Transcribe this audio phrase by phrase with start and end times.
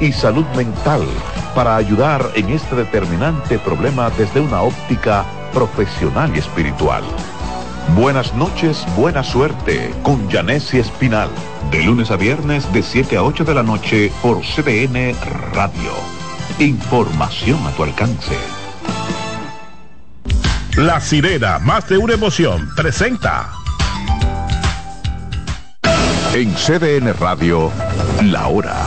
[0.00, 1.02] y salud mental
[1.54, 7.02] para ayudar en este determinante problema desde una óptica profesional y espiritual.
[7.96, 11.28] Buenas noches, buena suerte con Janessi Espinal.
[11.70, 15.14] De lunes a viernes de 7 a 8 de la noche por CBN
[15.52, 15.92] Radio.
[16.58, 18.36] Información a tu alcance.
[20.76, 23.50] La sirena, más de una emoción, presenta.
[26.32, 27.70] En CDN Radio,
[28.22, 28.86] la hora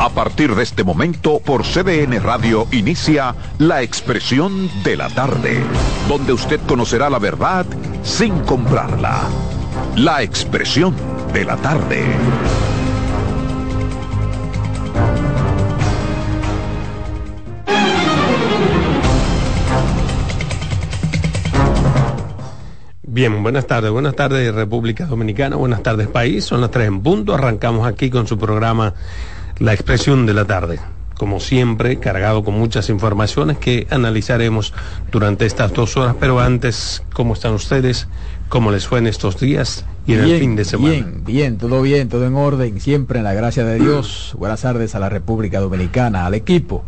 [0.00, 5.60] A partir de este momento, por CDN Radio inicia La Expresión de la Tarde,
[6.08, 7.66] donde usted conocerá la verdad
[8.02, 9.28] sin comprarla.
[9.96, 10.94] La Expresión
[11.34, 12.02] de la Tarde.
[23.02, 27.34] Bien, buenas tardes, buenas tardes República Dominicana, buenas tardes país, son las tres en punto,
[27.34, 28.94] arrancamos aquí con su programa
[29.60, 30.80] La Expresión de la Tarde,
[31.18, 34.72] como siempre, cargado con muchas informaciones que analizaremos
[35.12, 38.08] durante estas dos horas, pero antes, ¿cómo están ustedes?
[38.48, 40.94] ¿Cómo les fue en estos días y en bien, el fin de semana?
[40.94, 44.34] Bien, bien, todo bien, todo en orden, siempre en la gracia de Dios.
[44.38, 46.82] Buenas tardes a la República Dominicana, al equipo,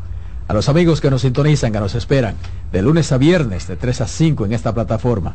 [0.48, 2.36] a los amigos que nos sintonizan, que nos esperan,
[2.72, 5.34] de lunes a viernes, de 3 a 5 en esta plataforma.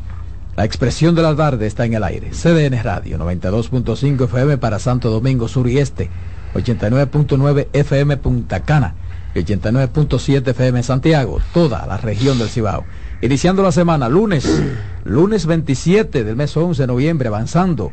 [0.56, 2.30] La expresión de la tarde está en el aire.
[2.32, 6.10] CDN Radio 92.5 FM para Santo Domingo Sur y Este,
[6.54, 8.94] 89.9 FM Punta Cana
[9.34, 12.84] y 89.7 FM Santiago, toda la región del Cibao.
[13.20, 14.62] Iniciando la semana, lunes,
[15.04, 17.92] lunes 27 del mes 11 de noviembre, avanzando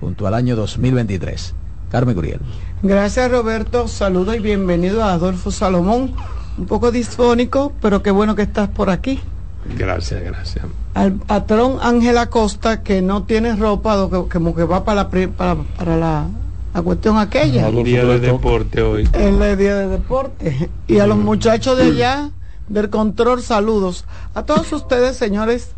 [0.00, 1.54] junto al año 2023.
[1.90, 2.40] Carmen Guriel.
[2.82, 6.14] Gracias Roberto, saludo y bienvenido a Adolfo Salomón,
[6.56, 9.20] un poco disfónico, pero qué bueno que estás por aquí.
[9.76, 10.64] Gracias, gracias.
[10.94, 15.54] Al patrón Ángel Acosta, que no tiene ropa, que, como que va para la, para,
[15.54, 16.26] para la,
[16.74, 17.68] la cuestión aquella.
[17.68, 19.08] El día de deporte hoy.
[19.12, 20.70] El día de deporte.
[20.86, 22.30] Y a los muchachos de allá,
[22.68, 24.04] del control, saludos.
[24.34, 25.70] A todos ustedes, señores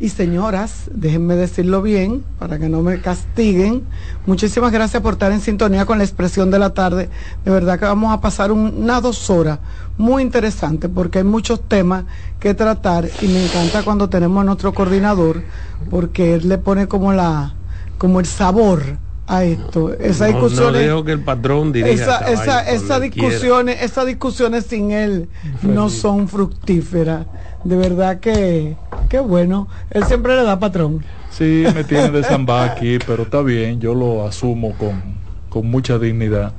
[0.00, 3.82] y señoras, déjenme decirlo bien, para que no me castiguen.
[4.26, 7.08] Muchísimas gracias por estar en sintonía con la expresión de la tarde.
[7.44, 9.58] De verdad que vamos a pasar un- unas dos horas
[9.96, 12.04] muy interesantes, porque hay muchos temas
[12.38, 15.42] que tratar y me encanta cuando tenemos a nuestro coordinador,
[15.90, 17.54] porque él le pone como la,
[17.98, 18.98] como el sabor
[19.28, 19.92] a esto.
[19.94, 22.94] Esa No, discusión no es- dejo que el patrón dirija esa, esta esa, vaina esa
[22.94, 23.28] donde quiera.
[23.28, 25.28] discusiones, esas discusiones sin él
[25.62, 27.26] no son fructíferas.
[27.64, 28.76] De verdad que,
[29.08, 29.68] qué bueno.
[29.90, 31.04] Él siempre le da patrón.
[31.30, 35.02] Sí, me tiene de zamba aquí, pero está bien, yo lo asumo con,
[35.50, 36.52] con mucha dignidad.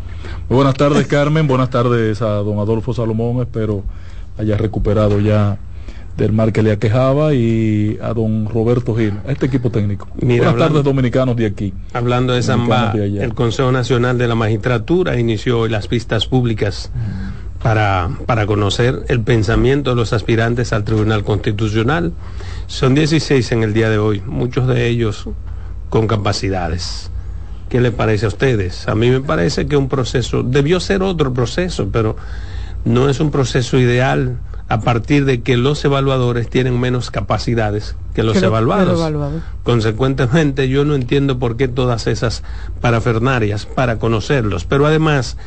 [0.47, 1.47] Muy buenas tardes, Carmen.
[1.47, 3.41] Buenas tardes a don Adolfo Salomón.
[3.41, 3.83] Espero
[4.37, 5.57] haya recuperado ya
[6.19, 10.07] del mal que le aquejaba y a don Roberto Gil, a este equipo técnico.
[10.21, 11.73] Mira, buenas hablando- tardes, dominicanos de aquí.
[11.93, 16.91] Hablando de Zamba, el Consejo Nacional de la Magistratura inició hoy las pistas públicas
[17.63, 22.13] para, para conocer el pensamiento de los aspirantes al Tribunal Constitucional.
[22.67, 25.27] Son 16 en el día de hoy, muchos de ellos
[25.89, 27.09] con capacidades.
[27.69, 28.87] ¿Qué les parece a ustedes?
[28.87, 32.15] A mí me parece que un proceso, debió ser otro proceso, pero
[32.85, 34.37] no es un proceso ideal
[34.69, 38.99] a partir de que los evaluadores tienen menos capacidades que los Que lo evaluados.
[38.99, 39.41] evaluado.
[39.63, 42.43] Consecuentemente, yo no entiendo por qué todas esas
[42.79, 44.65] parafernarias para conocerlos.
[44.65, 45.37] Pero además,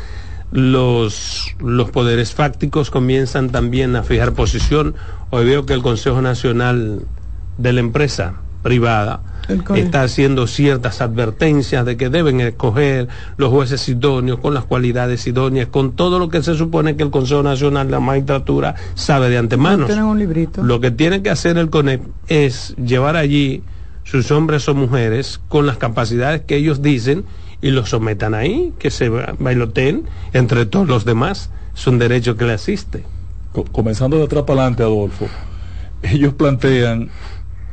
[0.50, 4.96] los, los poderes fácticos comienzan también a fijar posición.
[5.30, 7.02] Hoy veo que el Consejo Nacional
[7.58, 9.20] de la Empresa Privada
[9.74, 15.66] está haciendo ciertas advertencias de que deben escoger los jueces idóneos con las cualidades idóneas,
[15.66, 19.38] con todo lo que se supone que el Consejo Nacional de la Magistratura sabe de
[19.38, 19.86] antemano.
[19.86, 20.62] Tienen un librito.
[20.62, 23.64] Lo que tiene que hacer el CONEP es llevar allí
[24.04, 27.24] sus hombres o mujeres con las capacidades que ellos dicen
[27.60, 31.50] y los sometan ahí, que se ba- bailoteen entre todos los demás.
[31.74, 33.02] Es un derecho que le asiste.
[33.52, 35.26] Co- comenzando de atrás para adelante, Adolfo.
[36.02, 37.10] ellos plantean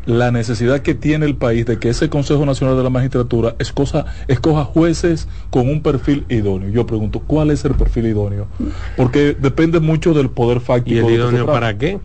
[0.09, 4.05] la necesidad que tiene el país de que ese Consejo Nacional de la Magistratura escoja,
[4.27, 6.69] escoja jueces con un perfil idóneo.
[6.69, 8.47] Yo pregunto, ¿cuál es el perfil idóneo?
[8.97, 10.95] Porque depende mucho del poder fáctico.
[10.95, 11.99] ¿Y el idóneo para qué?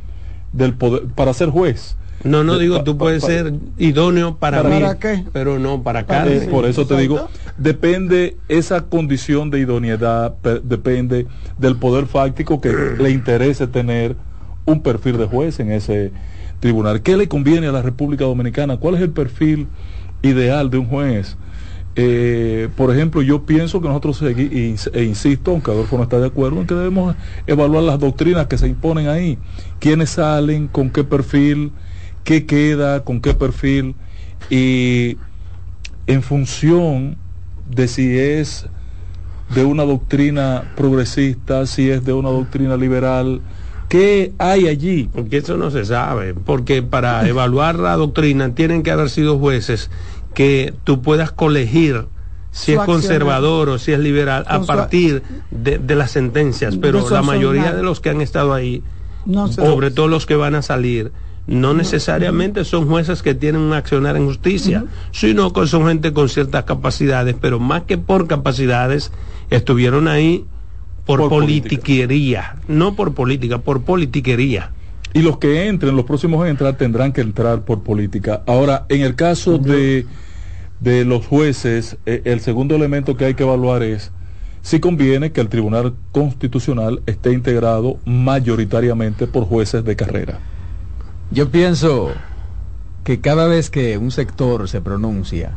[0.52, 1.96] Del poder, para ser juez.
[2.22, 5.24] No, no digo, tú puedes ser idóneo para, ¿Para mí, qué?
[5.32, 6.40] pero no para Para-.
[6.40, 7.28] Sí, por eso te digo,
[7.58, 11.26] depende esa condición de idoneidad, pe- depende
[11.58, 14.16] del poder fáctico que le interese tener
[14.64, 16.12] un perfil de juez en ese
[16.64, 17.02] tribunal.
[17.02, 18.78] ¿Qué le conviene a la República Dominicana?
[18.78, 19.66] ¿Cuál es el perfil
[20.22, 21.36] ideal de un juez?
[21.94, 26.62] Eh, por ejemplo, yo pienso que nosotros e insisto, aunque Adolfo no está de acuerdo,
[26.62, 27.16] en que debemos
[27.46, 29.36] evaluar las doctrinas que se imponen ahí.
[29.78, 30.66] ¿Quiénes salen?
[30.68, 31.72] ¿Con qué perfil?
[32.24, 33.04] ¿Qué queda?
[33.04, 33.94] ¿Con qué perfil?
[34.48, 35.18] Y
[36.06, 37.18] en función
[37.68, 38.70] de si es
[39.54, 43.42] de una doctrina progresista, si es de una doctrina liberal,
[43.94, 45.08] ¿qué hay allí?
[45.12, 49.88] Porque eso no se sabe, porque para evaluar la doctrina tienen que haber sido jueces
[50.34, 52.06] que tú puedas colegir
[52.50, 57.22] si es conservador o si es liberal a partir de, de las sentencias, pero la
[57.22, 58.82] mayoría de los que han estado ahí,
[59.26, 61.12] No sobre todo los que van a salir,
[61.46, 66.28] no necesariamente son jueces que tienen un accionar en justicia, sino que son gente con
[66.28, 69.12] ciertas capacidades, pero más que por capacidades,
[69.50, 70.46] estuvieron ahí
[71.04, 71.68] por, Por política.
[71.76, 74.70] politiquería, no por política, por politiquería.
[75.12, 78.42] Y los que entren, los próximos a entrar, tendrán que entrar por política.
[78.46, 80.06] Ahora, en el caso de,
[80.80, 84.10] de los jueces, eh, el segundo elemento que hay que evaluar es
[84.62, 90.40] si conviene que el Tribunal Constitucional esté integrado mayoritariamente por jueces de carrera.
[91.30, 92.10] Yo pienso
[93.04, 95.52] que cada vez que un sector se pronuncia,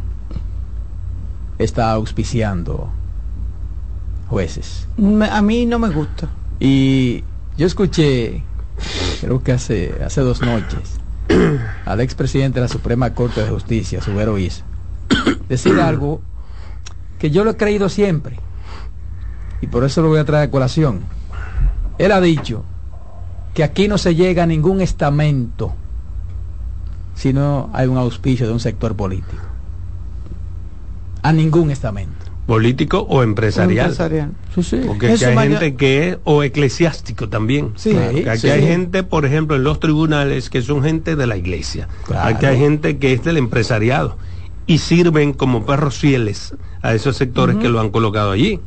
[1.58, 2.92] está auspiciando
[4.30, 4.88] jueces.
[4.98, 6.28] Me- a mí no me gusta.
[6.60, 7.24] Y
[7.58, 8.44] yo escuché,
[9.22, 11.00] creo que hace, hace dos noches,
[11.86, 14.64] al expresidente de la Suprema Corte de Justicia, Subero Isa,
[15.50, 16.22] decir algo
[17.20, 18.40] que yo lo he creído siempre.
[19.62, 21.02] Y por eso lo voy a traer a colación.
[21.98, 22.64] Él ha dicho
[23.56, 25.74] que aquí no se llega a ningún estamento
[27.16, 29.42] si no hay un auspicio de un sector político.
[31.24, 32.27] A ningún estamento.
[32.48, 33.88] Político o empresarial.
[33.92, 34.32] Empresarial.
[34.56, 34.82] Sí, sí.
[34.88, 37.74] Porque aquí hay gente que es, o eclesiástico también.
[37.76, 38.50] Sí, aquí sí.
[38.50, 41.88] hay gente, por ejemplo, en los tribunales que son gente de la iglesia.
[42.06, 42.36] Claro.
[42.36, 44.18] Aquí hay gente que es del empresariado
[44.66, 48.60] y sirven como perros fieles a esos sectores que lo han colocado allí.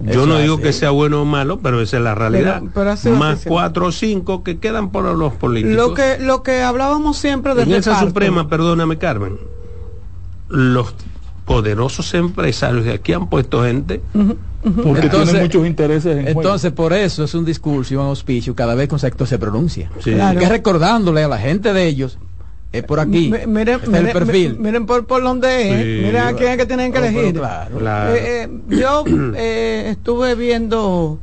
[0.00, 0.62] Yo Eso no digo hace.
[0.64, 2.60] que sea bueno o malo, pero esa es la realidad.
[2.74, 5.76] Pero- pero Más cuatro o cinco que quedan por los políticos.
[5.76, 8.00] Lo que, lo que hablábamos siempre del en esa.
[8.00, 9.38] Suprema, perdóname Carmen,
[10.48, 10.94] los
[11.44, 14.00] poderosos empresarios de aquí han puesto gente
[14.62, 16.40] Porque Entonces- tienen muchos intereses en juego.
[16.42, 19.38] Entonces, por eso es un discurso y un auspicio cada vez que un sector se
[19.38, 19.90] pronuncia.
[19.98, 20.12] Sí.
[20.12, 20.38] Claro.
[20.38, 22.16] Que recordándole a la gente de ellos,
[22.70, 23.28] es por aquí.
[23.30, 24.52] Mi- Miren, miren, el perfil.
[24.56, 25.82] mi- miren por, por donde es.
[26.00, 26.06] Sí.
[26.06, 27.34] Miren a quién es que tienen que Oh, elegir.
[27.34, 27.76] claro.
[27.78, 28.14] Claro.
[28.14, 29.04] Eh, eh, yo
[29.36, 31.18] eh, estuve viendo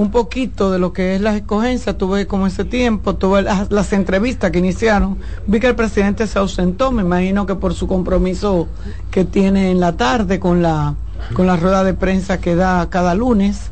[0.00, 3.92] un poquito de lo que es las escogencias, tuve como ese tiempo, tuve las, las
[3.92, 8.66] entrevistas que iniciaron, vi que el presidente se ausentó, me imagino que por su compromiso
[9.10, 10.94] que tiene en la tarde con la
[11.34, 13.70] con la rueda de prensa que da cada lunes,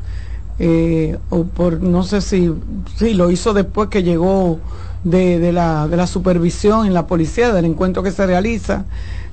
[0.59, 2.53] eh, o por no sé si,
[2.97, 4.59] si lo hizo después que llegó
[5.03, 8.85] de, de la, de la supervisión en la policía, del encuentro que se realiza.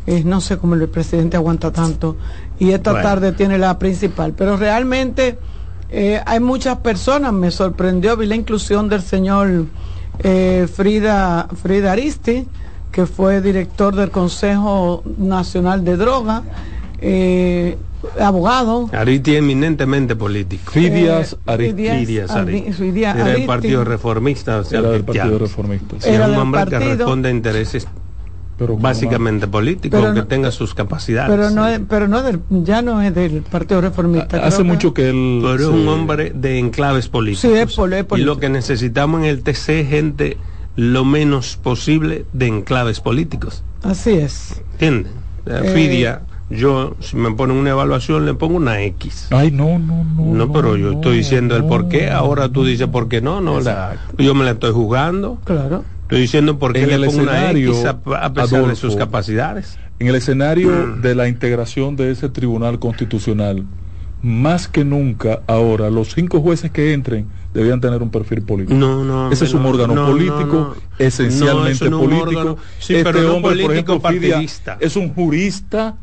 [0.07, 2.15] Eh, no sé cómo el presidente aguanta tanto.
[2.57, 3.09] Y esta Bueno.
[3.09, 4.33] tarde tiene la principal.
[4.37, 5.37] Pero realmente
[5.89, 7.33] eh, hay muchas personas.
[7.33, 9.65] Me sorprendió, vi la inclusión del señor
[10.19, 12.47] eh, Frida, Frida Aristi,
[12.91, 16.43] que fue director del Consejo Nacional de Droga,
[17.01, 17.77] eh,
[18.19, 18.89] abogado.
[18.93, 20.71] Ariti eminentemente político.
[20.71, 21.73] Fidias Eh, Aristi.
[21.75, 22.73] Fidias Fidias Ari- Aristi.
[22.73, 23.47] Fidias Era el Aristi.
[23.47, 24.59] Partido Reformista.
[24.59, 25.95] O sea, Era del que Partido Reformista.
[25.99, 26.95] sí, Era es un hombre que partido.
[26.97, 27.87] responde a intereses
[28.57, 31.29] Pero básicamente políticos, Pero que no- tenga sus capacidades.
[31.29, 34.37] Pero no es, pero no del, ya no es del Partido Reformista.
[34.45, 35.39] Hace creo mucho que él.
[35.41, 37.41] Pero es se- un hombre de enclaves políticos.
[37.41, 38.33] Sí, es poli- es y político.
[38.33, 40.37] lo que necesitamos en el TC es gente
[40.77, 43.63] lo menos posible de enclaves políticos.
[43.83, 44.61] Así es.
[44.73, 45.11] ¿Entiendes?
[45.47, 49.27] Eh, Fidia, yo, si me ponen una evaluación, le pongo una X.
[49.31, 50.33] Ay, no, no, no.
[50.33, 51.67] No, pero yo no, estoy diciendo el no.
[51.67, 55.39] por qué, ahora tú dices por qué no, no, la- yo me la estoy jugando.
[55.43, 55.83] Claro.
[56.05, 59.79] Estoy diciendo por qué En le el escenario, X a, a pesar de sus capacidades.
[59.97, 63.65] En el escenario de la integración de ese tribunal constitucional,
[64.21, 68.77] más que nunca ahora, los cinco jueces que entren debían tener un perfil político.
[68.77, 69.31] No, no.
[69.31, 72.57] Ese es un no, órgano no, político, esencialmente político.
[72.79, 74.77] Sí, este pero hombre, por político ejemplo, Fidia, partidista.
[74.79, 75.97] es un jurista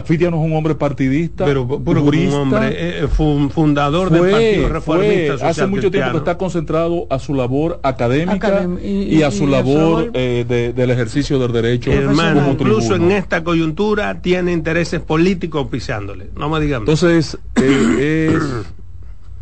[0.00, 4.68] Fidia no es un hombre partidista, pero puro un hombre eh, eh fundador del Partido
[4.70, 10.10] Reformista Hace mucho tiempo que está concentrado a su labor académica y, a su labor
[10.14, 11.92] eh, del ejercicio del derecho.
[11.92, 16.30] Hermano, incluso en esta coyuntura tiene intereses políticos pisándole.
[16.36, 16.82] No me digan.
[16.82, 18.38] Entonces, eh,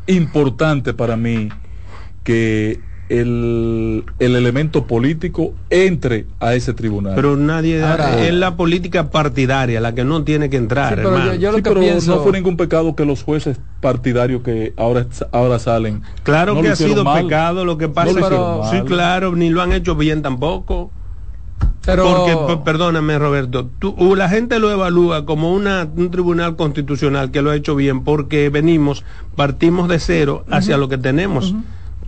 [0.07, 1.49] es importante para mí
[2.25, 7.15] que el, el, elemento político entre a ese tribunal.
[7.17, 7.83] Pero nadie
[8.21, 10.95] es la política partidaria la que no tiene que entrar.
[10.95, 12.17] pero yo, lo que pienso...
[12.17, 16.03] no fue ningún pecado que los jueces partidarios que ahora ahora salen.
[16.23, 19.97] Claro que ha sido pecado, lo que pasa es sí, claro, ni lo han hecho
[19.97, 20.93] bien tampoco.
[21.85, 22.05] Pero...
[22.05, 27.51] Porque, perdóname Roberto, tú, la gente lo evalúa como una, un tribunal constitucional que lo
[27.51, 29.03] ha hecho bien porque venimos,
[29.35, 31.55] partimos de cero hacia lo que tenemos.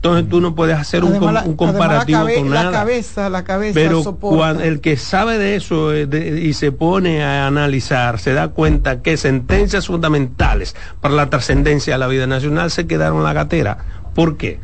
[0.03, 1.17] Entonces tú no puedes hacer un,
[1.55, 2.73] comparativo con nada.
[2.73, 7.23] La cabeza, la cabeza Pero cuando el que sabe de eso eh, y se pone
[7.23, 12.73] a analizar, se da cuenta que sentencias fundamentales para la trascendencia de la vida nacional
[12.73, 13.79] se quedaron en la gatera.
[14.13, 14.59] ¿Por qué?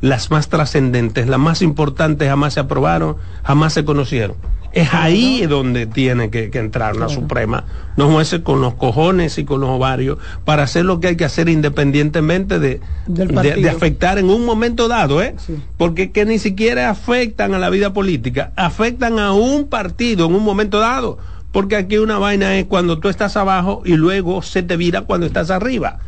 [0.00, 4.38] Las más trascendentes, las más importantes jamás se aprobaron, jamás se conocieron.
[4.72, 7.64] Es ahí donde tiene que, entrar la Suprema,
[7.96, 11.24] no jueces con los cojones y con los ovarios para hacer lo que hay que
[11.24, 15.34] hacer independientemente de, de, afectar en un momento dado, ¿eh?
[15.76, 20.44] Porque que ni siquiera afectan a la vida política, afectan a un partido en un
[20.44, 21.18] momento dado.
[21.52, 25.26] Porque aquí una vaina es cuando tú estás abajo y luego se te vira cuando
[25.26, 25.98] estás arriba.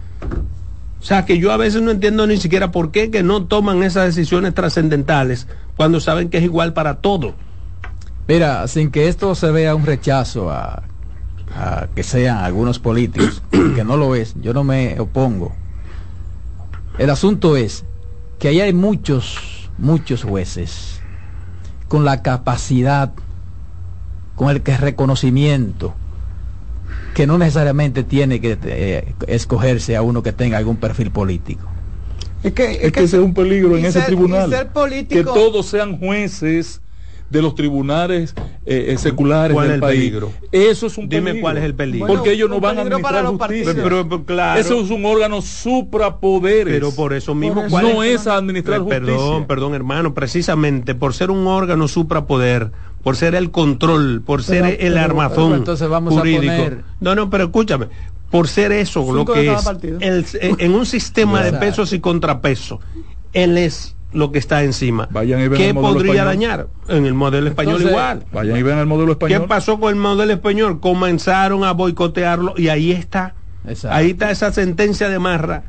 [1.00, 3.82] O sea, que yo a veces no entiendo ni siquiera por qué que no toman
[3.82, 7.34] esas decisiones trascendentales cuando saben que es igual para todo.
[8.32, 10.84] Mira, sin que esto se vea un rechazo a,
[11.94, 15.52] que sean algunos políticos, que no lo es, yo no me opongo.
[16.96, 17.84] El asunto es
[18.38, 21.02] que ahí hay muchos, muchos jueces
[21.88, 23.12] con la capacidad,
[24.34, 25.92] con el que reconocimiento,
[27.12, 31.68] que no necesariamente tiene que eh, escogerse a uno que tenga algún perfil político.
[32.42, 34.50] Es que, es, que, ese es un peligro en ese tribunal.
[35.06, 36.80] que todos sean jueces
[37.32, 38.34] de los tribunales
[38.64, 39.98] eh, eh, seculares ¿Cuál del el país.
[39.98, 40.32] Peligro?
[40.52, 42.06] Eso es un Dime cuál es el peligro.
[42.06, 43.74] Porque ellos no van a administrar justicia.
[43.74, 44.60] Pero, claro.
[44.60, 46.74] Eso es un órgano suprapoderes.
[46.74, 47.66] Pero por eso mismo.
[47.68, 49.06] no es, administrar justicia.
[49.06, 50.14] Perdón, perdón, hermano.
[50.14, 52.70] Precisamente por ser un órgano suprapoder,
[53.02, 56.52] por ser el control, por ser el armazón entonces vamos jurídico.
[56.52, 56.84] A poner...
[57.00, 57.88] No, no, pero escúchame.
[58.30, 59.66] Por ser eso, lo que es
[60.00, 62.80] el, en un sistema de pesos y contrapesos,
[63.32, 65.08] él es lo que está encima.
[65.56, 66.68] ¿Qué podría dañar?
[66.88, 68.24] En el modelo español igual.
[68.32, 69.42] Vayan y vean el modelo español.
[69.42, 70.80] ¿Qué pasó con el modelo español?
[70.80, 73.34] Comenzaron a boicotearlo y ahí está.
[73.88, 75.64] Ahí está esa sentencia de Marra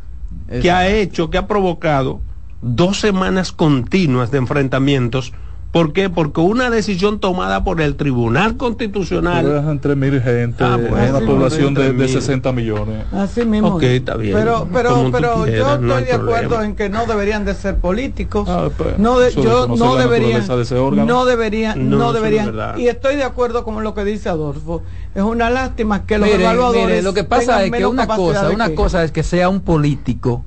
[0.61, 2.21] que ha hecho, que ha provocado
[2.61, 5.33] dos semanas continuas de enfrentamientos
[5.73, 6.07] ¿Por qué?
[6.07, 9.43] Porque una decisión tomada por el Tribunal Constitucional.
[9.43, 13.05] Pero entre mil gente, ah, una población de, de, 60 millones.
[13.11, 13.69] Así mismo.
[13.69, 14.35] Okay, está bien.
[14.35, 18.47] Pero, pero, pero yo estoy de acuerdo en que no deberían de ser políticos.
[18.47, 22.53] Ah, pues, no de, yo no deberían, de no deberían, no, deberían.
[22.77, 24.83] y estoy de acuerdo con lo que dice Adolfo.
[25.15, 26.85] Es una lástima que los evaluadores.
[26.85, 30.45] Mire, lo que pasa es que una cosa, una cosa es que sea un político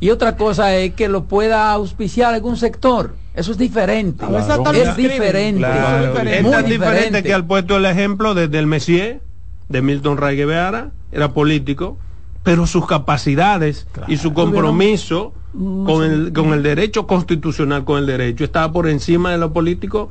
[0.00, 3.14] y otra cosa es que lo pueda auspiciar algún sector.
[3.34, 4.24] Eso es diferente.
[4.24, 5.66] Es, diferente.
[6.38, 7.22] Es, tan diferente.
[7.22, 9.20] que al puesto el ejemplo desde el Messier,
[9.68, 11.98] de Milton Ray Guevara, era político,
[12.42, 18.44] pero sus capacidades y su compromiso con el, con el derecho constitucional, con el derecho,
[18.44, 20.10] estaba por encima de lo político.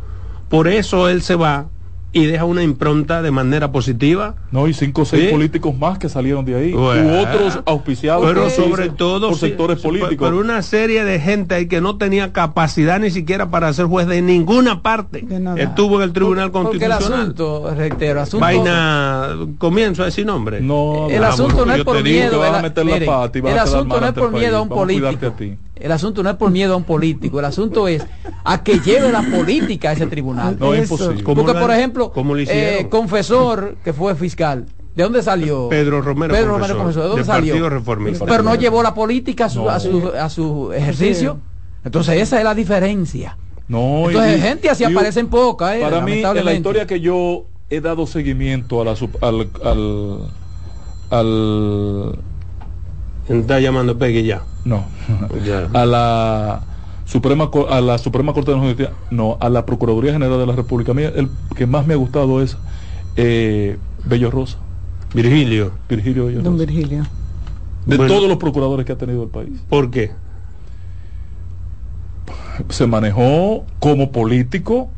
[0.50, 1.68] Por eso él se va
[2.14, 4.36] y deja una impronta de manera positiva.
[4.52, 6.74] No, y cinco o seis políticos más que salieron de ahí.
[6.74, 10.30] u otros auspiciados pero sobre todo por sectores políticos.
[10.30, 14.08] Pero una serie de gente ahí que no tenía capacidad ni siquiera para ser juez
[14.08, 15.26] de ninguna parte.
[15.58, 17.00] Estuvo en el Tribunal Constitucional.
[17.00, 18.46] Porque el asunto, reitero, asunto...
[18.46, 20.62] Vaina, comienzo a decir nombre.
[20.62, 22.44] No, el asunto no es por miedo.
[22.44, 25.58] el asunto no es por miedo a un político.
[25.82, 28.06] El asunto no es por miedo a un político, el asunto es
[28.44, 30.58] a que lleve la política a ese tribunal.
[30.60, 31.24] No es imposible.
[31.24, 32.12] Porque, por ejemplo,
[32.48, 34.66] eh, confesor que fue fiscal,
[34.96, 35.70] ¿de dónde salió?
[35.70, 36.34] Pedro Romero.
[36.34, 37.56] Pedro Romero, confesor, ¿de dónde salió?
[38.26, 41.40] Pero no llevó la política a su, a su, a su ejercicio.
[41.84, 43.38] Entonces esa es la diferencia.
[43.68, 45.78] No, Entonces, gente así aparece en poca.
[45.78, 50.20] Eh, para mí, en la historia que yo he dado seguimiento a la, al, al,
[51.10, 52.20] al
[53.30, 54.44] Está llamando Peggy ya.
[54.64, 54.86] No.
[55.74, 56.62] A la
[57.08, 60.92] Suprema a la Suprema Corte de Justicia, no, a la Procuraduría General de la República.
[60.92, 62.58] A mí el que más me ha gustado es
[63.16, 64.58] eh, Bello Rosa.
[65.14, 65.72] Virgilio.
[65.88, 67.06] Virgilio Bello Don Virgilio.
[67.86, 69.62] De todos los procuradores que ha tenido el país.
[69.70, 70.12] ¿Por qué?
[72.68, 74.90] Se manejó como político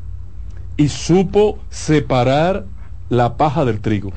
[0.78, 2.66] y supo separar
[3.10, 4.12] la paja del trigo.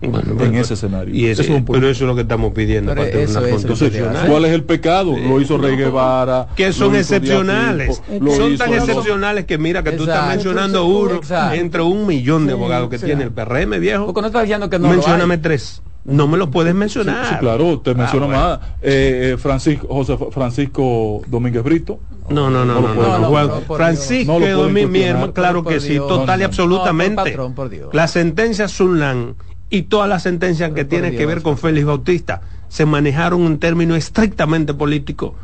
[0.00, 1.14] Bueno, en pero- ese escenario.
[1.14, 1.72] Y ese- Eso es un punto.
[1.80, 4.06] pero eso es lo que estamos pidiendo eso Tribunal es el Constitucional.
[4.06, 5.16] Entonces, ¿Cuál es el pecado?
[5.16, 6.48] Lo hizo Rey Guevara.
[6.54, 8.02] que son excepcionales.
[8.06, 11.54] Son hizo tan excepcionales que mira que tú estás mencionando uno exacto.
[11.54, 13.06] entre un millón de Sí, abogados que sí.
[13.06, 14.06] tiene el PRM, viejo.
[14.06, 15.82] Porque no está diciendo que no Mencióname tres.
[16.04, 17.24] No me los puedes mencionar.
[17.26, 18.40] Sí, sí, claro, te Ah, menciono bueno.
[18.40, 18.58] más.
[18.80, 21.98] Eh, eh, Francisco, José Francisco Domínguez Brito.
[22.28, 27.14] No, no, no, No Francisco mi, hermano, claro que sí, total y absolutamente.
[27.16, 27.88] No, por patrón, por Dios.
[27.92, 29.34] Las sentencias Sunlan
[29.70, 33.96] y todas las sentencias que tienen que ver con Félix Bautista se manejaron un término
[33.96, 35.34] estrictamente político,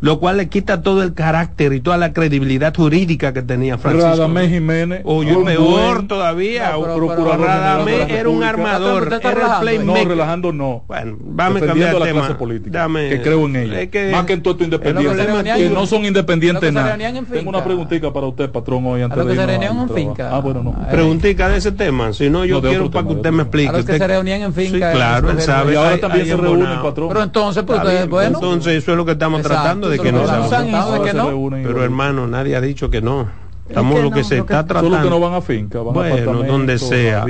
[0.00, 4.08] lo cual le quita todo el carácter y toda la credibilidad jurídica que tenía Francisco.
[4.10, 5.00] Radamés Jiménez.
[5.04, 6.70] Oye, un peor buen todavía.
[6.72, 9.78] No, pero- procurador Radamés era un armador, era el relajando, ¿eh?
[9.84, 10.84] No, relajando no.
[10.86, 12.20] Bueno, vamos a cambiar la tema.
[12.20, 12.78] clase política.
[12.78, 13.80] Dame- que creo en ella.
[13.82, 15.26] Es que- Más que en todo esto independiente.
[15.26, 16.96] Que que no son es independientes nada.
[17.32, 19.88] Tengo una preguntita para usted, patrón, hoy antes A lo de que se reunían en
[19.90, 20.30] finca.
[20.32, 20.74] Ah, bueno, no.
[20.78, 20.92] Ay.
[20.92, 23.68] Preguntica de ese tema, si no yo No, quiero para tema, que usted me explique.
[23.68, 25.72] A los que se reunían en finca, claro, él escoger- sabe.
[25.72, 27.08] Y ahora también se en reúnen, patrón.
[27.08, 28.38] Pero entonces, ustedes, bien, bueno.
[28.38, 32.26] Entonces eso es lo que estamos tratando de que no tratando de que Pero hermano,
[32.26, 33.28] nadie ha dicho que no.
[33.68, 34.96] Estamos que lo que no, se lo que- está tratando.
[34.96, 37.24] Solo que no van a finca, van bueno, donde sea.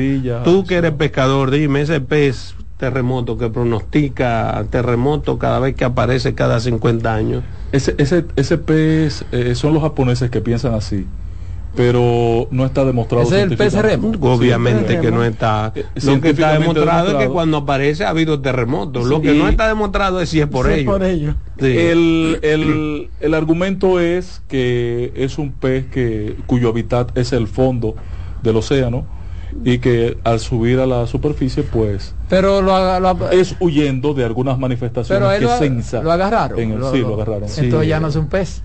[0.44, 6.34] Tú que eres pescador, dime, ese pez terremoto que pronostica terremoto cada vez que aparece
[6.36, 7.42] cada 50 años.
[7.72, 11.06] Ese, ese, ese pez eh, son los japoneses que piensan así,
[11.78, 13.23] pero no está demostrado.
[13.23, 14.11] Ese es el remo.
[14.20, 15.00] Obviamente Sí.
[15.00, 15.73] que no está.
[16.02, 19.06] Lo que está demostrado es que cuando aparece ha habido terremotos.
[19.06, 20.90] Lo que no está demostrado es si es por Sí, ello.
[20.90, 21.35] por ello.
[21.61, 21.66] Sí.
[21.66, 27.94] El, el, el argumento es que es un pez que, cuyo hábitat es el fondo
[28.42, 29.06] del océano
[29.64, 34.25] y que al subir a la superficie pues Pero lo, aga- lo- es huyendo de
[34.25, 36.58] algunas manifestaciones pero que lo, sensa lo agarraron.
[36.58, 37.49] en el, sí, lo agarraron.
[37.56, 38.64] Entonces ya no es un pez.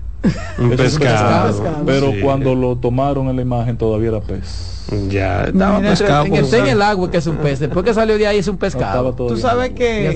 [0.58, 1.48] Un pescado.
[1.48, 1.82] pescado.
[1.86, 2.20] Pero Sí.
[2.20, 4.70] cuando lo tomaron en la imagen todavía era pez.
[5.08, 6.24] Ya estaba Mira, pescado.
[6.26, 7.58] En el, en el agua que es un pez.
[7.58, 9.14] Después que salió de ahí es un pescado.
[9.14, 10.12] Tú sabes que.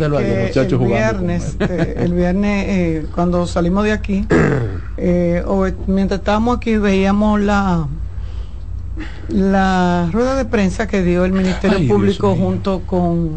[0.47, 4.27] Muchachos el viernes, con eh, el viernes eh, cuando salimos de aquí,
[4.97, 7.89] eh, o mientras estábamos aquí veíamos la
[9.29, 13.37] la rueda de prensa que dio el Ministerio Ay, Público junto con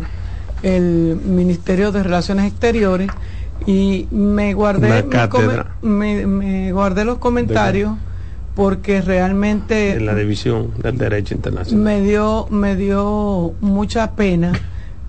[0.64, 3.10] el Ministerio de Relaciones Exteriores
[3.66, 7.92] y me guardé mi me, me guardé los comentarios
[8.56, 11.84] porque realmente en la división del derecho internacional.
[11.84, 14.52] me dio me dio mucha pena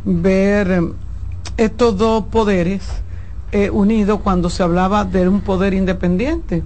[0.05, 0.83] ver
[1.57, 2.83] estos dos poderes
[3.53, 6.63] eh, unidos cuando se hablaba de un poder independiente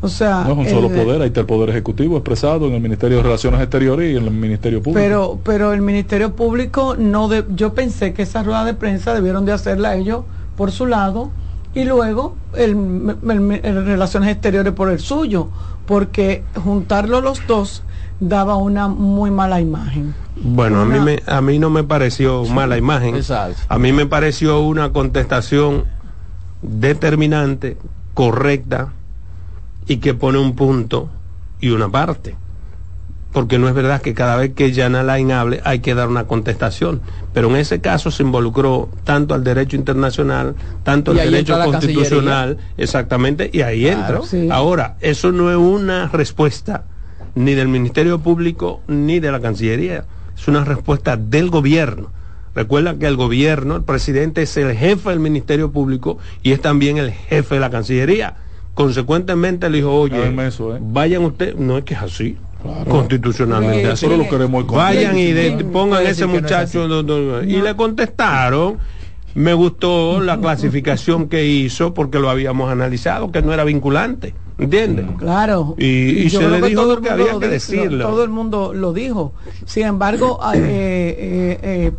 [0.00, 2.74] o sea No es un solo de- poder, ahí está el poder ejecutivo expresado en
[2.74, 5.00] el Ministerio de Relaciones Exteriores y en el Ministerio Público.
[5.02, 9.44] pero pero el ministerio público no de, yo pensé que esa rueda de prensa debieron
[9.46, 10.24] de hacerla ellos
[10.56, 11.30] por su lado
[11.74, 12.70] y luego el,
[13.28, 15.48] el- el relaciones exteriores por el suyo
[15.86, 17.82] porque juntarlo los dos
[18.20, 22.78] daba una muy mala imagen Bueno, a mí, me, a mí no me pareció mala
[22.78, 23.16] imagen.
[23.16, 23.60] Exacto.
[23.68, 25.84] A mí me pareció una contestación
[26.62, 27.76] determinante,
[28.14, 28.92] correcta
[29.86, 31.10] y que pone un punto
[31.60, 32.36] y una parte.
[33.32, 36.24] Porque no es verdad que cada vez que Jan Alain hable hay que dar una
[36.24, 37.00] contestación.
[37.34, 43.50] Pero en ese caso se involucró tanto al derecho internacional, tanto al derecho constitucional, exactamente,
[43.52, 44.22] y ahí Claro.
[44.22, 44.28] entra.
[44.28, 44.48] Sí.
[44.50, 46.84] Ahora, eso no es una respuesta
[47.34, 50.04] ni del Ministerio Público ni de la Cancillería.
[50.36, 52.10] Es una respuesta del gobierno.
[52.54, 56.98] Recuerda que el gobierno, el presidente es el jefe del Ministerio Público y es también
[56.98, 58.36] el jefe de la Cancillería.
[58.74, 60.80] Consecuentemente le dijo, oye, eso, ¿eh?
[60.80, 62.36] vayan ustedes, no es que es así,
[62.88, 64.16] constitucionalmente Sí, así.
[64.16, 67.76] Lo queremos Vayan y de- ¿Quién pongan ese decir que no es muchacho y le
[67.76, 68.78] contestaron.
[69.34, 75.06] Me gustó la clasificación que hizo porque lo habíamos analizado, que no era vinculante, ¿entiendes?
[75.18, 75.74] Claro.
[75.76, 75.84] Y-
[76.20, 78.06] y Yo se creo le dijo todo lo el que mundo había que di- decirlo.
[78.06, 79.32] Todo el mundo lo dijo.
[79.66, 81.92] Sin embargo, eh, eh, eh,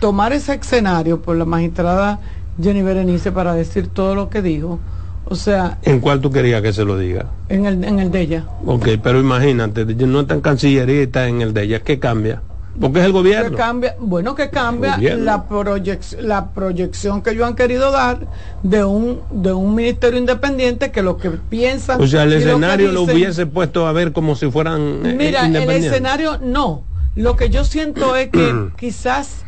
[0.00, 2.18] tomar ese escenario por la magistrada
[2.60, 4.80] Jenny Berenice para decir todo lo que dijo,
[5.32, 7.26] o sea, ¿En cuál tú querías que se lo diga?
[7.48, 8.44] en el, en el de ella.
[8.64, 12.42] Ok, pero imagínate, no está en Cancillería, está en el de ella, ¿qué cambia?
[12.80, 13.56] Porque es el Que gobierno.
[13.56, 18.26] cambia, bueno, que cambia la, proyec- la proyección que ellos han querido dar
[18.62, 22.00] de un, de un ministerio independiente que lo que piensan.
[22.00, 25.14] O sea, el lo escenario lo dicen- hubiese puesto a ver como si fueran eh,
[25.18, 26.84] Mira, el escenario no.
[27.14, 29.44] Lo que yo siento es que quizás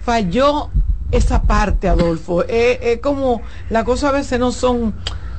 [0.00, 0.68] falló
[1.12, 2.42] esa parte, Adolfo.
[2.42, 4.94] Es es como, las cosas a veces no son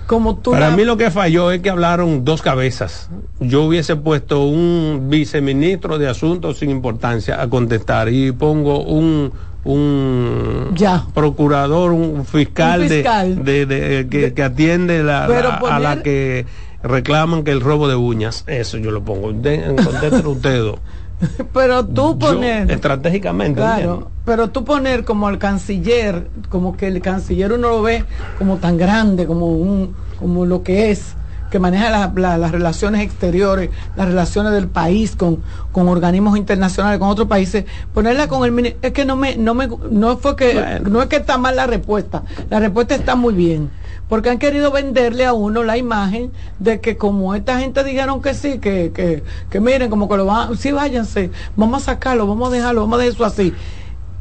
[0.07, 0.51] como tú.
[0.51, 3.09] Para la- mí lo que falló es que hablaron dos cabezas.
[3.39, 9.31] Yo hubiese puesto un viceministro de asuntos sin importancia a contestar y pongo un
[9.65, 11.05] un Ya.
[11.15, 13.43] procurador, un fiscal, Un de- fiscal.
[13.43, 16.45] De, de- que, que atiende la, a la que
[16.83, 18.43] reclaman que el robo de uñas.
[18.45, 19.29] Eso yo lo pongo.
[19.29, 20.79] Contesten ustedes dos.
[21.53, 22.69] pero tú poner...
[22.71, 23.59] estratégicamente.
[23.59, 28.05] Claro, pero tú poner como el canciller, como que el canciller uno lo ve
[28.37, 31.15] como tan grande, como, un, como lo que es
[31.49, 37.29] que maneja las relaciones exteriores, las relaciones del país con, con organismos internacionales, con otros
[37.29, 41.07] países, ponerla con el es que no me, no me, no fue que, no es
[41.07, 43.69] que está mal la respuesta, la respuesta está muy bien,
[44.07, 48.33] porque han querido venderle a uno la imagen de que como esta gente dijeron que
[48.33, 52.49] sí, que, que, que miren, como que lo van, sí váyanse, vamos a sacarlo, vamos
[52.49, 53.53] a dejarlo, vamos a dejar eso así.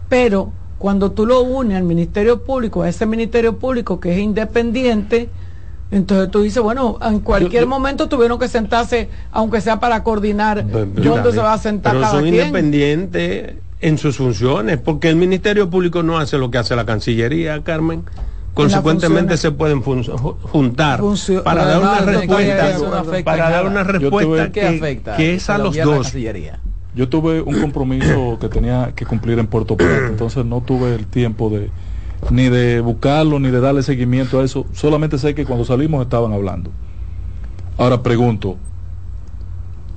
[0.09, 5.29] Pero cuando tú lo unes al Ministerio Público, a ese Ministerio Público que es independiente,
[5.91, 11.33] entonces tú dices, bueno, en cualquier momento tuvieron que sentarse, aunque sea para coordinar dónde
[11.33, 16.19] se va a sentar pero son independientes en sus funciones, porque el Ministerio Público no
[16.19, 18.03] hace lo que hace la Cancillería, Carmen.
[18.55, 21.01] Consecuentemente se pueden juntar
[21.43, 26.15] para dar una respuesta, para dar una respuesta que, que es a los dos.
[26.95, 31.07] Yo tuve un compromiso que tenía que cumplir en Puerto Plata, entonces no tuve el
[31.07, 31.71] tiempo de,
[32.31, 34.67] ni de buscarlo, ni de darle seguimiento a eso.
[34.73, 36.71] Solamente sé que cuando salimos estaban hablando.
[37.77, 38.57] Ahora pregunto,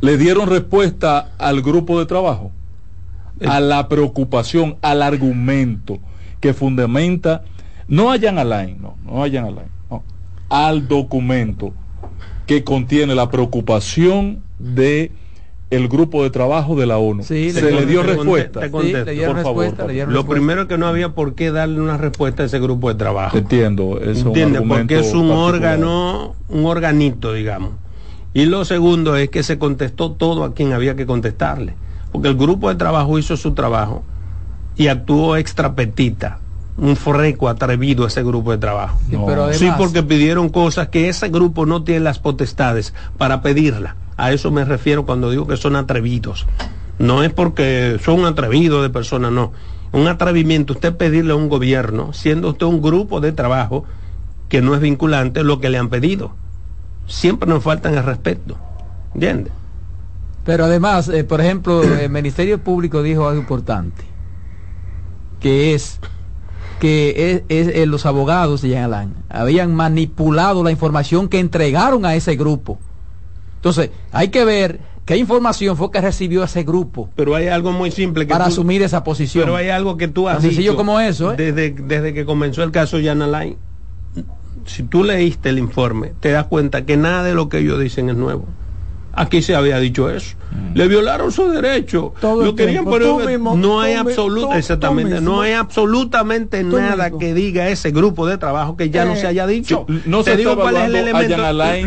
[0.01, 2.51] ¿le dieron respuesta al grupo de trabajo?
[3.47, 5.99] A la preocupación, al argumento
[6.39, 7.43] que fundamenta,
[7.87, 10.03] no a Jan Alain, no, no a Jan Alain, no,
[10.49, 11.73] al documento
[12.45, 15.11] que contiene la preocupación de
[15.69, 17.23] el grupo de trabajo de la ONU.
[17.23, 18.61] se le, dio respuesta.
[18.69, 19.73] por favor.
[20.07, 22.95] Lo primero es que no había por qué darle una respuesta a ese grupo de
[22.95, 23.37] trabajo.
[23.37, 27.71] Entiendo, es Porque es un órgano, un organito, digamos.
[28.33, 31.75] Y lo segundo es que se contestó todo a quien había que contestarle.
[32.11, 34.03] Porque el grupo de trabajo hizo su trabajo
[34.77, 36.39] y actuó extrapetita
[36.77, 38.99] un freco atrevido ese grupo de trabajo.
[39.53, 43.95] sí, porque pidieron cosas que ese grupo no tiene las potestades para pedirla.
[44.15, 46.47] A eso me refiero cuando digo que son atrevidos.
[46.99, 49.51] No es porque son atrevidos de personas, no.
[49.91, 53.85] Un atrevimiento, usted pedirle a un gobierno, siendo usted un grupo de trabajo
[54.49, 56.33] que no es vinculante, lo que le han pedido.
[57.05, 58.57] Siempre nos faltan el respeto.
[59.13, 59.51] ¿Entiende?
[60.45, 64.03] Pero además, eh, por ejemplo, el Ministerio Público dijo algo importante,
[65.39, 65.99] que es
[66.79, 72.15] que es, eh, los abogados de Jean Alain habían manipulado la información que entregaron a
[72.15, 72.79] ese grupo
[73.57, 77.09] entonces, hay que ver qué información fue que recibió ese grupo.
[77.15, 79.43] Pero hay algo muy simple que para asumir esa posición.
[79.43, 81.35] Pero hay algo que tú has Tan sencillo como eso, ¿eh?
[81.35, 83.57] desde, desde que comenzó el caso Yanalay.
[84.65, 88.09] Si tú leíste el informe, te das cuenta que nada de lo que ellos dicen
[88.09, 88.45] es nuevo.
[89.17, 90.35] Aquí se había dicho eso.
[90.51, 90.77] Mm.
[90.77, 92.13] Le violaron su derecho.
[92.21, 93.39] lo querían poner.
[93.39, 98.91] no hay absoluta, exactamente, no hay absolutamente nada que diga ese grupo de trabajo que
[98.91, 99.87] ya no eh, se haya dicho.
[100.05, 101.35] no te digo cuál es el elemento.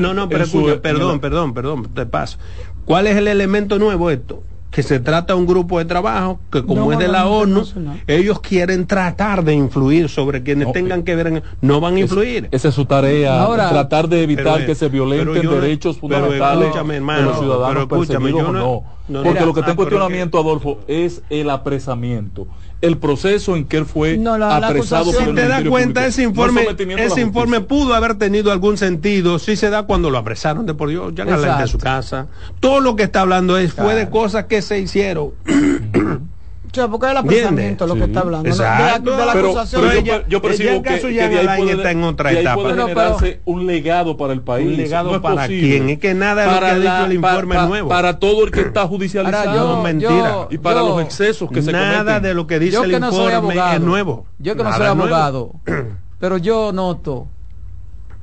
[0.00, 0.44] No, no, pero
[0.82, 2.38] perdón, perdón, perdón, te paso.
[2.84, 4.42] ¿Cuál es el elemento nuevo esto?
[4.70, 7.64] Que se trata de un grupo de trabajo que como es de la ONU,
[8.06, 12.48] ellos quieren tratar de influir sobre quienes tengan que ver no van a influir.
[12.52, 17.86] esa es su tarea, tratar de evitar que se violenten derechos fundamentales de los ciudadanos
[17.86, 18.99] perseguidos no.
[19.12, 22.46] Porque lo que está en cuestionamiento, Adolfo, es el apresamiento.
[22.80, 26.66] El proceso en que él fue apresado por Si te das cuenta, ese informe,
[26.98, 29.38] ese informe pudo haber tenido algún sentido.
[29.38, 32.28] Si se da cuando lo apresaron de por Dios, ya en de su casa.
[32.60, 35.32] Todo lo que está hablando es fue de cosas que se hicieron.
[36.70, 38.48] O sea, porque es el apresamiento lo que está hablando.
[38.48, 39.16] Exacto.
[39.16, 39.82] De, la, pero, acusación.
[39.88, 42.62] Pero yo, yo percibo que, que, de ahí puede, está en otra etapa.
[42.62, 44.68] Puede generarse un legado para el país.
[44.68, 45.90] Un legado no para quién.
[45.90, 47.88] Es que nada de lo que ha dicho el informe pa, pa, nuevo.
[47.88, 49.76] Para todo el que está judicializado.
[49.76, 50.46] yo, mentira.
[50.50, 51.92] y para los excesos que se cometen.
[51.92, 54.26] Nada de lo que dice el informe es nuevo.
[54.38, 55.52] Yo que no soy abogado,
[56.20, 57.26] pero yo noto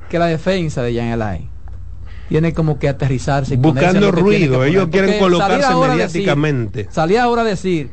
[0.10, 1.50] que la defensa de Jean Alain
[2.30, 7.92] tiene como que aterrizarse y buscando ruido ellos quieren colocarse mediáticamente salía ahora a decir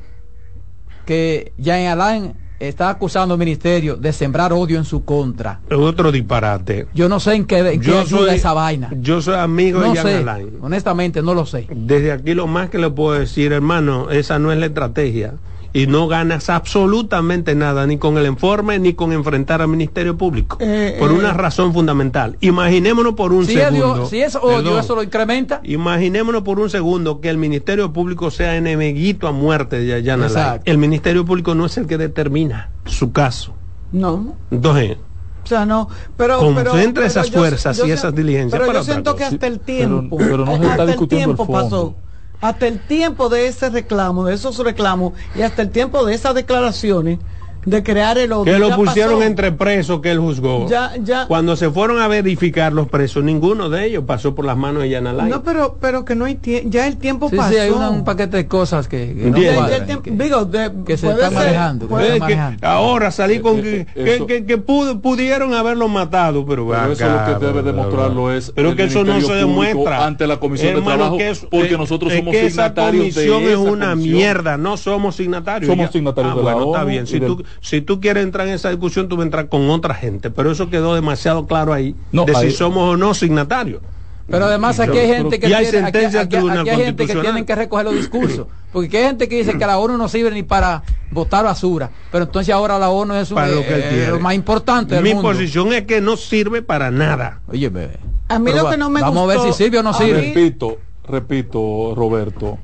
[1.05, 5.61] que Jean Alain está acusando al ministerio de sembrar odio en su contra.
[5.71, 6.87] Otro disparate.
[6.95, 8.91] Yo no sé en qué, en qué ayuda esa vaina.
[9.01, 10.59] Yo soy amigo de Jean Alain.
[10.61, 11.67] Honestamente, no lo sé.
[11.71, 15.35] Desde aquí lo más que le puedo decir, hermano, esa no es la estrategia
[15.75, 20.57] y no ganas absolutamente nada, ni con el informe, ni con enfrentar al Ministerio Público.
[20.61, 21.35] Eh, por una eh.
[21.35, 22.39] razón fundamental.
[22.41, 24.07] Imaginémonos por un segundo.
[24.07, 25.61] si es odio, eso lo incrementa.
[25.65, 30.79] Imaginémonos por un segundo que el Ministerio Público sea enemiguito a muerte de Ayana El
[30.79, 33.55] Ministerio Público no es el que determina su caso.
[33.91, 34.37] No.
[34.53, 34.97] Entonces.
[35.43, 36.39] O sea, no, pero...
[36.39, 38.61] Concentra esas fuerzas y esas diligencias.
[38.61, 40.17] Pero yo siento que hasta el tiempo...
[40.17, 41.53] Pero, no se está discutiendo el, fondo.
[41.53, 41.95] pasó
[42.41, 46.35] hasta el tiempo de ese reclamo, de esos reclamos y hasta el tiempo de esas
[46.35, 47.19] declaraciones,
[47.65, 48.53] de crear el odio.
[48.53, 49.27] Que lo Ya pusieron pasó.
[49.27, 50.69] entre presos que él juzgó.
[50.69, 51.27] Ya, ya.
[51.27, 54.91] Cuando se fueron a verificar los presos, ninguno de ellos pasó por las manos de
[54.91, 55.31] Yanalay.
[55.31, 56.71] No, pero, pero que no hay tiempo.
[56.71, 57.51] Ya el tiempo Sí, pasó.
[57.53, 60.03] sí, hay una- un paquete de cosas que, que no Ya- ya el cuadran, tiempo-
[60.03, 61.87] que- digo, de- que se están ser- manejando.
[61.87, 62.67] que puede- se Ve están que manejando.
[62.69, 66.69] ahora salí con Eh, que, eh, que- eso- que- que pudo- pudieron haberlo matado, pero,
[66.69, 70.07] Pero eso acá, lo que debe demostrarlo es pero el que eso no se demuestra
[70.07, 73.43] ante la Comisión de Trabajo, que es- porque eh, nosotros somos esa signatarios de comisión
[73.45, 74.17] es esa una comisión.
[74.17, 77.19] mierda no somos signatarios Somos signatarios ah, de la bueno está ONU bien y si
[77.19, 79.95] del- tú si tú quieres entrar en esa discusión tú vas a entrar con otra
[79.95, 83.81] gente pero eso quedó demasiado claro ahí No, de ahí- si somos o no signatarios
[84.29, 86.85] Pero además aquí hay gente que hay tiene, aquí- sentencia del aquí- Tribunal aquí hay
[86.87, 88.47] gente que tienen que recoger los discursos.
[88.73, 91.91] Porque aquí hay gente que dice que la ONU no sirve ni para botar basura.
[92.11, 94.95] Pero entonces ahora la ONU es un- para lo que él eh, lo más importante
[94.95, 95.29] del mi mundo.
[95.31, 97.99] posición es que no sirve para nada Oye, bebé.
[98.29, 100.23] A mí Pero lo que no me Vamos a ver si sirve o no sirve.
[100.23, 102.59] mí- Repito, repito, Roberto,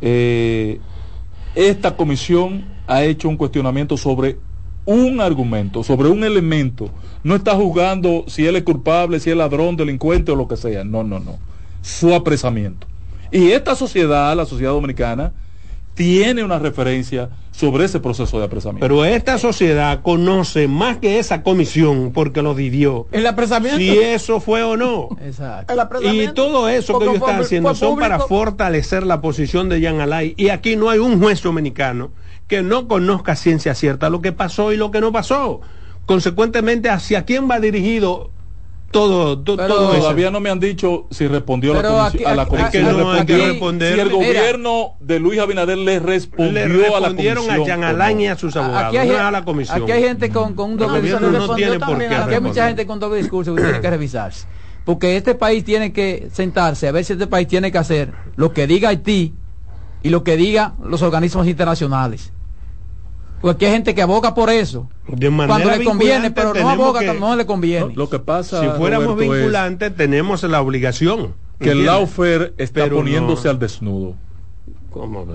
[0.00, 0.80] eh,
[1.56, 4.38] esta comisión ha hecho un cuestionamiento sobre
[4.84, 6.90] un argumento, sobre un elemento.
[7.22, 10.84] No está juzgando si él es culpable, si es ladrón, delincuente o lo que sea.
[10.84, 11.38] No, no, no.
[11.82, 12.86] Su apresamiento.
[13.30, 15.32] Y esta sociedad, la sociedad dominicana,
[15.94, 18.80] tiene una referencia sobre ese proceso de apresamiento.
[18.86, 23.78] pero esta sociedad conoce más que esa comisión porque lo dividió El apresamiento.
[23.78, 25.74] si eso fue o no Exacto.
[26.02, 30.00] el Y todo eso que ellos están haciendo son para fortalecer la posición de Jean
[30.00, 30.34] Alay.
[30.38, 32.10] Y aquí no hay un juez dominicano
[32.52, 35.62] que no conozca ciencia cierta lo que pasó y lo que no pasó.
[36.04, 38.30] Consecuentemente, ¿hacia quién va dirigido
[38.90, 40.02] todo, to- Pero todo eso?
[40.02, 42.68] Todavía no me han dicho si respondió Pero la, aquí- a la comisión.
[42.68, 43.94] aquí no hay que Respondió- responder.
[43.94, 44.16] Si el Mira.
[44.26, 47.62] gobierno de Luis Abinader le respondió, Le a la respondieron comisión.
[47.62, 48.22] a Jean o Alain no.
[48.22, 49.82] y a sus abogados, Aquí hay, no gen- a la comisión.
[49.82, 51.30] aquí hay gente con, con un doble El discurso.
[51.30, 52.64] no tiene por qué Aquí hay mucha responder.
[52.66, 54.46] gente con doble discurso que tiene que revisarse.
[54.84, 58.52] Porque este país tiene que sentarse a ver si este país tiene que hacer lo
[58.52, 59.32] que diga Haití
[60.02, 62.32] y lo que diga los organismos internacionales.
[63.42, 64.88] Porque aquí hay gente que aboga por eso.
[65.08, 67.92] De manera Cuando le conviene, pero no aboga que- cuando no le conviene.
[67.94, 71.34] Lo que pasa, Si fuéramos Roberto, es vinculantes, tenemos la obligación.
[71.58, 71.86] que el ¿entiendes?
[71.86, 73.50] Laufer está Pero poniéndose no.
[73.50, 74.14] al desnudo.
[74.92, 75.26] ¿Cómo?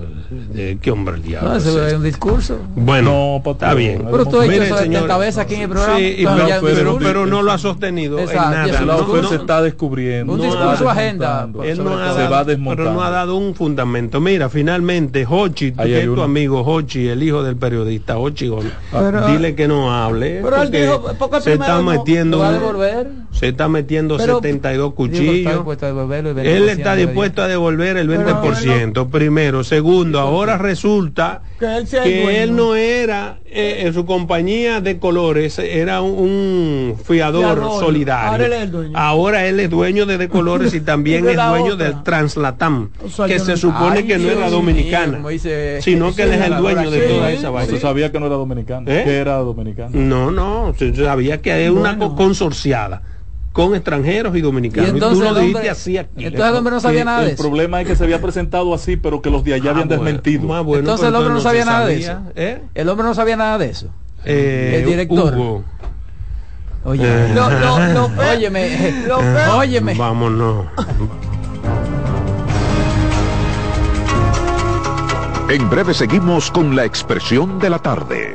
[0.52, 1.50] ¿De qué hombre el diablo?
[1.50, 2.58] No, es eso es un discurso.
[2.76, 4.06] Bueno, No, está bien.
[4.10, 5.98] Pero tú has hecho señores, cabeza aquí en el programa.
[5.98, 6.98] Sí, pero, pero- discurso.
[7.00, 8.80] pero no lo ha sostenido Exacto, en nada.
[8.82, 10.32] no, no, se está descubriendo.
[10.34, 12.44] un se discurso está agenda, desmontando, Él no ha se dado, va
[12.76, 14.20] pero no ha dado un fundamento.
[14.20, 18.52] Mira, finalmente, Hochi, que es tu amigo Hochi, el hijo del periodista Hochi,
[18.92, 20.40] Pero- dile que no hable.
[20.42, 22.40] Pero él dijo, porque se está no- metiendo,
[23.32, 26.44] se está metiendo Pero- 72 Digo que está cuchillos.
[26.44, 29.47] Él está dispuesto a devolver el Pero 20%, primero.
[29.64, 36.00] Segundo, ahora resulta Que él que no era, eh, en su compañía de colores, era
[36.02, 37.80] un, un fiador, Fiador.
[37.80, 38.30] solidario.
[38.30, 38.98] Ahora él es el dueño.
[38.98, 41.86] Ahora él es dueño de de colores y también de es dueño otra.
[41.86, 46.14] del Translatam, O sea, que se no- supone Ay, que no era dominicana, dice- sino
[46.14, 47.78] que él es el dueño de Sí, toda esa vaina.
[47.80, 48.90] Sabía que no era dominicano.
[48.90, 49.02] ¿Eh?
[49.04, 49.90] Que era dominicano.
[49.94, 53.02] No, no, sabía que es una co- consorciada
[53.52, 54.88] con extranjeros y Y dominicanos.
[54.90, 56.24] Y, entonces tú lo el dijiste hombre, así aquí.
[56.26, 57.42] entonces el hombre no sabía nada de el eso.
[57.42, 60.04] problema es que se había presentado así, pero que los de allá Ah, habían bueno,
[60.04, 60.54] desmentido.
[60.54, 62.06] ah, bueno, entonces el hombre no se sabía nada de eso.
[62.12, 62.62] sabía, ¿eh?
[62.74, 63.88] El hombre no sabía nada de eso.
[64.24, 65.34] Eh, El director.
[65.34, 65.64] Hugo.
[66.84, 67.32] Oye, Eh.
[67.34, 69.94] Lo- lo- lo óyeme, lo peor- óyeme.
[69.94, 70.66] Vámonos.
[75.48, 78.34] En breve seguimos con la expresión de la tarde.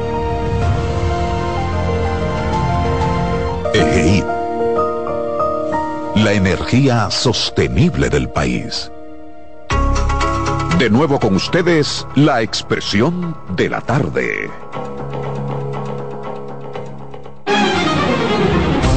[3.73, 4.25] EGEID.
[6.15, 8.91] La energía sostenible del país.
[10.77, 14.49] De nuevo con ustedes, la expresión de la tarde.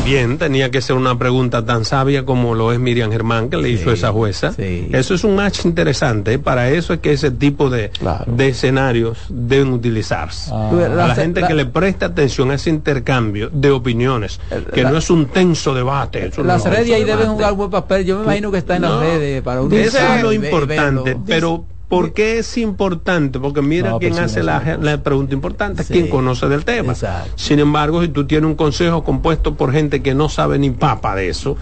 [0.05, 3.71] Bien, tenía que ser una pregunta tan sabia como lo es Miriam Germán que le
[3.71, 4.53] hizo esa jueza.
[4.59, 6.38] Eso es un match interesante.
[6.38, 7.90] Para eso es que ese tipo de,
[8.27, 10.51] de escenarios deben utilizarse.
[10.53, 10.71] Ah.
[10.71, 14.40] A la, gente que le presta atención a ese intercambio de opiniones,
[14.75, 16.27] que la- no es un tenso debate.
[16.27, 18.05] eso Las no, redes ahí deben jugar buen papel.
[18.05, 18.90] Yo me imagino que está en No.
[19.01, 21.64] las redes para un Eso es lo importante, pero
[21.95, 23.39] ¿por qué es importante?
[23.39, 25.93] Porque mira No, quién sí, hace la, es la pregunta importante, Sí.
[25.93, 26.93] quién conoce del tema.
[26.93, 27.31] Exacto.
[27.37, 31.15] Sin embargo, si tú tienes un consejo compuesto por gente que no sabe ni papa
[31.15, 31.57] de eso,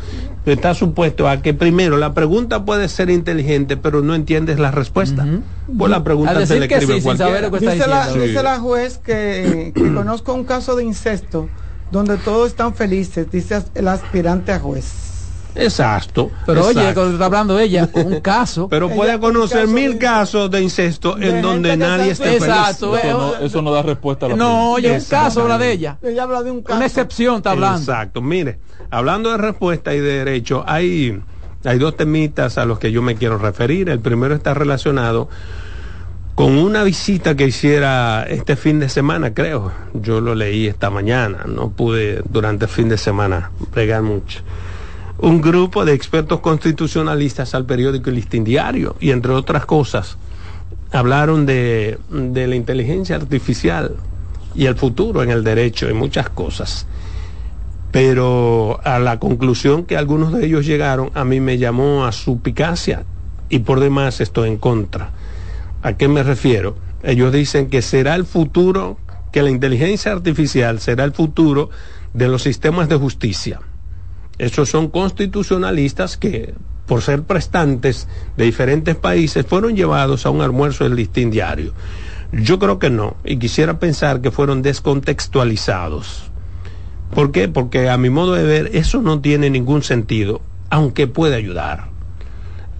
[0.46, 5.26] está supuesto a que primero la pregunta puede ser inteligente, pero no entiendes la respuesta.
[5.76, 7.50] Pues la pregunta A te decir la que escribe sí, cualquiera.
[7.50, 11.48] Dice la, dice la juez que, que conozco un caso de incesto
[11.90, 15.11] donde todos están felices, dice el aspirante a juez.
[15.54, 16.30] Exacto.
[16.46, 16.94] Pero oye, exacto.
[16.94, 18.68] cuando está hablando ella, un caso.
[18.68, 22.42] Pero puede conocer mil casos de incesto en donde nadie esté feliz.
[22.44, 24.70] Exacto, Eso no, eso no da respuesta a la No, pregunta.
[24.74, 25.98] oye, un caso habla de ella.
[26.02, 26.76] Ella habla de un caso.
[26.76, 27.78] Una excepción está hablando.
[27.80, 28.22] Exacto.
[28.22, 28.58] Mire,
[28.90, 31.20] hablando de respuesta y de derecho, hay,
[31.64, 33.88] hay dos temitas a los que yo me quiero referir.
[33.88, 35.28] El primero está relacionado
[36.34, 39.70] con una visita que hiciera este fin de semana, creo.
[39.92, 44.40] Yo lo leí esta mañana, no pude durante el fin de semana bregar mucho.
[45.22, 50.18] Un grupo de expertos constitucionalistas al periódico El Diario y entre otras cosas
[50.90, 53.94] hablaron de, de la inteligencia artificial
[54.52, 56.88] y el futuro en el derecho y muchas cosas.
[57.92, 63.04] Pero a la conclusión que algunos de ellos llegaron a mí me llamó a suspicacia
[63.48, 65.10] y por demás estoy en contra.
[65.84, 66.74] ¿A qué me refiero?
[67.04, 68.98] Ellos dicen que será el futuro,
[69.30, 71.70] que la inteligencia artificial será el futuro
[72.12, 73.60] de los sistemas de justicia.
[74.42, 76.52] Esos son constitucionalistas que,
[76.86, 81.72] por ser prestantes de diferentes países, fueron llevados a un almuerzo del listín diario.
[82.32, 86.24] Yo creo que no, y quisiera pensar que fueron descontextualizados.
[87.14, 87.46] ¿Por qué?
[87.46, 91.90] Porque a mi modo de ver eso no tiene ningún sentido, aunque puede ayudar.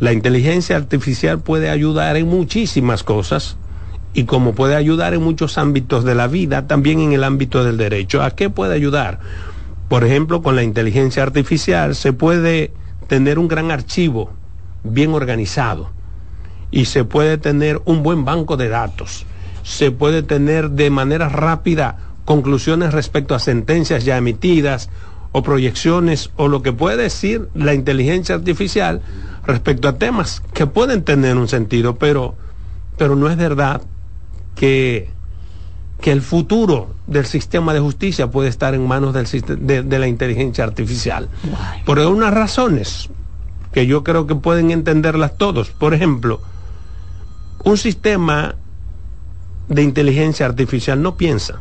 [0.00, 3.56] La inteligencia artificial puede ayudar en muchísimas cosas
[4.14, 7.76] y como puede ayudar en muchos ámbitos de la vida, también en el ámbito del
[7.76, 8.20] derecho.
[8.20, 9.20] ¿A qué puede ayudar?
[9.92, 12.72] Por ejemplo, con la inteligencia artificial se puede
[13.08, 14.30] tener un gran archivo
[14.84, 15.90] bien organizado
[16.70, 19.26] y se puede tener un buen banco de datos.
[19.64, 24.88] Se puede tener de manera rápida conclusiones respecto a sentencias ya emitidas
[25.32, 29.02] o proyecciones o lo que puede decir la inteligencia artificial
[29.44, 32.34] respecto a temas que pueden tener un sentido, pero,
[32.96, 33.82] pero no es verdad
[34.54, 35.10] que,
[36.02, 39.98] que el futuro del sistema de justicia puede estar en manos del, siste- de, de
[39.98, 41.28] la inteligencia artificial.
[41.86, 43.08] Por unas razones
[43.72, 45.70] que yo creo que pueden entenderlas todos.
[45.70, 46.40] Por ejemplo,
[47.64, 48.56] Un sistema
[49.68, 51.60] de inteligencia artificial no piensa,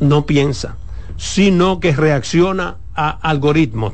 [0.00, 0.74] no piensa,
[1.16, 3.92] sino que reacciona a algoritmos.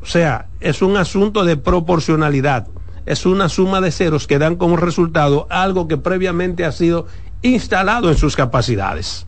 [0.00, 2.66] O sea, es un asunto de proporcionalidad,
[3.04, 7.06] es una suma de ceros que dan como resultado algo que previamente ha sido
[7.42, 9.26] instalado en sus capacidades,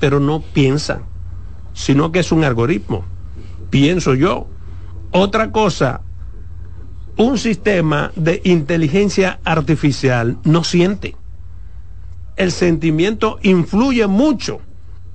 [0.00, 1.02] pero no piensan,
[1.74, 3.04] sino que es un algoritmo,
[3.70, 4.48] pienso yo.
[5.10, 6.00] Otra cosa,
[7.16, 11.16] un sistema de inteligencia artificial no siente.
[12.36, 14.60] El sentimiento influye mucho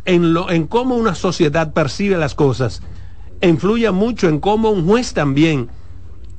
[0.06, 2.82] en, lo, en cómo una sociedad percibe las cosas,
[3.42, 5.70] influye mucho en cómo un juez también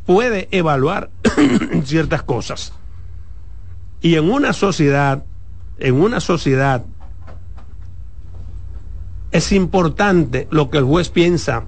[0.06, 1.10] puede evaluar
[1.84, 2.72] ciertas cosas.
[4.00, 5.24] Y en una sociedad,
[5.78, 6.84] en una sociedad,
[9.30, 11.64] es importante lo que el juez piensa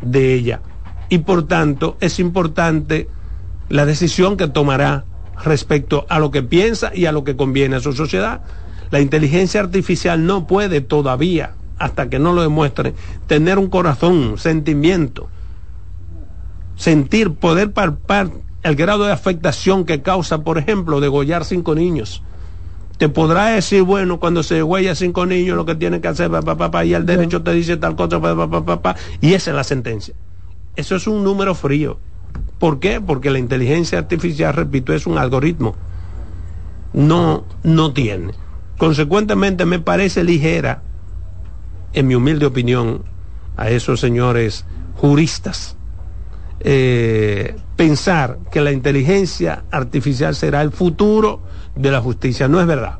[0.00, 0.60] de ella
[1.08, 3.08] y por tanto es importante
[3.68, 5.04] la decisión que tomará
[5.44, 8.42] respecto a lo que piensa y a lo que conviene a su sociedad.
[8.90, 12.94] La inteligencia artificial no puede todavía, hasta que no lo demuestre,
[13.26, 15.28] tener un corazón, sentimiento,
[16.76, 18.30] sentir, poder palpar
[18.62, 22.22] el grado de afectación que causa, por ejemplo, degollar cinco niños.
[23.02, 26.56] Te podrá decir, bueno, cuando se degüella cinco niños, lo que tiene que hacer, papá,
[26.56, 30.14] papá, y el derecho te dice tal cosa, papá, papá, y esa es la sentencia.
[30.76, 31.98] Eso es un número frío.
[32.60, 33.00] ¿Por qué?
[33.00, 35.74] Porque la inteligencia artificial, repito, es un algoritmo.
[36.92, 38.34] No, no tiene.
[38.78, 40.84] Consecuentemente me parece ligera,
[41.94, 43.02] en mi humilde opinión,
[43.56, 45.76] a esos señores juristas,
[46.60, 52.48] eh, pensar que la inteligencia artificial será el futuro de la justicia.
[52.48, 52.98] No es verdad.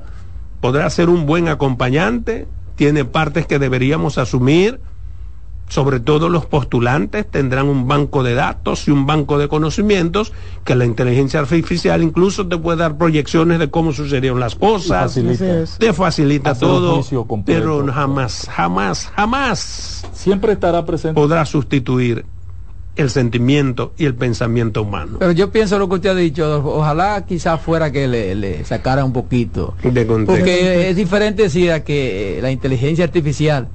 [0.61, 2.47] Podrá ser un buen acompañante,
[2.77, 4.81] tiene partes que deberíamos asumir,
[5.69, 10.33] sobre todo los postulantes tendrán un banco de datos y un banco de conocimientos
[10.65, 15.65] que la inteligencia artificial incluso te puede dar proyecciones de cómo sucedieron las cosas, facilita.
[15.79, 17.03] te facilita todo,
[17.47, 21.19] pero jamás, jamás, jamás Siempre estará presente.
[21.19, 22.27] podrá sustituir
[22.97, 25.17] el sentimiento y el pensamiento humano.
[25.19, 29.05] Pero yo pienso lo que usted ha dicho, ojalá quizás fuera que le, le sacara
[29.05, 29.75] un poquito.
[29.83, 30.35] De contexto.
[30.37, 33.69] Porque es diferente decir a que eh, la inteligencia artificial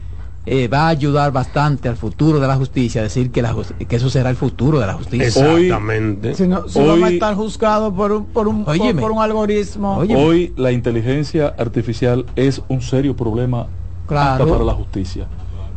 [0.46, 3.56] eh, va a ayudar bastante al futuro de la justicia, decir que, la,
[3.88, 5.28] que eso será el futuro de la justicia.
[5.28, 6.36] Exactamente.
[6.36, 9.02] Si no, si Hoy- no va a estar juzgado por un, por un, Óyeme.
[9.02, 9.98] por un algoritmo.
[9.98, 13.68] Oye, Hoy la inteligencia artificial es un serio problema
[14.08, 14.44] Claro.
[14.44, 15.26] hasta para la justicia.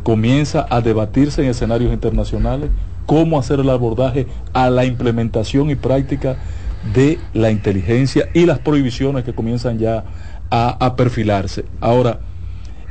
[0.03, 2.69] Comienza a debatirse en escenarios internacionales
[3.05, 6.37] cómo hacer el abordaje a la implementación y práctica
[6.93, 10.03] de la inteligencia y las prohibiciones que comienzan ya
[10.49, 11.65] a, perfilarse.
[11.79, 12.19] Ahora,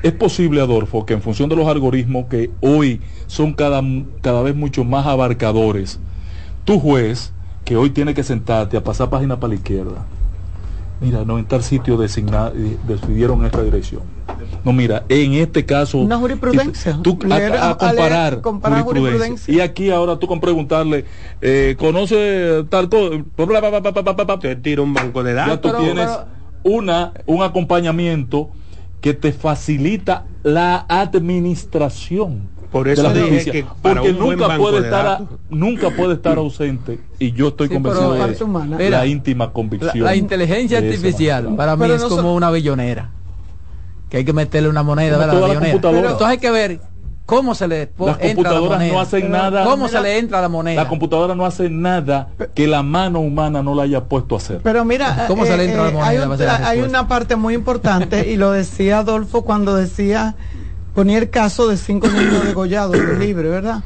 [0.02, 3.82] es posible, Adolfo, que en función de los algoritmos que hoy son cada,
[4.22, 6.00] cada vez mucho más abarcadores,
[6.64, 7.32] tu juez,
[7.64, 10.06] que hoy tiene que sentarte a pasar página para la izquierda,
[11.00, 14.02] mira, no en tal sitio designa- eh, decidieron esta dirección.
[14.64, 15.98] No, mira, en este caso...
[15.98, 16.98] Una jurisprudencia.
[17.02, 19.26] Tú, a, a a comparar, leer- comparar jurisprudencia.
[19.28, 19.54] jurisprudencia.
[19.54, 21.06] Y aquí ahora tú con preguntarle,
[21.40, 23.24] eh, ¿conoce tal cosa?
[24.40, 25.60] Te tira un banco de Ya datos.
[25.62, 26.26] tú pero- tienes pero-
[26.62, 28.50] una, un acompañamiento
[29.00, 33.52] que te facilita la administración Por de eso la dije justicia.
[33.52, 37.00] que para porque un buen nunca banco puede de estar a- nunca puede estar ausente
[37.18, 38.46] y yo estoy Sí, convencido de eso.
[38.46, 42.22] Mira, la íntima la, convicción la inteligencia de artificial para mí Pero es no como
[42.22, 43.10] so- una billonera.
[44.08, 45.78] Que hay que meterle una moneda, toda la billonera.
[45.80, 46.80] Pero entonces hay que ver
[47.26, 48.92] cómo se le Las entra la computadoras moneda.
[48.92, 49.64] no hacen Pero- nada.
[49.64, 50.82] ¿Cómo Mira, se le entra la moneda?
[50.82, 54.60] La computadora no hace nada que la mano humana no la haya puesto a hacer.
[54.64, 56.06] Pero mira, ¿Cómo se le entra la moneda?
[56.08, 60.34] hay, un- a la una parte muy importante y lo decía Adolfo cuando decía,
[60.94, 63.82] ponía el caso de cinco niños degollados en el libro, ¿verdad?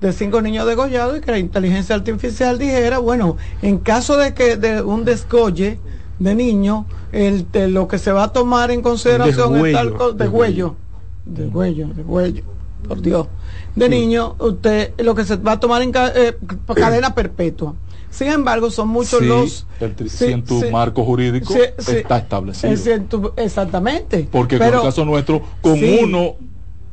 [0.00, 4.56] De cinco niños degollados y que la inteligencia artificial dijera, bueno, en caso de que
[4.56, 5.78] de un desgolle
[6.18, 10.28] de niño, el, de lo que se va a tomar en consideración es tal de
[10.28, 10.76] huello,
[11.24, 12.42] de huello, de huello,
[12.86, 13.26] por Dios,
[13.74, 16.36] de niño, usted lo que se va a tomar en ca- eh,
[16.74, 17.74] cadena perpetua.
[18.10, 20.70] Sin embargo, son muchos Sí, los el tri- sí, si en tu sí.
[20.70, 21.92] marco jurídico Sí, sí.
[21.96, 22.72] está establecido.
[22.72, 24.28] Es en tu- exactamente.
[24.30, 26.00] Porque pero, con el caso nuestro, con sí.
[26.02, 26.36] uno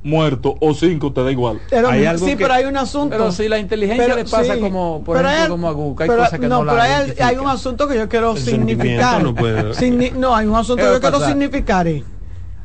[0.04, 1.60] muerto o cinco te da igual.
[1.70, 3.10] pero Hay algo sí, que- pero hay un asunto.
[3.18, 5.72] Pero si la inteligencia Pero le pasa sí, como, por pero ejemplo, hay- como a
[5.72, 8.34] Google, hay pero- cosas que no, pero la hay, hay un asunto que yo quiero
[8.36, 9.24] El significar.
[9.24, 11.30] no puede- Signi- no, hay un asunto ¿Qué que yo a quiero pasar?
[11.32, 11.88] significar.
[11.88, 12.04] Es,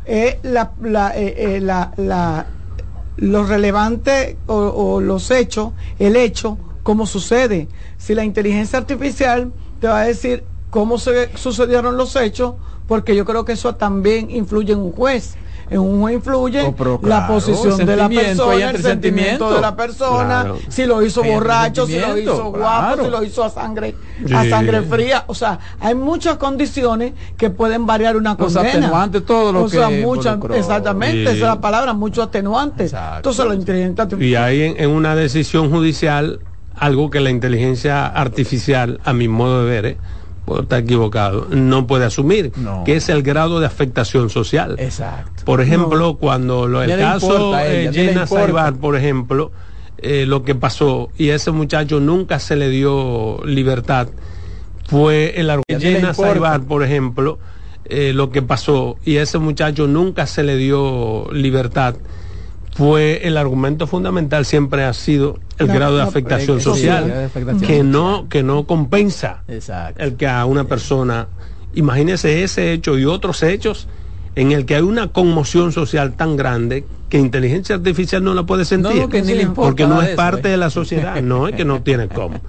[0.05, 2.47] es la, la, eh, eh, la, la-
[3.17, 7.69] lo relevante o, o los hechos, el hecho, cómo sucede.
[7.99, 12.55] Si la inteligencia artificial te va a decir cómo se sucedieron los hechos,
[12.87, 15.37] porque yo creo que eso también influye en un juez.
[15.73, 19.61] en un juez influye Oh, pero la claro, posición de la persona, el sentimiento de
[19.61, 20.59] la persona, Claro.
[20.69, 23.05] si lo hizo Hay borracho, si lo hizo guapo, claro.
[23.05, 23.95] si lo hizo a sangre,
[24.35, 24.51] a Sí.
[24.51, 28.69] sangre fría, o sea, hay muchas condiciones que pueden variar una condena.
[28.69, 31.37] atenuantes, todo lo o sea, que muchas, exactamente, Sí.
[31.37, 32.93] esa es la palabra, muchos atenuantes.
[32.93, 33.17] Exacto.
[33.31, 36.41] Entonces la inteligencia Y hay en, en una decisión judicial
[36.81, 39.97] algo que la inteligencia artificial, a mi modo de ver, eh,
[40.45, 42.83] puedo estar equivocado, no puede asumir, No.
[42.85, 44.75] que es el grado de afectación social.
[44.79, 45.45] Exacto.
[45.45, 48.27] Por ejemplo, cuando lo, el caso a eh, Jenna.
[48.27, 49.53] Saibar, por ejemplo,
[49.99, 54.09] eh, lo que pasó y a ese muchacho nunca se le dio libertad
[54.89, 55.79] fue el argumento.
[55.79, 56.15] Jenna.
[56.15, 57.39] Saibar, por ejemplo,
[57.85, 61.95] eh, lo que pasó y a ese muchacho nunca se le dio libertad
[62.73, 67.11] fue el argumento fundamental siempre ha sido el La- grado de afectación eh, social sí,
[67.11, 67.91] de afectación que social.
[67.91, 70.03] no que no compensa Exacto.
[70.03, 71.29] el que a una persona,
[71.75, 73.89] imagínese ese hecho y otros hechos
[74.37, 78.65] en el que hay una conmoción social tan grande que inteligencia artificial no la puede
[78.65, 78.95] sentir.
[78.95, 80.51] No, que ni le importa porque no es eso, parte ¿eh?
[80.53, 82.41] de la sociedad, no es que no tiene cómo.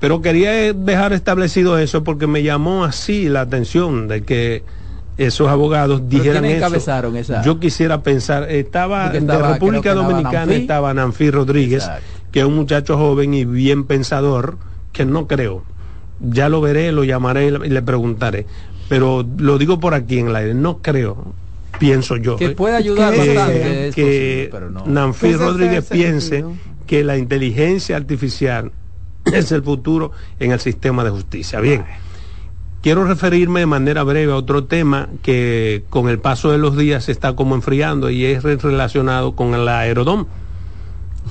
[0.00, 4.64] Pero quería eh, dejar establecido eso porque me llamó así la atención de que
[5.26, 6.66] esos abogados dijeran ¿quiénes eso.
[6.66, 7.42] encabezaron esa?
[7.42, 12.04] Yo quisiera pensar, estaba, Porque de estaba, República estaba Dominicana estaba Nanfi Rodríguez, Exacto.
[12.32, 14.56] que es un muchacho joven y bien pensador,
[14.92, 15.62] que no creo.
[16.20, 18.46] Ya lo veré, lo llamaré y le- preguntaré.
[18.88, 21.32] Pero lo digo por aquí en el aire, no creo,
[21.78, 22.36] pienso yo.
[22.36, 23.90] Que puede ayudar que- bastante.
[23.94, 24.84] que posible, pero no.
[24.86, 26.52] Nanfi Rodríguez piense sentido.
[26.86, 28.72] que la inteligencia artificial
[29.32, 31.60] es el futuro en el sistema de justicia.
[31.60, 31.84] Bien,
[32.82, 37.04] quiero referirme de manera breve a otro tema que con el paso de los días
[37.04, 40.26] se está como enfriando y es re- relacionado con el aerodón.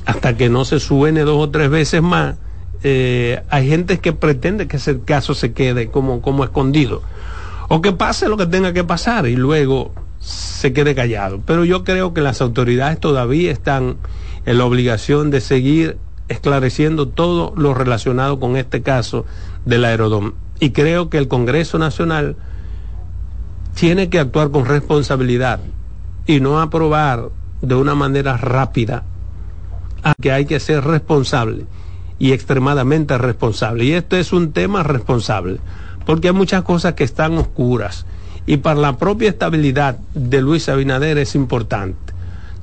[0.05, 2.35] Hasta que no se suene dos o tres veces más,
[2.83, 7.01] eh, hay gente que pretende que ese caso se quede como, como escondido.
[7.67, 11.41] O que pase lo que tenga que pasar y luego se quede callado.
[11.45, 13.97] Pero yo creo que las autoridades todavía están
[14.45, 15.97] en la obligación de seguir
[16.29, 19.25] esclareciendo todo lo relacionado con este caso
[19.65, 20.33] del aerodón.
[20.59, 22.35] Y creo que el Congreso Nacional
[23.75, 25.59] tiene que actuar con responsabilidad
[26.25, 27.29] y no aprobar
[27.61, 29.03] de una manera rápida
[30.21, 31.65] que hay que ser responsable
[32.17, 33.85] y extremadamente responsable.
[33.85, 35.59] Y esto es un tema responsable,
[36.05, 38.05] porque hay muchas cosas que están oscuras
[38.45, 42.13] y para la propia estabilidad de Luis Abinader es importante.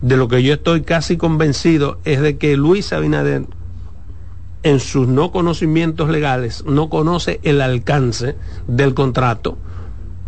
[0.03, 3.45] De lo que yo estoy casi convencido es de que Luis Abinader
[4.63, 8.37] en sus no conocimientos legales no conoce el alcance
[8.67, 9.59] del contrato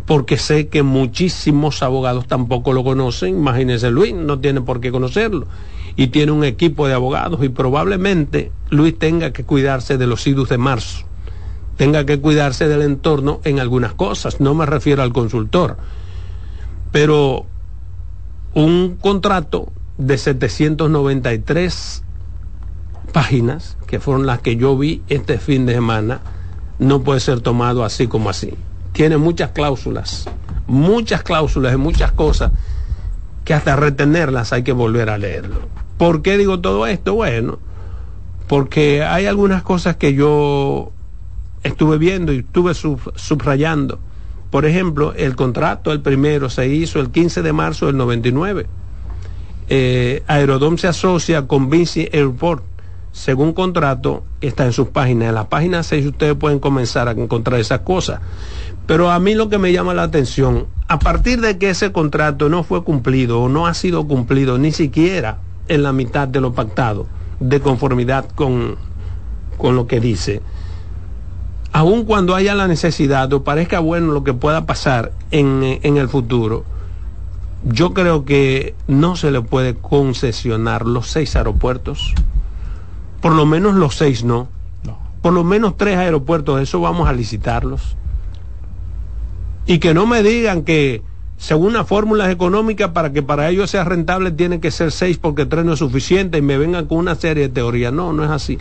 [0.09, 3.37] porque sé que muchísimos abogados tampoco lo conocen.
[3.37, 5.45] Imagínese Luis, no tiene por qué conocerlo.
[5.95, 10.49] Y tiene un equipo de abogados y probablemente Luis tenga que cuidarse de los idus
[10.49, 11.05] de marzo,
[11.77, 14.41] tenga que cuidarse del entorno en algunas cosas.
[14.41, 15.77] No me refiero al consultor,
[16.91, 17.45] pero
[18.55, 22.03] un contrato de 793
[23.09, 26.21] páginas, que fueron las que yo vi este fin de semana,
[26.79, 28.53] no puede ser tomado así como así.
[28.93, 30.29] Tiene muchas cláusulas,
[30.67, 32.51] muchas cláusulas y muchas cosas
[33.45, 35.61] que hasta retenerlas hay que volver a leerlo.
[35.97, 37.13] ¿Por qué digo todo esto?
[37.15, 37.59] Bueno,
[38.47, 40.91] porque hay algunas cosas que yo
[41.63, 43.99] estuve viendo y estuve sub- subrayando.
[44.49, 48.65] Por ejemplo, el contrato, el primero, se hizo el 15 de marzo del 99.
[49.69, 52.63] Eh, Aerodom se asocia con Vinci Airport.
[53.11, 55.29] Según contrato, está en sus páginas.
[55.29, 58.21] En la página 6 ustedes pueden comenzar a encontrar esas cosas.
[58.85, 62.49] Pero a mí lo que me llama la atención, a partir de que ese contrato
[62.49, 66.53] no fue cumplido o no ha sido cumplido ni siquiera en la mitad de lo
[66.53, 67.05] pactado,
[67.39, 68.77] de conformidad con,
[69.57, 70.41] con lo que dice,
[71.71, 76.09] aun cuando haya la necesidad o parezca bueno lo que pueda pasar en, en el
[76.09, 76.65] futuro,
[77.63, 82.15] yo creo que no se le puede concesionar los seis aeropuertos,
[83.21, 84.47] por lo menos los seis no,
[85.21, 87.95] por lo menos tres aeropuertos, eso vamos a licitarlos.
[89.65, 91.03] Y que no me digan que
[91.37, 95.45] según las fórmulas económicas para que para ellos sea rentable tienen que ser seis porque
[95.45, 97.93] tres no es suficiente y me vengan con una serie de teorías.
[97.93, 98.57] No, no es así.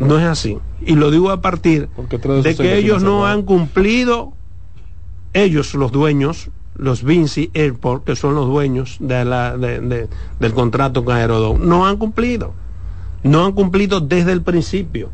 [0.00, 0.58] No es así.
[0.84, 1.88] Y lo digo a partir
[2.42, 4.32] de que ellos no han cumplido,
[5.32, 10.08] ellos los dueños, los Vinci Airport, que son los dueños de la, de- de-
[10.40, 12.52] del contrato con Aerodón, no han cumplido.
[13.22, 15.10] No han cumplido desde el principio.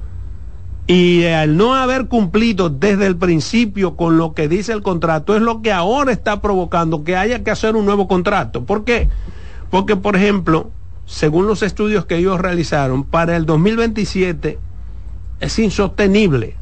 [0.86, 5.42] Y al no haber cumplido desde el principio con lo que dice el contrato, es
[5.42, 8.64] lo que ahora está provocando que haya que hacer un nuevo contrato.
[8.64, 9.10] ¿Por qué?
[9.70, 10.70] Porque, por ejemplo,
[11.04, 14.58] según los estudios que ellos realizaron, para el 2027
[15.40, 16.56] es insostenible,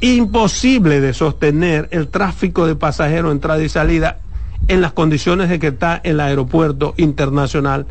[0.00, 4.18] imposible de sostener el tráfico de pasajeros entrada y salida
[4.66, 7.86] en las condiciones de que está el aeropuerto internacional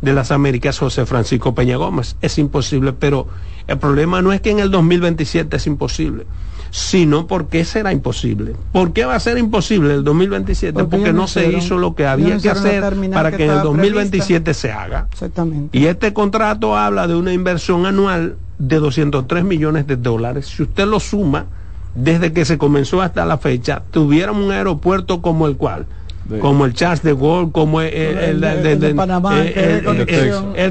[0.00, 2.16] de las Américas José Francisco Peña Gómez.
[2.20, 3.26] Es imposible, pero
[3.66, 6.26] el problema no es que en el 2027 es imposible,
[6.70, 8.54] sino porque será imposible.
[8.72, 10.84] ¿Por qué va a ser imposible el 2027?
[10.84, 12.82] Porque no se hizo lo que había que hacer
[13.12, 15.08] para que en el estaba 2027 se haga.
[15.12, 15.76] Exactamente.
[15.76, 20.46] Y este contrato habla de una inversión anual de 203 millones de dólares.
[20.46, 21.46] Si usted lo suma,
[21.94, 25.86] desde que se comenzó hasta la fecha, tuviéramos un aeropuerto como el cual,
[26.28, 29.42] De- como el Charles de Gaulle, como el, el- El de- el- Panamá,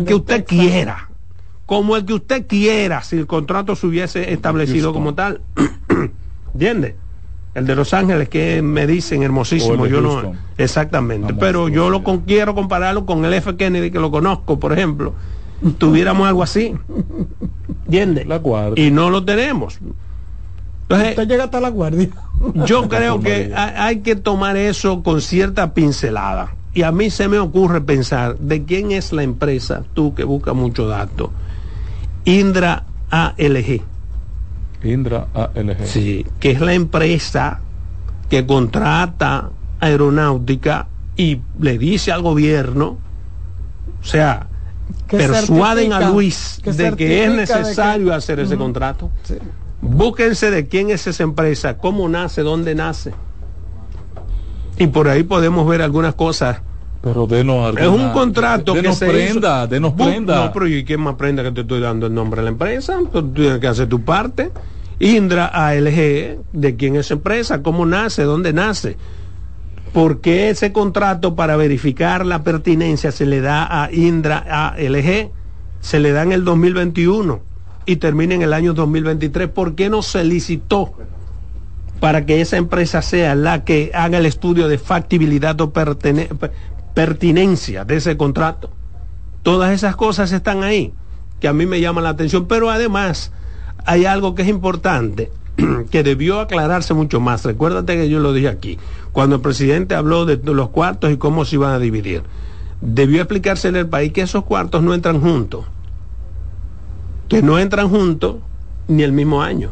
[0.05, 1.09] que usted quiera,
[1.65, 5.41] como el que usted quiera, si el contrato se hubiese establecido como tal.
[6.53, 6.95] ¿Entiende?
[7.55, 10.09] El de Los Ángeles que me dicen hermosísimo, yo no
[10.59, 14.73] exactamente, pero yo lo con- quiero compararlo con el F Kennedy que lo conozco, por
[14.73, 15.15] ejemplo,
[15.79, 16.75] tuviéramos algo así.
[17.85, 18.25] ¿Entiende?
[18.25, 18.39] La.
[18.75, 19.79] Y no lo tenemos.
[20.89, 22.09] Entonces, Usted llega hasta la guardia.
[22.65, 26.53] yo creo que hay, que tomar eso con cierta pincelada.
[26.73, 30.55] Y a mí se me ocurre pensar de quién es la empresa, tú que buscas
[30.55, 31.31] mucho dato,
[32.25, 33.81] Indra ALG.
[34.83, 35.85] Indra ALG.
[35.85, 37.59] Sí, que es la empresa
[38.29, 42.97] que contrata aeronáutica y le dice al gobierno,
[44.01, 44.47] o sea,
[45.07, 49.09] Que persuaden a Luis que de que es que- necesario hacer ese contrato.
[49.23, 49.35] Sí.
[49.81, 53.13] Búsquense de quién es esa empresa, cómo nace, dónde nace.
[54.77, 56.61] Y por ahí podemos ver algunas cosas.
[57.01, 59.67] Pero denos Es alguna- un contrato que denos se prenda, hizo.
[59.67, 60.45] denos prenda.
[60.45, 62.99] No, pero ¿y quién más prenda que te estoy dando el nombre de la empresa?
[63.11, 64.51] Tú tienes que hacer tu parte.
[64.99, 67.61] Indra ALG, ¿de quién es esa empresa?
[67.61, 68.23] ¿Cómo nace?
[68.23, 68.97] ¿Dónde nace?
[69.93, 75.31] ¿Por qué ese contrato para verificar la pertinencia se le da a Indra ALG?
[75.79, 77.41] Se le da en el 2021
[77.87, 79.49] y termina en el año 2023.
[79.49, 80.93] ¿Por qué no se licitó
[81.99, 85.71] para que esa empresa sea la que haga el estudio de factibilidad o
[86.93, 88.69] pertinencia de ese contrato?
[89.41, 90.93] Todas esas cosas están ahí,
[91.39, 93.31] que a mí me llaman la atención, pero además
[93.85, 95.31] hay algo que es importante,
[95.89, 97.45] que debió aclararse mucho más.
[97.45, 98.77] Recuérdate que yo lo dije aquí,
[99.13, 102.23] cuando el presidente habló de los cuartos y cómo se iban a dividir.
[102.81, 105.65] Debió explicársele al país que esos cuartos no entran juntos,
[107.27, 108.37] que no entran juntos
[108.87, 109.69] ni el mismo año.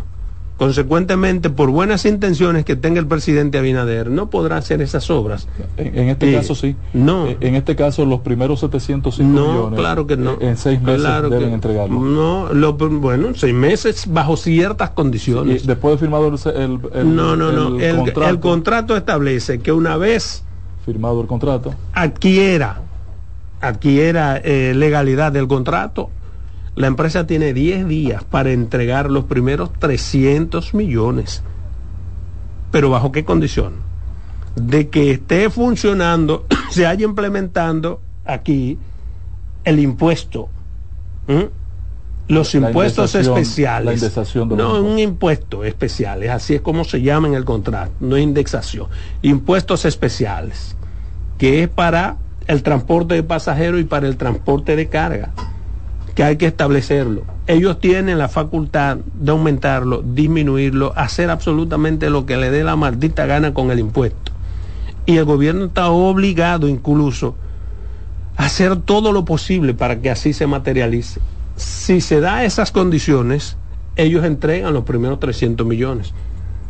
[0.58, 5.49] Consecuentemente, por buenas intenciones que tenga el presidente Abinader, no podrá hacer esas obras.
[5.76, 6.78] En, en este caso sí.
[6.93, 7.28] No.
[7.28, 9.80] Eh, En este caso los primeros 705 No, millones.
[9.80, 10.38] claro que no.
[10.39, 11.99] En seis meses Claro deben entregarlo.
[11.99, 15.68] No, lo, bueno, seis meses bajo ciertas Y condiciones.
[15.68, 17.78] después de firmado el, el- el- no, no, no.
[17.78, 20.45] El, contrato, el contrato establece que una vez
[20.86, 22.80] firmado el contrato, adquiera,
[23.60, 26.10] adquiera eh, legalidad del contrato,
[26.76, 31.42] la empresa tiene 10 días para entregar los primeros 300 millones.
[32.72, 33.76] Pero bajo qué condición?
[34.56, 38.78] De que esté funcionando, se haya implementando aquí
[39.64, 40.50] el impuesto.
[42.28, 43.86] Los La impuestos especiales.
[43.86, 47.36] la indexación de los no, un impuesto especial, es así es como se llama en
[47.36, 48.88] el contrato, no indexación.
[49.22, 50.76] Impuestos especiales,
[51.38, 52.18] que es para
[52.48, 55.34] el transporte de pasajeros y para el transporte de carga,
[56.16, 57.24] que hay que establecerlo.
[57.45, 63.26] Ellos tienen la facultad de aumentarlo, disminuirlo, hacer absolutamente lo que le dé la maldita
[63.26, 64.32] gana con el impuesto.
[65.05, 67.36] Y el gobierno está obligado incluso
[68.38, 71.20] a hacer todo lo posible para que así se materialice.
[71.57, 73.57] Si se da esas condiciones,
[73.97, 76.13] ellos entregan los primeros 300 millones.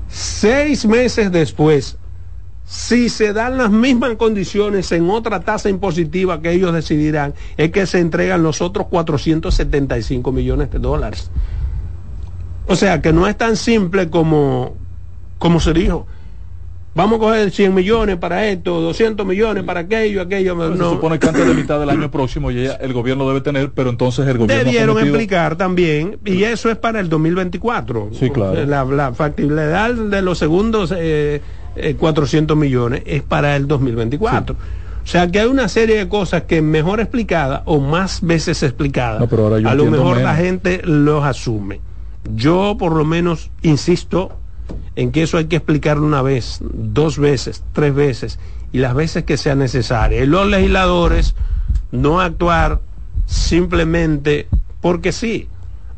[0.10, 1.98] Seis meses después,
[2.66, 7.86] si se dan las mismas condiciones en otra tasa impositiva que ellos decidirán, es que
[7.86, 11.30] se entregan los otros 475 millones de dólares.
[12.68, 14.76] O sea que no es tan simple como,
[15.38, 16.08] como se dijo.
[16.96, 20.56] Vamos a coger 100 millones para esto, 200 millones para aquello, aquello.
[20.56, 20.90] Pues no.
[20.92, 23.90] se supone que antes de mitad del año próximo ya el gobierno debe tener, pero
[23.90, 28.12] entonces el gobierno Debieron prometido- explicar también, y eso es para el 2024.
[28.14, 28.66] Sí, claro.
[28.66, 31.42] La, la factibilidad de los segundos eh,
[31.76, 34.56] eh, 400 millones es para el 2024.
[34.56, 39.20] O sea que hay una serie de cosas que mejor explicadas o más veces explicadas,
[39.20, 41.80] No, pero ahora yo a lo mejor la gente los asume.
[42.34, 44.32] Yo por lo menos insisto
[44.96, 48.40] en que eso hay que explicarlo una vez, dos veces, tres veces
[48.72, 50.24] y las veces que sea necesario.
[50.24, 51.36] Y los legisladores
[51.92, 52.82] no actuar
[53.28, 54.48] simplemente
[54.82, 55.48] porque sí,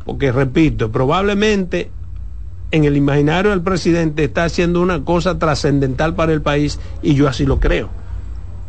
[0.05, 1.91] porque repito, probablemente
[2.71, 7.27] en el imaginario del presidente está haciendo una cosa trascendental para el país y yo
[7.27, 7.89] así lo creo.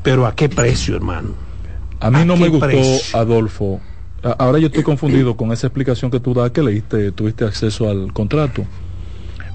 [0.03, 1.31] Pero ¿a qué precio, hermano?
[2.01, 3.05] A mí ¿A no me gustó, precio?
[3.13, 3.81] Adolfo.
[4.23, 8.13] Ahora yo estoy confundido con esa explicación que tú das que leíste, tuviste acceso al
[8.13, 8.65] contrato.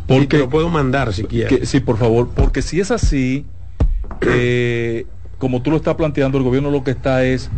[0.08, 1.70] Porque Porque lo puedo mandar si quieres.
[1.70, 3.46] sí, por favor, porque si es así,
[4.22, 5.06] eh,
[5.38, 7.50] como tú lo estás planteando, el gobierno lo que está es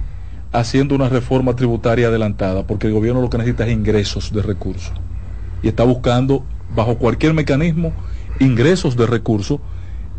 [0.51, 4.93] haciendo una reforma tributaria adelantada, porque el gobierno lo que necesita es ingresos de recursos.
[5.61, 6.45] Y está buscando,
[6.75, 7.93] bajo cualquier mecanismo,
[8.39, 9.59] ingresos de recursos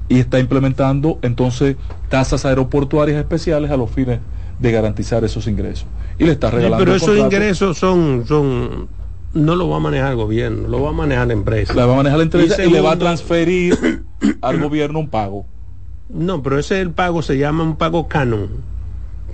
[0.09, 1.77] y está implementando entonces
[2.09, 4.21] tasas aeroportuarias especiales a los fines
[4.59, 5.87] de garantizar esos ingresos.
[6.19, 6.85] Y le está regalando.
[6.85, 8.89] pero esos ingresos son, son,
[9.35, 11.75] no lo va a manejar el gobierno, lo va a manejar la empresa.
[11.75, 14.05] La va a manejar la empresa y, le va a transferir
[14.41, 15.47] al gobierno un pago.
[16.09, 18.49] No, pero ese el pago se llama un pago canon,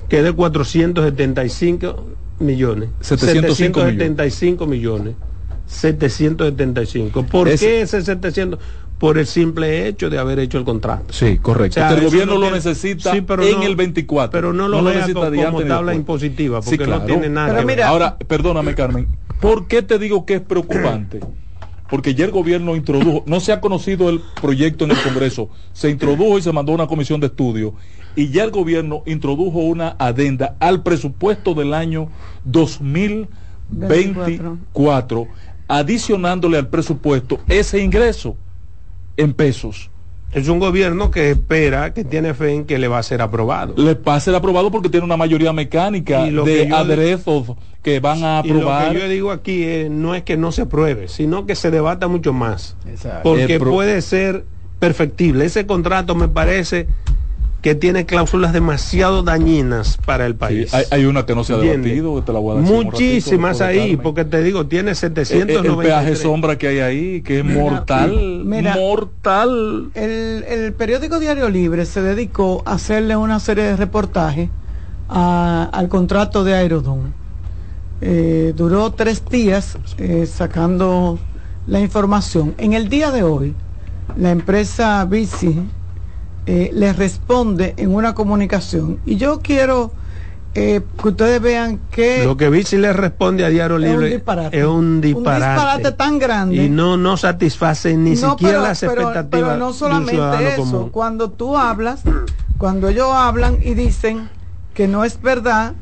[0.08, 2.06] que es de 475
[2.40, 2.88] millones.
[3.00, 5.14] 775 millones.
[5.72, 7.26] 775.
[7.26, 8.58] ¿Por qué ese 700?
[9.02, 11.12] por el simple hecho de haber hecho el contrato.
[11.12, 11.84] Sí, correcto.
[11.84, 14.30] el gobierno lo necesita en el 24.
[14.30, 17.64] Pero no lo, necesita como, tabla impositiva, porque no tiene nada.
[17.88, 19.08] Ahora, perdóname, Carmen,
[19.40, 21.18] ¿por qué te digo que es preocupante?
[21.90, 25.90] Porque ya el gobierno introdujo, no se ha conocido el proyecto en el Congreso, se
[25.90, 27.74] introdujo y se mandó una comisión de estudio,
[28.14, 32.08] y ya el gobierno introdujo una adenda al presupuesto del año
[32.44, 35.26] 2024,
[35.68, 38.36] adicionándole al presupuesto ese ingreso
[39.16, 39.90] en pesos.
[40.32, 43.74] Es un gobierno que espera, que tiene fe en que le va a ser aprobado.
[43.76, 47.52] Le va a ser aprobado porque tiene una mayoría mecánica de aderezos
[47.82, 48.84] que van a aprobar.
[48.84, 51.70] Y lo que yo digo aquí no es que no se apruebe, sino que se
[51.70, 52.76] debata mucho más.
[53.22, 54.46] Porque puede ser
[54.78, 55.44] perfectible.
[55.44, 56.88] Ese contrato me parece
[57.62, 60.74] que tiene cláusulas demasiado dañinas para el país.
[60.90, 64.42] hay, una que no se ha debatido, te la voy a Muchísimas ahí, porque te
[64.42, 65.68] digo, tiene 790.
[65.68, 68.44] El, peaje sombra que hay ahí, que es mortal.
[68.44, 69.90] mortal.
[69.94, 74.50] El, periódico Diario Libre se dedicó a hacerle una serie de reportajes
[75.08, 77.14] al contrato de Aerodón.
[78.00, 81.20] Eh, duró tres días eh, sacando
[81.68, 82.56] la información.
[82.58, 83.54] En el día de hoy,
[84.16, 85.60] la empresa Bici
[86.46, 88.98] eh, les responde en una comunicación.
[89.06, 89.92] Y yo quiero
[90.54, 92.24] eh, que ustedes vean que...
[92.24, 95.92] Lo que Bici le responde a Diario Libre es un disparate.
[95.92, 96.56] tan grande.
[96.56, 99.28] Y no, no satisface ni siquiera las expectativas.
[99.30, 102.02] Pero no solamente eso, cuando tú hablas,
[102.58, 104.28] cuando ellos hablan y dicen
[104.74, 105.74] que no es verdad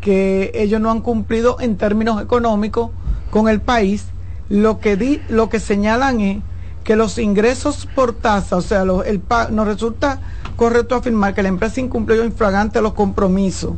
[0.00, 2.90] que ellos no han cumplido en términos económicos
[3.30, 4.06] con el país,
[4.48, 6.38] lo que, di, lo que señalan es
[6.88, 9.20] que los ingresos por tasa, o sea, el
[9.50, 10.20] nos resulta
[10.56, 13.74] correcto afirmar que la empresa incumplió infragante los compromisos,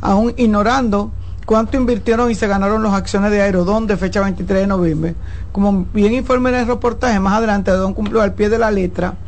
[0.00, 1.10] aún ignorando
[1.44, 5.14] cuánto invirtieron y se ganaron las acciones de Aerodón de fecha 23 de noviembre.
[5.52, 9.18] Como bien informé en el reportaje, más adelante Aerodón cumplió al pie de la letra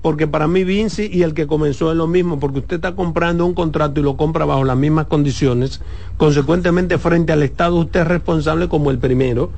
[0.02, 3.44] porque para mí Vinci y el que comenzó es lo mismo, porque usted está comprando
[3.44, 5.80] un contrato y lo compra bajo las mismas condiciones,
[6.16, 9.50] consecuentemente frente al Estado usted es responsable como el primero.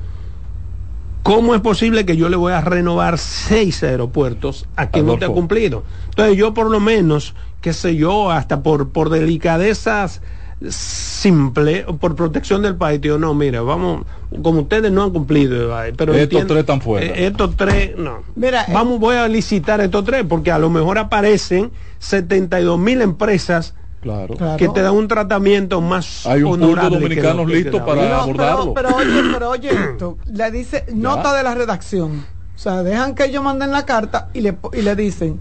[1.23, 5.25] ¿Cómo es posible que yo le voy a renovar seis aeropuertos a quien no te
[5.25, 5.83] ha cumplido?
[6.09, 10.21] Entonces yo por lo menos, qué sé yo, hasta por, por delicadezas
[10.69, 14.05] simple por protección del país digo no mira vamos
[14.43, 17.05] como ustedes no han cumplido pero estos tres están fuera.
[17.05, 18.19] Eh, estos tres no.
[18.35, 23.01] Mira eh, vamos voy a licitar estos tres porque a lo mejor aparecen 72 mil
[23.01, 24.35] empresas Claro.
[24.57, 28.73] que te dan un tratamiento más hay un de dominicanos listos para abordarlo.
[28.73, 32.25] pero, oye pero oye esto le dice nota de la redacción.
[32.55, 35.39] O sea dejan que ellos manden la carta y le, y le dicen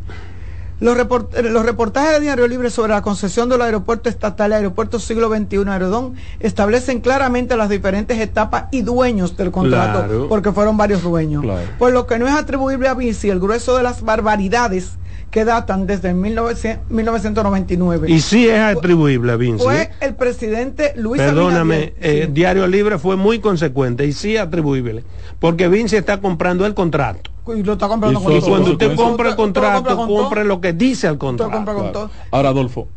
[0.80, 4.54] Los, report- eh, los reportajes de Diario Libre sobre la concesión del aeropuerto estatal y
[4.54, 10.28] aeropuerto siglo XXI Aerodón establecen claramente las diferentes etapas y dueños del contrato, Claro.
[10.28, 11.42] porque fueron varios dueños.
[11.42, 11.66] Claro.
[11.78, 14.92] Por lo que no es atribuible a Bici el grueso de las barbaridades
[15.30, 18.10] que datan desde 1900 1999.
[18.10, 19.62] Y sí es atribuible Vinci.
[19.62, 19.90] Fue ¿eh?
[20.00, 22.32] el presidente Luis Perdóname, eh, Sí.
[22.32, 25.04] Diario Libre fue muy consecuente y sí atribuible.
[25.38, 27.30] Porque Vinci está comprando el contrato.
[27.56, 28.50] Y lo está comprando Y con eso- Y todo.
[28.50, 31.72] cuando usted compra el contrato, compra compre lo que dice el compra contrato.
[31.80, 32.08] con Claro.
[32.08, 32.10] todo.
[32.30, 32.88] Ahora, Adolfo,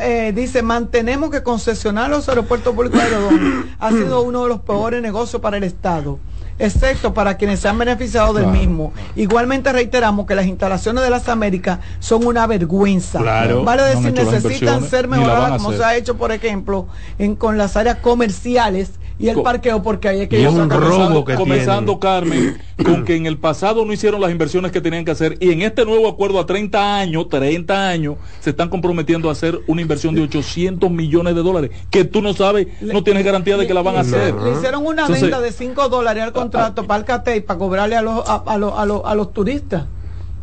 [0.00, 4.60] eh, dice, mantenemos que concesionar los aeropuertos públicos de Aerodón ha sido uno de los
[4.60, 6.18] peores negocios para el Estado,
[6.58, 8.58] excepto para quienes se han beneficiado del Claro.
[8.58, 8.92] mismo.
[9.16, 13.18] Igualmente reiteramos que las instalaciones de las Américas son una vergüenza.
[13.20, 13.64] Claro.
[13.64, 16.86] Vale decir, necesitan ser mejoradas como se ha hecho, por ejemplo,
[17.18, 20.80] en, con las áreas comerciales y el parqueo, porque ahí es que Y un robo
[20.80, 25.04] comenzando, que comenzando, Carmen, con que en el pasado no hicieron las inversiones que tenían
[25.04, 29.28] que hacer y en este nuevo acuerdo a 30 años, 30 años, se están comprometiendo
[29.28, 33.24] a hacer una inversión de 800 millones de dólares que tú no sabes, no tienes
[33.24, 34.34] garantía de que la van a hacer.
[34.34, 37.96] Le hicieron una Entonces- venta de 5 dólares al contrato para el CATEI para cobrarle
[37.96, 39.84] a los, a, a los, a, los, a los turistas.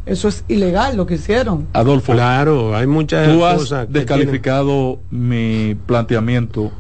[0.06, 1.68] Eso es ilegal lo que hicieron.
[1.74, 3.86] Adolfo, Claro, hay muchas tú has cosas.
[3.88, 6.72] que descalificado mi planteamiento,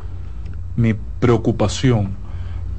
[0.75, 2.09] mi preocupación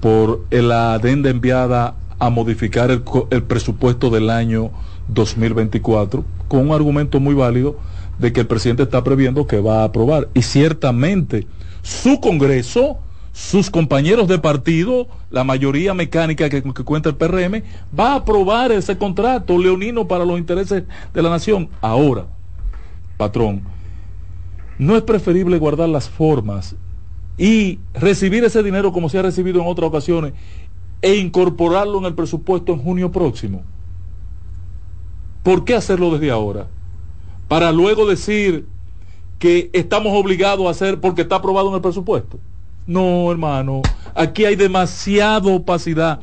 [0.03, 3.03] por la adenda enviada a modificar el,
[3.45, 4.71] presupuesto del año
[5.09, 7.79] 2024 con un argumento muy válido
[8.19, 10.29] de que el presidente está previendo que va a aprobar.
[10.35, 11.47] Y ciertamente
[11.83, 12.99] su Congreso,
[13.33, 17.63] sus compañeros de partido, la mayoría mecánica que, que cuenta el PRM,
[17.99, 20.85] va a aprobar ese contrato leonino para los intereses
[21.15, 21.69] de la nación.
[21.81, 22.27] Ahora,
[23.17, 23.63] patrón,
[24.79, 26.75] ¿no es preferible guardar las formas
[27.39, 30.33] y recibir ese dinero como se ha recibido en otras ocasiones
[31.01, 33.63] e incorporarlo en el presupuesto en junio próximo?
[35.43, 36.69] ¿Por qué hacerlo desde ahora?
[37.49, 38.67] Para luego decir
[39.39, 42.39] que estamos obligados a hacer porque está aprobado en el presupuesto.
[42.87, 43.83] No, hermano,
[44.15, 46.21] aquí hay demasiada opacidad.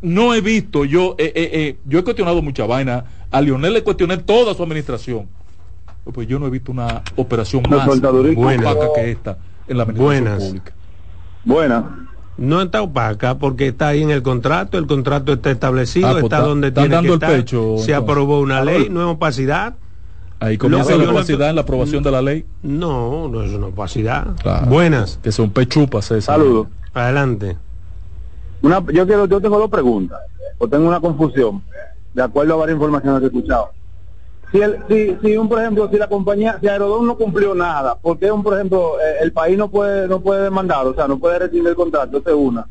[0.00, 3.04] No he visto, yo, eh, eh, eh, yo he cuestionado mucha vaina.
[3.30, 5.28] A Lionel le cuestioné toda su administración.
[6.12, 7.86] Pues yo no he visto una operación más.
[8.34, 8.74] Buena.
[8.94, 9.38] que esta
[9.68, 10.44] en la administración Buenas.
[10.44, 10.72] pública.
[11.44, 12.04] Buena.
[12.36, 16.24] No está opaca porque está ahí en el contrato, el contrato está establecido, Ah, pues
[16.24, 17.30] está está- donde tiene dando que el estar.
[17.36, 19.74] pecho, Se aprobó una ley, no es opacidad.
[20.40, 22.46] Ahí comienza la opacidad en la aprobación de la ley.
[22.62, 24.36] No, no es una opacidad.
[24.40, 24.66] Claro.
[24.66, 26.04] Buenas, Que son pechupas.
[26.20, 26.68] Saludos.
[26.94, 27.56] adelante.
[28.62, 30.20] Una, yo quiero, yo tengo dos preguntas,
[30.58, 31.62] o tengo una confusión,
[32.14, 33.70] de acuerdo a varias informaciones que he escuchado.
[34.50, 37.96] Si, el, si, si un, por ejemplo, si la compañía, si Aerodón no cumplió nada,
[37.96, 41.06] ¿por qué, un, por ejemplo, eh, el país no puede, no puede demandar, o sea,
[41.06, 42.18] no puede recibir el contrato?
[42.18, 42.66] Esa es una.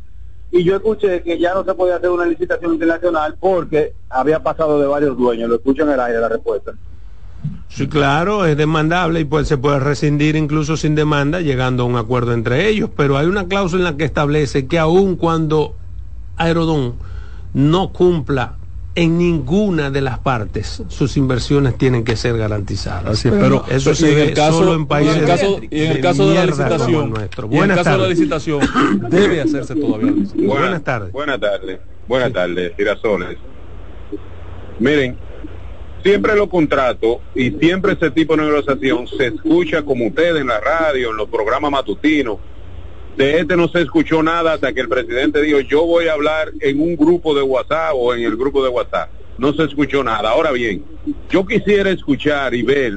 [0.52, 4.80] Y yo escuché que ya no se podía hacer una licitación internacional porque había pasado
[4.80, 5.50] de varios dueños.
[5.50, 6.72] Lo escucho en el aire la respuesta.
[7.68, 11.98] Sí, claro, es demandable y pues se puede rescindir incluso sin demanda, llegando a un
[11.98, 15.76] acuerdo entre ellos, pero hay una cláusula en la que establece que aun cuando
[16.38, 16.96] Aerodón
[17.54, 18.56] no cumpla
[18.98, 23.06] en ninguna de las partes, sus inversiones tienen que ser garantizadas.
[23.06, 25.30] Así es, pero eso se en ve el caso, solo en países y en el
[25.30, 27.44] caso, de- y en el de caso de la licitación, nuestro.
[27.44, 28.18] y en el Buenas caso de la tardes.
[28.20, 28.60] licitación
[29.10, 30.14] debe hacerse todavía.
[30.36, 31.12] Buenas tardes.
[31.14, 31.80] Buenas tardes.
[32.08, 33.38] Buenas tardes, girasoles.
[34.80, 35.18] Miren,
[36.04, 40.60] siempre los contratos y siempre ese tipo de negociación se escucha como ustedes en la
[40.60, 42.38] radio, en los programas matutinos.
[43.18, 46.52] De este no se escuchó nada hasta que el presidente dijo, yo voy a hablar
[46.62, 49.10] en un grupo de WhatsApp o en el grupo de WhatsApp.
[49.40, 50.30] No se escuchó nada.
[50.30, 50.84] Ahora bien,
[51.30, 52.94] yo quisiera escuchar y ver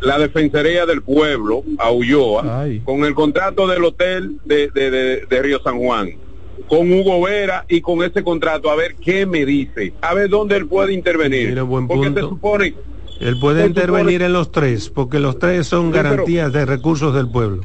[0.00, 2.80] la Defensoría del Pueblo a Ulloa Ay.
[2.80, 6.10] con el contrato del hotel de, de, de- de Río San Juan,
[6.66, 10.56] con Hugo Vera y con ese contrato, a ver qué me dice, a ver dónde
[10.56, 11.50] él puede intervenir.
[11.50, 12.74] Mira, buen Porque se supone,
[13.20, 16.52] Él puede Se intervenir supone- en los tres, porque los tres son Sí, pero- garantías
[16.52, 17.64] de recursos del pueblo.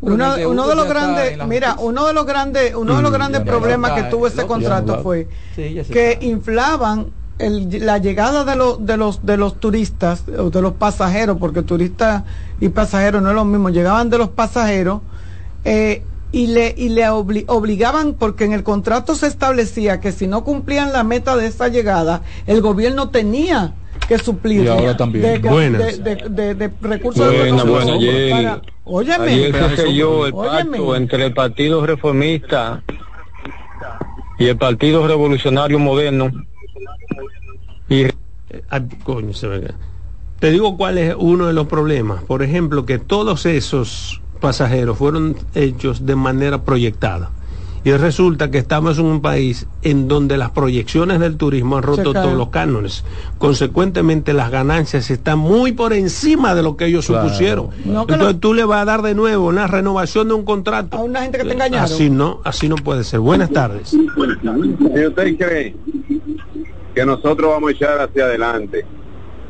[0.00, 3.44] Uno, uno de los grandes, mira, uno de los grandes, uno de los grandes ya
[3.44, 7.08] no problemas está, que tuvo ese contrato fue Sí, que inflaban
[7.38, 11.62] el- la llegada de los de los de los turistas o de los pasajeros, porque
[11.62, 12.22] turistas
[12.60, 15.02] y pasajeros no es lo mismo, llegaban de los pasajeros
[15.64, 20.26] eh, y le y le obli- obligaban porque en el contrato se establecía que si
[20.26, 23.74] no cumplían la meta de esa llegada, el gobierno tenía
[24.08, 25.42] que suplir Y ahora también.
[25.42, 26.02] de, Buenas.
[26.02, 28.30] de, de- de- de recursos de Buena, recursos buena, Jenny.
[28.30, 30.70] para- óyeme, Ayer se selló el Óyeme.
[30.78, 32.82] pacto entre el Partido Reformista
[34.38, 36.30] y el Partido Revolucionario Moderno.
[37.88, 38.02] Y
[38.50, 39.74] Eh, ah, coño, se me cae.
[40.38, 42.22] Te digo cuál es uno de los problemas.
[42.22, 47.30] Por ejemplo, que todos esos pasajeros fueron hechos de manera proyectada
[47.84, 52.14] Y resulta que estamos en un país en donde las proyecciones del turismo han roto
[52.14, 53.04] todos los cánones.
[53.36, 57.24] Consecuentemente, las ganancias están muy por encima de lo que ellos Claro.
[57.28, 57.68] supusieron.
[57.84, 60.96] No, Entonces no- tú le vas a dar de nuevo una renovación de un contrato.
[60.96, 61.84] A una gente que te engañaron.
[61.84, 63.20] Así no, así no puede ser.
[63.20, 63.90] Buenas tardes.
[63.90, 64.00] Si
[65.06, 65.76] usted cree
[66.94, 68.86] que nosotros vamos a echar hacia adelante,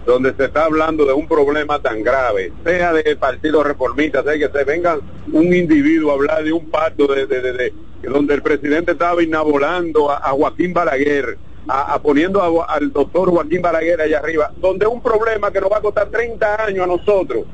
[0.07, 4.48] donde se está hablando de un problema tan grave, sea del Partido Reformista, sea que
[4.57, 4.98] se venga
[5.32, 9.22] un individuo a hablar de un pacto de, de- de- de- donde el presidente estaba
[9.22, 11.38] inabolando a, a Joaquín Balaguer,
[11.68, 15.70] a, a poniendo a- al doctor Joaquín Balaguer allá arriba, donde un problema que nos
[15.72, 17.44] va a costar 30 años a nosotros,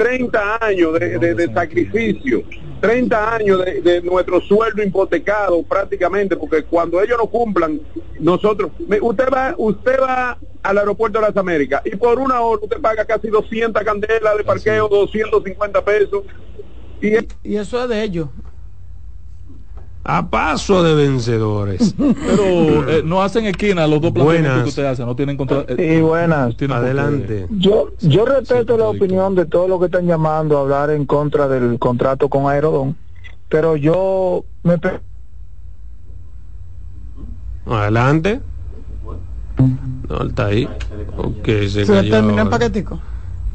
[0.00, 2.42] 30 años de, de- de sacrificio,
[2.80, 7.78] 30 años de, de nuestro sueldo hipotecado prácticamente, porque cuando ellos no cumplan,
[8.18, 8.72] nosotros,
[9.02, 13.04] usted va, usted va al aeropuerto de las Américas y por una hora usted paga
[13.04, 16.22] casi 200 candelas de parqueo, 250 pesos.
[17.02, 18.28] Y Y eso es de ellos.
[20.02, 21.94] A paso de vencedores.
[21.98, 25.64] Pero eh, no hacen esquina los dos planteamientos que usted hace, no tienen contra.
[25.68, 26.54] eh, Sí, buenas.
[26.70, 27.46] Adelante.
[27.50, 31.48] Yo, yo respeto la opinión de todos los que están llamando a hablar en contra
[31.48, 32.96] del contrato con Aerodón,
[33.48, 34.78] pero yo me...
[37.66, 38.40] Adelante.
[40.08, 40.68] No, está ahí.
[41.18, 42.50] Ok, se Se cayó termina en ahora.
[42.50, 42.98] paquetico.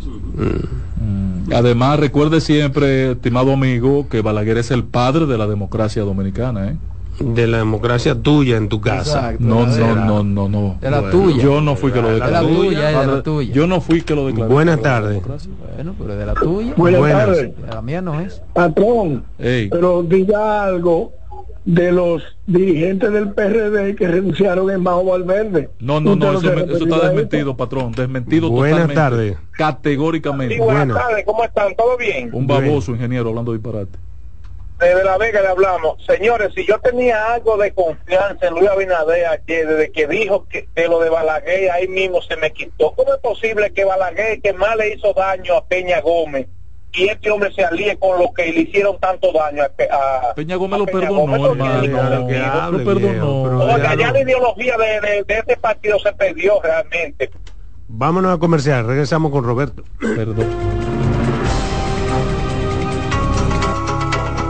[0.05, 1.53] Mm.
[1.53, 6.77] Además, recuerde siempre, estimado amigo, que Balaguer es el padre de la democracia dominicana, ¿eh?
[7.19, 9.31] De la democracia tuya en tu casa.
[9.31, 9.43] Exacto.
[9.45, 10.77] No, no, no, no, no.
[10.81, 11.43] De la Bueno, tuya.
[11.43, 12.47] Yo no fui que lo De la declaré.
[12.47, 13.53] tuya, es de la tuya.
[13.53, 14.53] Yo no fui que lo declaré.
[14.53, 15.21] Buenas tardes.
[15.75, 16.73] Bueno, pero de la tuya.
[16.75, 17.25] Buenas, Buenas.
[17.25, 17.51] tardes.
[17.73, 18.41] La mía no es.
[18.53, 21.13] Patrón, Ey, pero diga algo
[21.65, 25.69] de los dirigentes del PRD que renunciaron en Bajo Valverde.
[25.79, 26.53] no, no, ¿Usted no, eso,
[26.83, 26.99] está eso?
[27.07, 27.91] desmentido, patrón.
[27.91, 28.95] Desmentido Buenas totalmente.
[28.95, 29.37] tardes.
[29.51, 30.59] Categóricamente.
[30.59, 31.75] buenas tardes, ¿cómo están?
[31.75, 32.29] ¿Todo bien?
[32.33, 33.97] Un baboso ingeniero hablando disparate.
[34.79, 36.03] Desde La Vega le hablamos.
[36.05, 40.67] Señores, si yo tenía algo de confianza en Luis Abinader ayer, desde que dijo que
[40.75, 42.91] de lo de Balaguer, ahí mismo se me quitó.
[42.93, 46.47] ¿Cómo es posible que Balaguer, que más le hizo daño a Peña Gómez,
[46.97, 50.33] y este hombre se alíe con lo que le hicieron tanto daño a, Pe- a-
[50.35, 52.71] Peña Gómez lo Peña perdonó, hermano.
[52.71, 53.41] Lo perdonó.
[53.73, 57.29] Oiga, ya la ideología de, de- de este partido se perdió realmente.
[57.87, 58.85] Vámonos a comercial.
[58.87, 59.83] Regresamos con Roberto.
[59.99, 60.47] Perdón.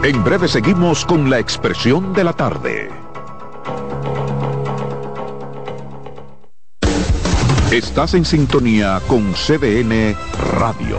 [0.04, 2.88] En breve seguimos con la expresión de la tarde.
[7.72, 10.14] Estás en sintonía con CDN
[10.58, 10.98] Radio.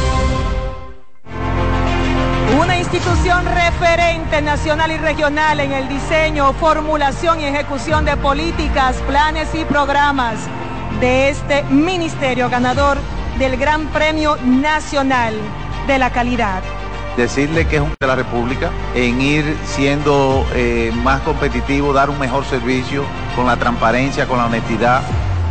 [2.93, 9.63] Institución referente nacional y regional en el diseño, formulación y ejecución de políticas, planes y
[9.63, 10.35] programas
[10.99, 12.97] de este ministerio ganador
[13.39, 15.35] del Gran Premio Nacional
[15.87, 16.61] de la Calidad.
[17.15, 22.19] decirle que es un de la República en ir siendo eh, más competitivo, dar un
[22.19, 23.05] mejor servicio
[23.37, 25.01] con la transparencia, con la honestidad,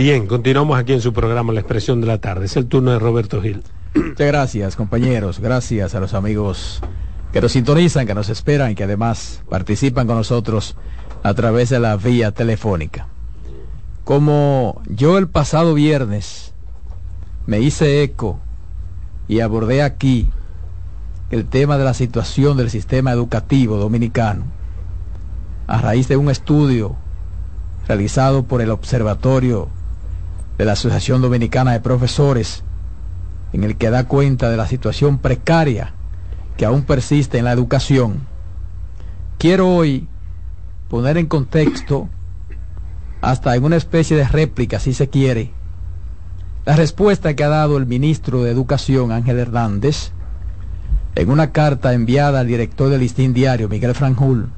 [0.00, 2.46] Bien, continuamos aquí en su programa La Expresión de la Tarde.
[2.46, 3.64] Es el turno de Roberto Gil.
[3.96, 5.40] Muchas gracias, compañeros.
[5.40, 6.80] Gracias a los amigos
[7.32, 10.76] que nos sintonizan, que nos esperan y que además participan con nosotros
[11.24, 13.08] a través de la vía telefónica.
[14.04, 16.54] Como yo el pasado viernes
[17.46, 18.38] me hice eco
[19.26, 20.30] y abordé aquí
[21.32, 24.44] el tema de la situación del sistema educativo dominicano
[25.66, 26.94] a raíz de un estudio
[27.88, 29.70] realizado por el Observatorio
[30.58, 32.64] de la Asociación Dominicana de Profesores,
[33.52, 35.94] en el que da cuenta de la situación precaria
[36.56, 38.26] que aún persiste en la educación.
[39.38, 40.08] Quiero hoy
[40.88, 42.08] poner en contexto,
[43.20, 45.52] hasta en una especie de réplica, si se quiere,
[46.66, 50.10] la respuesta que ha dado el ministro de Educación, Ángel Hernández,
[51.14, 54.50] en una carta enviada al director del Listín Diario, Miguel Franjul,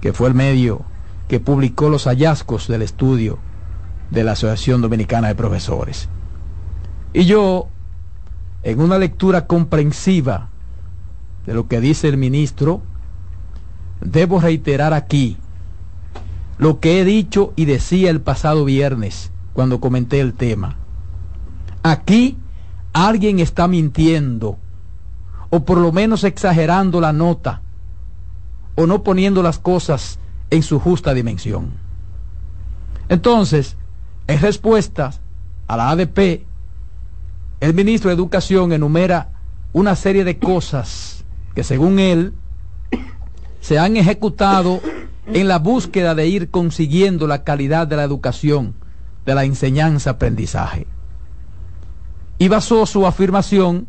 [0.00, 0.82] que fue el medio
[1.28, 3.38] que publicó los hallazgos del estudio
[4.12, 6.08] de la Asociación Dominicana de Profesores.
[7.14, 7.68] Y yo,
[8.62, 10.50] en una lectura comprensiva
[11.46, 12.82] de lo que dice el ministro,
[14.00, 15.38] debo reiterar aquí
[16.58, 20.76] lo que he dicho y decía el pasado viernes cuando comenté el tema.
[21.82, 22.36] Aquí
[22.92, 24.58] alguien está mintiendo
[25.48, 27.62] o por lo menos exagerando la nota
[28.74, 30.18] o no poniendo las cosas
[30.50, 31.72] en su justa dimensión.
[33.08, 33.76] Entonces,
[34.26, 35.12] en respuesta
[35.66, 36.44] a la ADP,
[37.60, 39.30] el ministro de Educación enumera
[39.72, 42.34] una serie de cosas que según él
[43.60, 44.80] se han ejecutado
[45.26, 48.74] en la búsqueda de ir consiguiendo la calidad de la educación,
[49.24, 50.86] de la enseñanza-aprendizaje.
[52.38, 53.86] Y basó su afirmación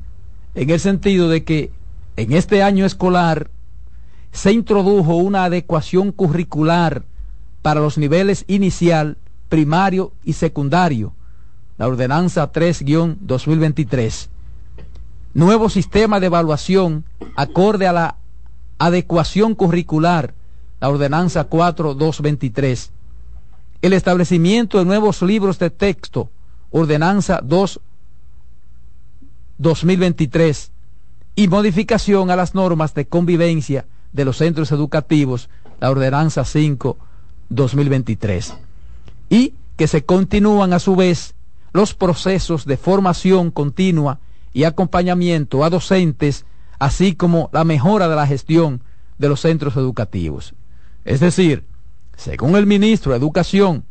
[0.54, 1.72] en el sentido de que
[2.16, 3.50] en este año escolar
[4.32, 7.06] se introdujo una adecuación curricular
[7.64, 9.18] para los niveles inicial
[9.54, 11.14] primario y secundario,
[11.78, 14.30] la ordenanza 3-2023.
[15.36, 18.16] Nuevo sistema de evaluación acorde a la
[18.80, 20.34] adecuación curricular,
[20.80, 22.90] la ordenanza 4-223.
[23.84, 26.32] El establecimiento de nuevos libros de texto,
[26.72, 27.40] ordenanza
[29.60, 30.72] 2-2023.
[31.36, 35.48] Y modificación a las normas de convivencia de los centros educativos,
[35.80, 38.56] la ordenanza 5-2023
[39.34, 41.34] y que se continúan a su vez
[41.72, 44.20] los procesos de formación continua
[44.54, 46.46] y acompañamiento a docentes,
[46.78, 48.82] así como la mejora de la gestión
[49.18, 50.54] de los centros educativos.
[51.04, 51.66] Es decir,
[52.16, 53.86] según el ministro de Educación,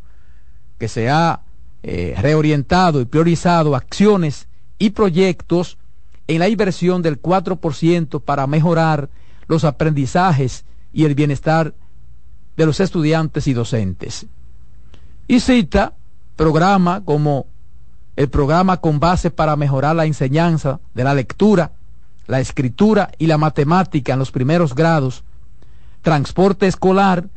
[0.78, 1.40] que se ha
[1.82, 4.46] eh, reorientado y priorizado acciones
[4.78, 5.76] y proyectos
[6.28, 9.10] en la inversión del 4% para mejorar
[9.48, 11.74] los aprendizajes y el bienestar
[12.56, 14.28] de los estudiantes y docentes
[15.26, 15.94] y cita
[16.36, 17.46] programa como
[18.16, 21.72] el programa con base para mejorar la enseñanza de la lectura,
[22.26, 25.24] la escritura y la matemática en los primeros grados,
[26.02, 27.28] transporte escolar,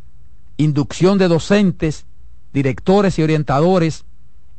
[0.57, 2.05] inducción de docentes,
[2.53, 4.05] directores y orientadores,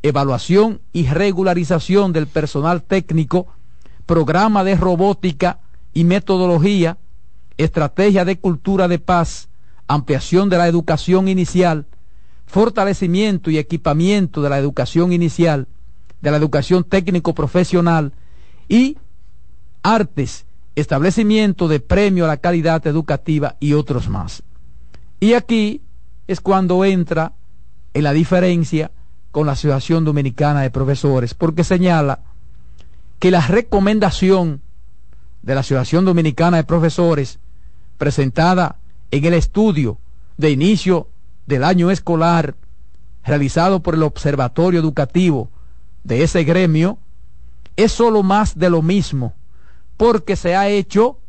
[0.01, 3.47] evaluación y regularización del personal técnico,
[4.05, 5.59] programa de robótica
[5.93, 6.97] y metodología,
[7.57, 9.49] estrategia de cultura de paz,
[9.87, 11.85] ampliación de la educación inicial,
[12.47, 15.67] fortalecimiento y equipamiento de la educación inicial,
[16.21, 18.13] de la educación técnico profesional
[18.67, 18.97] y
[19.83, 20.45] artes,
[20.75, 24.43] establecimiento de premio a la calidad educativa y otros más.
[25.19, 25.81] Y aquí
[26.27, 27.33] es cuando entra
[27.93, 28.91] en la diferencia
[29.31, 32.19] con la Asociación Dominicana de Profesores, porque señala
[33.19, 34.61] que la recomendación
[35.41, 37.39] de la Asociación Dominicana de Profesores
[37.97, 38.77] presentada
[39.11, 39.97] en el estudio
[40.37, 41.07] de inicio
[41.47, 42.53] del año escolar
[43.25, 45.49] realizado por el Observatorio Educativo
[46.03, 46.99] de ese gremio
[47.75, 49.33] es solo más de lo mismo,
[49.97, 51.19] porque se ha hecho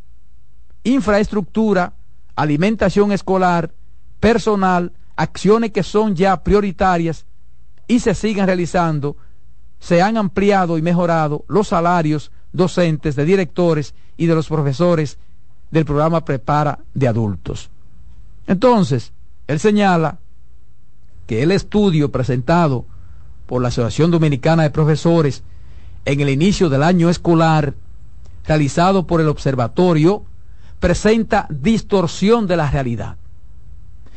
[0.84, 1.94] infraestructura,
[2.36, 3.72] alimentación escolar,
[4.20, 7.24] personal, acciones que son ya prioritarias
[7.86, 9.16] y se siguen realizando,
[9.78, 15.18] se han ampliado y mejorado los salarios docentes de directores y de los profesores
[15.70, 17.70] del programa Prepara de Adultos.
[18.46, 19.12] Entonces,
[19.48, 20.18] él señala
[21.26, 22.84] que el estudio presentado
[23.46, 25.42] por la Asociación Dominicana de Profesores
[26.04, 27.74] en el inicio del año escolar,
[28.46, 30.24] realizado por el observatorio,
[30.80, 33.16] presenta distorsión de la realidad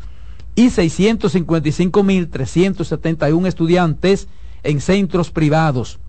[0.55, 4.27] y 655.371 estudiantes
[4.63, 5.99] en centros privados.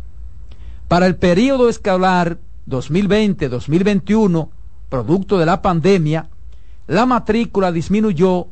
[0.88, 2.38] Para el periodo escolar
[2.68, 4.48] 2020-2021,
[4.88, 6.28] producto de la pandemia,
[6.88, 8.48] la matrícula disminuyó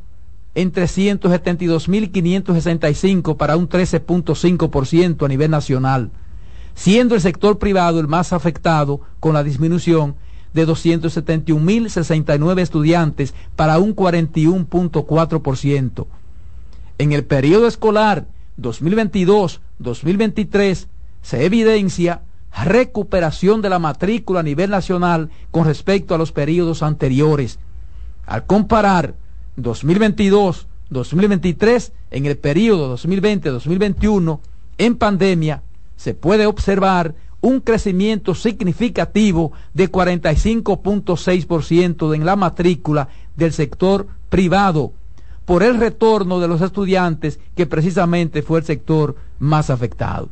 [0.59, 6.11] en 372.565 para un 13.5% a nivel nacional,
[6.75, 10.15] siendo el sector privado el más afectado con la disminución
[10.53, 16.07] de 271.069 estudiantes para un 41.4%.
[16.97, 18.27] En el periodo escolar
[18.59, 20.87] 2022-2023
[21.21, 22.23] se evidencia
[22.65, 27.59] recuperación de la matrícula a nivel nacional con respecto a los periodos anteriores.
[28.25, 29.15] Al comparar
[29.57, 34.39] 2022-2023 en el periodo 2020-2021
[34.77, 35.63] en pandemia,
[35.95, 44.93] se puede observar un crecimiento significativo de 45.6% en la matrícula del sector privado
[45.45, 50.29] por el retorno de los estudiantes que precisamente fue el sector más afectado.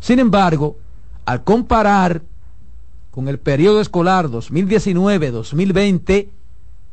[0.00, 0.76] Sin embargo,
[1.24, 2.22] al comparar
[3.10, 6.28] con el periodo escolar 2019-2020,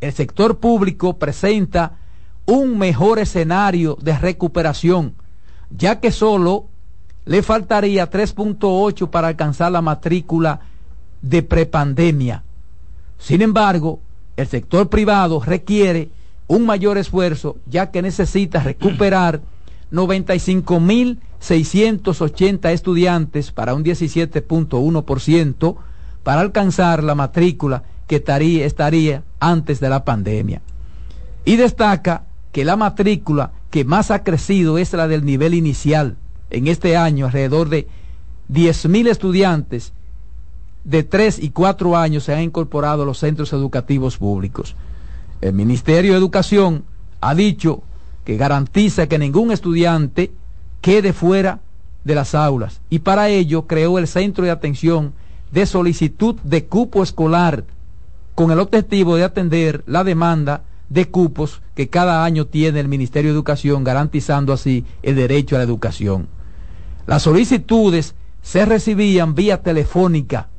[0.02, 1.98] el sector público presenta
[2.46, 5.16] un mejor escenario de recuperación,
[5.70, 6.68] ya que solo
[7.26, 10.60] le faltaría 3.8 para alcanzar la matrícula
[11.22, 12.44] de prepandemia.
[13.18, 14.02] Sin embargo,
[14.38, 16.10] el sector privado requiere
[16.48, 19.42] un mayor esfuerzo, ya que necesita recuperar
[19.92, 25.76] 95.680 estudiantes para un 17.1%
[26.24, 30.62] para alcanzar la matrícula que estaría, estaría antes de la pandemia.
[31.44, 36.16] Y destaca que la matrícula que más ha crecido es la del nivel inicial,
[36.50, 37.88] en este año alrededor de
[38.52, 39.92] 10.000 estudiantes
[40.84, 44.76] de 3 y 4 años se han incorporado a los centros educativos públicos.
[45.42, 46.86] El Ministerio de Educación
[47.22, 47.82] ha dicho
[48.24, 50.32] que garantiza que ningún estudiante
[50.82, 51.60] quede fuera
[52.04, 55.14] de las aulas y para ello creó el Centro de Atención
[55.52, 57.64] de Solicitud de Cupo Escolar
[58.36, 63.32] con el objetivo de atender la demanda de cupos que cada año tiene el Ministerio
[63.32, 66.28] de Educación, garantizando así el derecho a la educación.
[67.08, 70.50] Las solicitudes se recibían vía telefónica,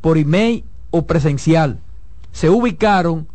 [0.00, 1.78] por email o presencial.
[2.32, 3.26] Se ubicaron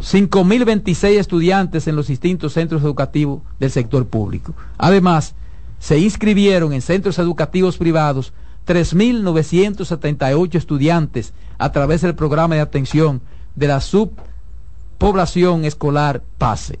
[0.00, 4.54] 5.026 estudiantes en los distintos centros educativos del sector público.
[4.76, 5.34] Además,
[5.78, 8.32] se inscribieron en centros educativos privados
[8.66, 13.20] 3.978 estudiantes a través del programa de atención
[13.54, 16.78] de la subpoblación escolar PASE.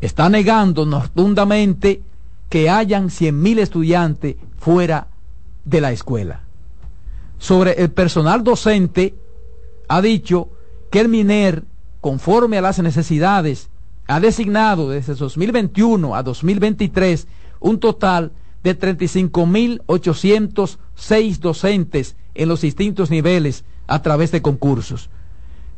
[0.00, 2.02] Está negando rotundamente
[2.48, 5.08] que hayan 100.000 estudiantes fuera
[5.64, 6.40] de la escuela.
[7.38, 9.14] Sobre el personal docente,
[9.88, 10.48] ha dicho
[10.90, 11.64] que el MINER,
[12.00, 13.70] conforme a las necesidades,
[14.06, 17.28] ha designado desde 2021 a 2023
[17.60, 18.32] un total
[18.62, 25.08] de 35.806 docentes en los distintos niveles a través de concursos.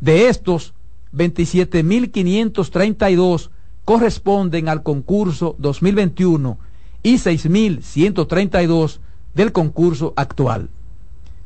[0.01, 0.75] De estos,
[1.15, 3.51] 27.532
[3.85, 6.59] corresponden al concurso 2021
[7.03, 8.99] y 6.132
[9.35, 10.69] del concurso actual.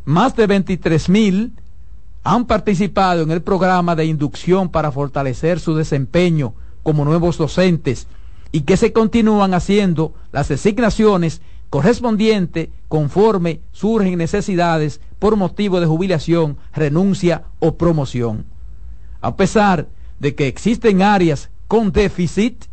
[0.05, 1.53] Más de 23.000
[2.23, 8.07] han participado en el programa de inducción para fortalecer su desempeño como nuevos docentes
[8.53, 11.41] y que se continúan haciendo las designaciones
[11.71, 18.47] correspondientes conforme surgen necesidades por motivo de jubilación, renuncia o promoción.
[19.21, 19.89] A pesar
[20.21, 22.67] de que existen áreas con déficit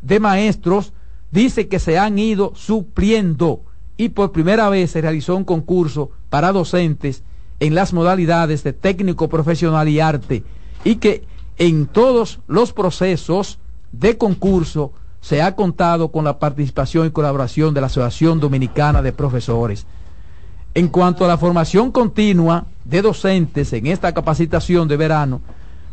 [0.00, 0.92] de maestros,
[1.30, 3.62] dice que se han ido supliendo
[3.96, 7.22] y por primera vez se realizó un concurso para docentes
[7.60, 10.44] en las modalidades de técnico profesional y arte
[10.84, 11.24] y que
[11.58, 13.58] en todos los procesos
[13.92, 19.12] de concurso se ha contado con la participación y colaboración de la Asociación Dominicana de
[19.12, 19.84] Profesores.
[20.74, 25.40] En cuanto a la formación continua de docentes en esta capacitación de verano,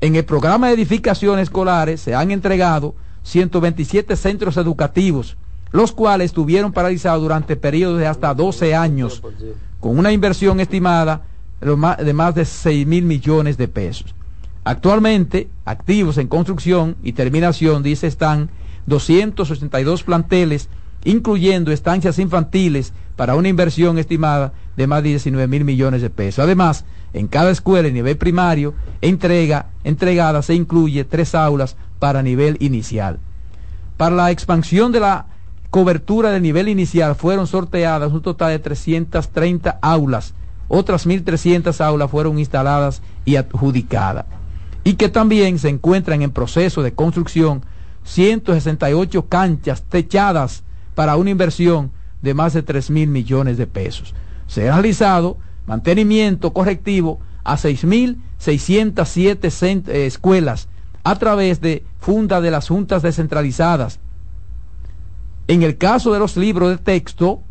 [0.00, 5.36] En el programa de edificaciones escolares se han entregado 127 centros educativos,
[5.70, 9.22] los cuales estuvieron paralizados durante periodos de hasta 12 años,
[9.80, 11.22] con una inversión estimada
[11.60, 14.14] de más de 6 mil millones de pesos.
[14.64, 18.50] Actualmente, activos en construcción y terminación, dice, están
[18.86, 20.68] 282 planteles,
[21.04, 26.44] incluyendo estancias infantiles, para una inversión estimada de más de 19 mil millones de pesos.
[26.44, 32.56] Además, en cada escuela de nivel primario entrega, entregada se incluye tres aulas para nivel
[32.60, 33.18] inicial.
[33.96, 35.26] Para la expansión de la
[35.70, 40.34] cobertura de nivel inicial fueron sorteadas un total de 330 aulas,
[40.68, 44.24] otras 1.300 aulas fueron instaladas y adjudicadas
[44.84, 47.64] y que también se encuentran en proceso de construcción
[48.04, 50.62] 168 canchas techadas
[50.94, 51.90] para una inversión
[52.20, 54.14] de más de 3 mil millones de pesos.
[54.46, 60.68] Se ha realizado mantenimiento correctivo a 6.607 eh, escuelas
[61.04, 64.00] a través de fundas de las juntas descentralizadas.
[65.48, 67.42] En el caso de los libros de texto,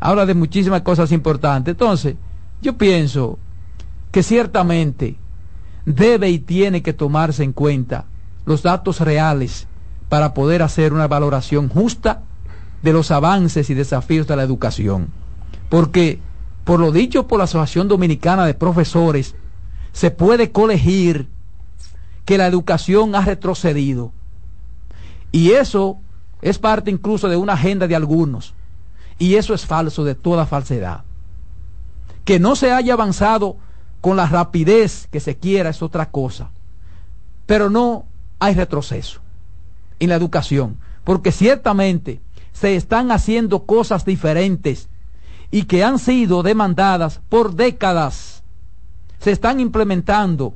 [0.00, 1.72] Habla de muchísimas cosas importantes.
[1.72, 2.16] Entonces,
[2.60, 3.38] yo pienso
[4.10, 5.16] que ciertamente
[5.84, 8.06] debe y tiene que tomarse en cuenta
[8.44, 9.66] los datos reales
[10.08, 12.22] para poder hacer una valoración justa
[12.82, 15.08] de los avances y desafíos de la educación.
[15.68, 16.20] Porque,
[16.64, 19.34] por lo dicho por la Asociación Dominicana de Profesores,
[19.92, 21.28] se puede colegir
[22.24, 24.12] que la educación ha retrocedido.
[25.32, 25.98] Y eso
[26.42, 28.54] es parte incluso de una agenda de algunos.
[29.18, 31.04] Y eso es falso de toda falsedad.
[32.26, 33.56] Que no se haya avanzado
[34.02, 36.50] con la rapidez que se quiera es otra cosa.
[37.46, 38.04] Pero no
[38.38, 39.20] hay retroceso
[39.98, 42.20] en la educación, porque ciertamente
[42.52, 44.88] se están haciendo cosas diferentes
[45.50, 48.42] y que han sido demandadas por décadas.
[49.18, 50.54] Se están implementando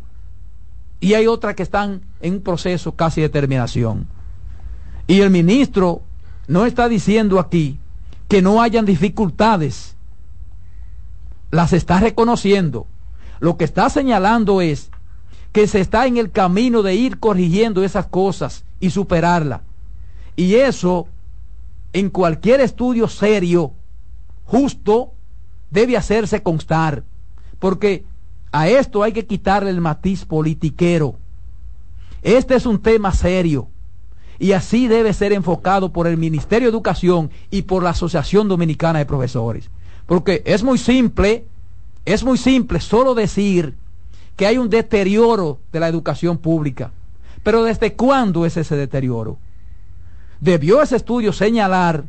[1.01, 4.06] y hay otras que están en un proceso casi de terminación.
[5.06, 6.02] Y el ministro
[6.47, 7.78] no está diciendo aquí
[8.28, 9.97] que no hayan dificultades.
[11.51, 12.86] Las está reconociendo.
[13.40, 14.90] Lo que está señalando es
[15.52, 19.62] que se está en el camino de ir corrigiendo esas cosas y superarla.
[20.36, 21.09] Y eso,
[21.93, 23.72] en cualquier estudio serio,
[24.44, 25.12] justo,
[25.70, 27.02] debe hacerse constar.
[27.59, 28.05] Porque
[28.52, 31.16] a esto hay que quitarle el matiz politiquero.
[32.22, 33.68] Este es un tema serio.
[34.39, 38.98] Y así debe ser enfocado por el Ministerio de Educación y por la Asociación Dominicana
[38.98, 39.70] de Profesores.
[40.10, 41.44] Porque es muy simple,
[42.04, 43.76] es muy simple solo decir
[44.34, 46.90] que hay un deterioro de la educación pública.
[47.44, 49.38] Pero ¿desde cuándo es ese deterioro?
[50.40, 52.06] Debió ese estudio señalar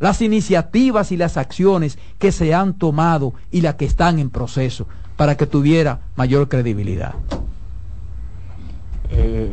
[0.00, 4.88] las iniciativas y las acciones que se han tomado y las que están en proceso
[5.16, 7.14] para que tuviera mayor credibilidad.
[9.10, 9.52] Eh,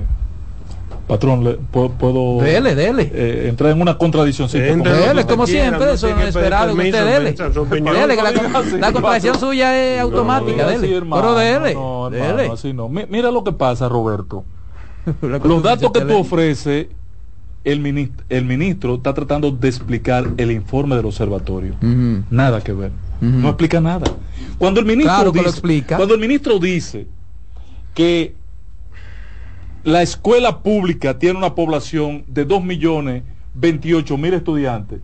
[1.10, 3.12] patrón, le- puedo, puedo, Dele, dele.
[3.14, 4.48] eh, entrar en una contradicción.
[4.50, 7.32] Dele, como siempre, eso no es esperado que usted dele.
[7.34, 8.32] Dele, que la,
[8.80, 10.96] la contradicción suya es automática, Sí, dele.
[10.96, 12.50] hermano, Pero dele, no, hermano, dele.
[12.54, 12.88] así no.
[12.88, 14.46] Mi- Mira lo que pasa, Roberto.
[15.44, 16.88] Los datos que te tú ofreces,
[17.64, 21.74] el ministro, el ministro está tratando de explicar el informe del observatorio.
[22.30, 22.92] Nada que ver.
[23.20, 24.06] No explica nada.
[24.60, 25.98] Cuando el ministro Claro que lo dice, explica.
[25.98, 27.08] cuando el ministro dice
[27.94, 28.36] que
[29.84, 33.24] la escuela pública tiene una población de 2 millones
[33.56, 35.02] 28 mil estudiantes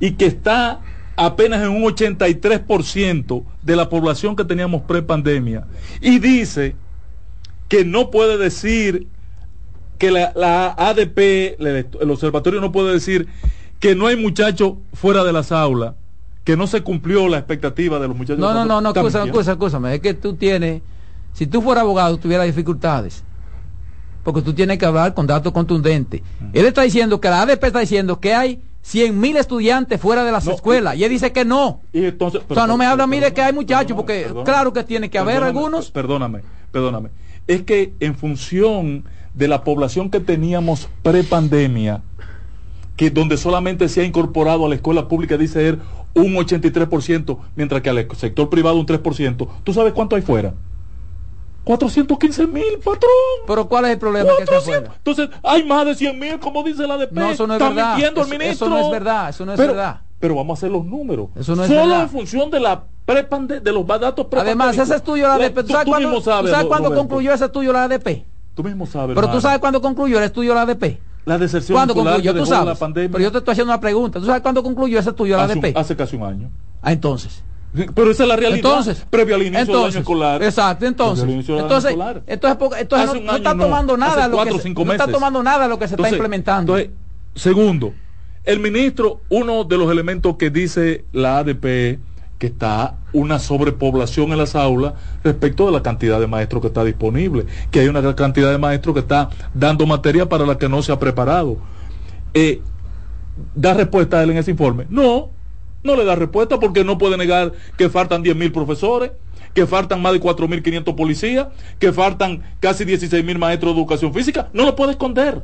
[0.00, 0.80] y que está
[1.16, 5.66] apenas en un 83% de la población que teníamos pre-pandemia
[6.00, 6.74] y dice
[7.68, 9.06] que no puede decir
[9.98, 11.18] que la, la ADP,
[11.60, 13.28] el, el observatorio no puede decir
[13.78, 15.94] que no hay muchachos fuera de las aulas,
[16.44, 18.38] que no se cumplió la expectativa de los muchachos.
[18.38, 19.94] No, no, no, no, escúchame, escúchame.
[19.94, 20.82] Es que tú tienes,
[21.32, 23.24] si tú fueras abogado, tuvieras dificultades.
[24.22, 26.22] Porque tú tienes que hablar con datos contundentes.
[26.52, 30.32] Él está diciendo que la ADP está diciendo que hay 100 mil estudiantes fuera de
[30.32, 30.96] las escuelas.
[30.96, 31.80] Y él dice que no.
[31.92, 34.72] Y entonces, o sea, no me habla a mí de que hay muchachos, porque claro
[34.72, 35.90] que tiene que haber algunos.
[35.90, 37.10] Perdóname, perdóname.
[37.46, 39.04] Es que en función
[39.34, 42.02] de la población que teníamos pre-pandemia,
[42.96, 45.80] que donde solamente se ha incorporado a la escuela pública, dice él,
[46.14, 50.54] un 83%, mientras que al sector privado un 3%, ¿tú sabes cuánto hay fuera?
[51.64, 53.10] 415 mil, patrón.
[53.46, 54.92] Pero ¿cuál es el problema que está fuera?
[54.96, 57.12] Entonces, hay más de 100 mil, como dice la ADP.
[57.12, 57.90] No, eso no es Está verdad.
[57.94, 58.66] mintiendo el Eso- ministro.
[58.66, 60.00] eso no es verdad, eso no es pero, verdad.
[60.18, 61.28] Pero vamos a hacer los números.
[61.36, 62.02] Eso no es Solo verdad.
[62.02, 65.72] en función de la prepande de los datos Además, ese estudio de la ADP, ¿tú
[65.72, 68.24] sabes cuándo, tú sabes, sabes Ro- cuándo concluyó ese estudio de la ADP?
[68.54, 69.14] Tú mismo sabes.
[69.14, 70.98] Pero tú sabes cuándo concluyó el estudio de la ADP.
[71.24, 72.32] la deserción ¿Cuándo concluyó?
[72.34, 72.66] que Tú sabes.
[72.66, 73.10] la pandemia.
[73.12, 74.18] Pero yo te estoy haciendo una pregunta.
[74.18, 75.72] ¿Tú sabes cuándo concluyó ese estudio la ADP?
[75.76, 76.50] hace casi un año.
[76.82, 77.42] Ah, entonces.
[77.94, 78.56] Pero esa es la realidad.
[78.70, 80.42] Entonces, previo al inicio del entonces, año escolar.
[80.42, 81.26] Exacto, entonces.
[81.26, 82.22] Del Entonces, escolar.
[82.26, 85.06] entonces, porque- entonces Hace no, está no, tomando nada lo cuatro que se, no está
[85.06, 86.76] tomando nada lo que se Entonces, está implementando.
[86.76, 86.98] entonces,
[87.34, 87.94] segundo,
[88.44, 91.98] el ministro, uno de los elementos que dice la ADP
[92.38, 96.82] que está una sobrepoblación en las aulas respecto de la cantidad de maestros que está
[96.82, 100.82] disponible, que hay una cantidad de maestros que está dando materia para la que no
[100.82, 101.58] se ha preparado.
[102.34, 102.60] Eh,
[103.54, 104.86] ¿Da respuesta a él en ese informe?
[104.90, 105.30] No,
[105.82, 109.12] no le da respuesta porque no puede negar que faltan 10 mil profesores,
[109.54, 111.48] que faltan más de 4.500 policías,
[111.78, 114.48] que faltan casi 16 mil maestros de educación física.
[114.52, 115.42] No lo puede esconder.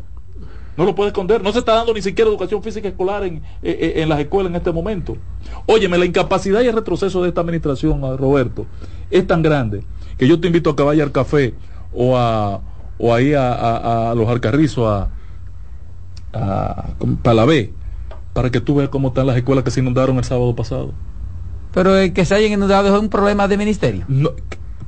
[0.77, 1.43] No lo puede esconder.
[1.43, 4.51] No se está dando ni siquiera educación física escolar en, eh, eh, en las escuelas
[4.51, 5.17] en este momento.
[5.67, 8.67] Óyeme, la incapacidad y el retroceso de esta administración, ah, Roberto,
[9.11, 9.85] es tan grande
[10.17, 11.55] que yo te invito a que vaya al café
[11.93, 12.63] o, a,
[12.97, 15.11] o ahí a, a- los alcarrizos a,
[16.33, 17.78] a, para la B,
[18.39, 20.93] para que tú veas cómo están las escuelas que se inundaron el sábado pasado.
[21.75, 24.05] Pero el que se hayan inundado es un problema de ministerio.
[24.07, 24.31] No,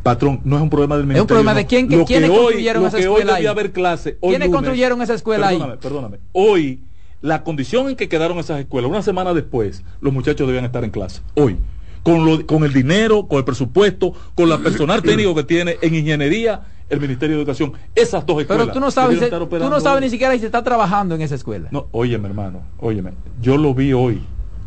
[0.05, 1.27] patrón, no es un problema del Es un ministerio.
[1.27, 1.59] problema no.
[1.59, 3.37] de quién, Lo quiénes que hoy- construyeron lo esa que hoy escuela ahí.
[3.39, 4.19] debía haber clase.
[4.21, 5.57] hoy ¿Quiénes lunes- construyeron esa escuela ahí?
[5.57, 6.79] perdóname, Perdóname, Hoy,
[7.23, 10.91] la condición en que quedaron esas escuelas, una semana después, los muchachos debían estar en
[10.91, 11.21] clase.
[11.35, 11.57] Hoy.
[12.05, 15.93] Con, lo- con el dinero, con el presupuesto, con la personal técnico que tiene en
[15.97, 16.61] ingeniería
[16.91, 17.73] el Ministerio de Educación.
[17.95, 18.67] Esas dos escuelas.
[18.67, 21.23] Pero tú no sabes, estar tú no sabes ni siquiera si se está trabajando en
[21.23, 21.69] esa escuela.
[21.71, 23.13] No, óyeme, hermano, óyeme.
[23.41, 24.23] Yo lo vi hoy.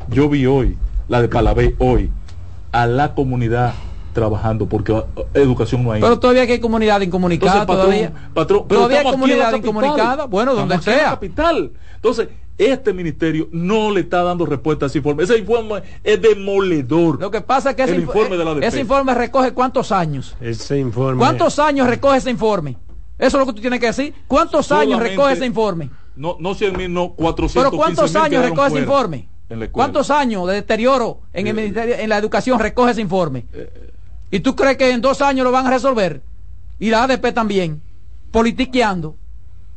[0.10, 0.78] Yo vi hoy,
[1.08, 2.10] la de Palabé hoy,
[2.72, 3.74] a la comunidad
[4.14, 6.02] trabajando, porque uh, educación no hay.
[6.02, 8.32] Pero todavía que hay comunidad incomunicada Entonces, patrón, todavía.
[8.34, 10.26] patrón, pero todavía hay comunidad incomunicada.
[10.26, 11.12] Bueno, donde sea.
[11.12, 11.72] capital.
[11.95, 15.24] Entonces, este ministerio no le está dando respuesta a ese informe.
[15.24, 17.20] Ese informe es demoledor.
[17.20, 18.64] Lo que pasa es que ese, el informe de la ADP.
[18.64, 20.36] ese informe recoge cuántos años.
[20.40, 21.20] Ese informe.
[21.20, 22.78] ¿Cuántos años recoge ese informe?
[23.18, 24.14] Eso es lo que tú tienes que decir.
[24.28, 25.90] ¿Cuántos años recoge ese informe?
[26.16, 29.28] No, no 100 mil, no 400 Pero ¿cuántos años recoge ese informe?
[29.50, 29.72] En la escuela.
[29.72, 33.46] ¿Cuántos años de deterioro en el ministerio, en la educación recoge ese informe?
[34.32, 36.22] ¿Y tú crees que en dos años lo van a resolver?
[36.80, 37.82] Y la ADP también,
[38.32, 39.16] politiqueando.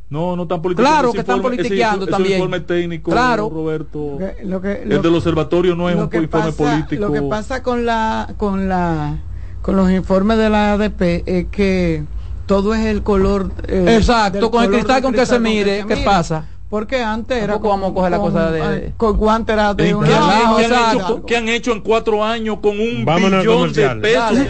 [0.09, 0.93] No, no están politiqueando.
[0.99, 2.33] Claro que están informe- politiqueando ese también.
[2.35, 3.49] informe técnico, Claro.
[3.49, 4.17] Roberto.
[4.43, 7.01] Lo que- el lo- del observatorio no es un que informe pasa- político.
[7.01, 9.17] Lo que pasa con la con la
[9.61, 12.05] con los informes de la ADP es que
[12.45, 16.05] todo es el color eh, Exacto, con el cristal con que se mire, ¿qué mire.
[16.05, 16.45] pasa?
[16.69, 19.89] Porque antes era Tampoco vamos a coger la con- cosa de- con guante era de
[19.89, 23.41] ¿Y un ¿Qué, qué han hecho, qué han hecho en cuatro años con un Vámonos
[23.41, 24.23] billón de pesos?
[24.23, 24.49] Dale.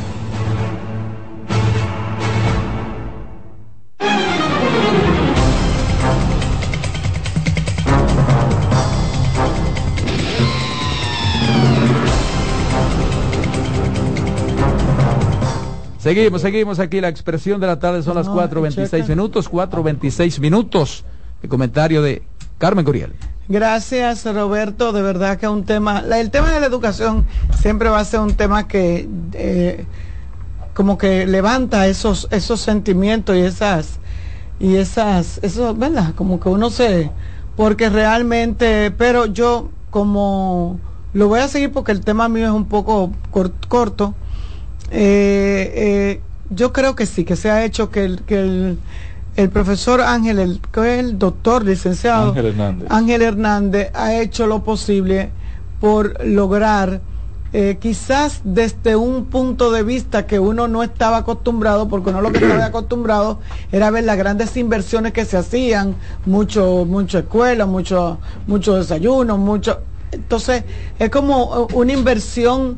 [16.15, 16.99] Seguimos, seguimos aquí.
[17.01, 19.07] La expresión de la tarde son las No, 4.26 checa.
[19.07, 19.49] minutos.
[19.49, 21.03] 4.26 minutos.
[21.41, 22.21] El comentario de
[22.57, 23.13] Carmen Curiel.
[23.47, 27.25] Gracias Roberto, de verdad que es un tema, la- el tema de la educación
[27.59, 29.85] siempre va a ser un tema que eh,
[30.73, 33.99] como que levanta esos esos sentimientos y esas
[34.59, 36.13] y esas eso, ¿verdad?
[36.15, 37.09] Como que uno se
[37.57, 40.79] porque realmente, pero yo como
[41.13, 44.13] lo voy a seguir porque el tema mío es un poco cor- corto.
[44.91, 48.79] Eh, eh, yo creo que sí, que se ha hecho que el, que el,
[49.37, 52.91] el profesor Ángel, el, que es el doctor licenciado Ángel Hernández.
[52.91, 55.31] Ángel Hernández ha hecho lo posible
[55.79, 57.01] por lograr,
[57.53, 62.31] eh, quizás desde un punto de vista que uno no estaba acostumbrado, porque uno lo
[62.31, 63.39] que estaba acostumbrado
[63.71, 65.95] era ver las grandes inversiones que se hacían,
[66.25, 69.79] mucho, mucho escuela, mucho, mucho desayuno, mucho.
[70.11, 70.65] Entonces,
[70.99, 72.77] es como una inversión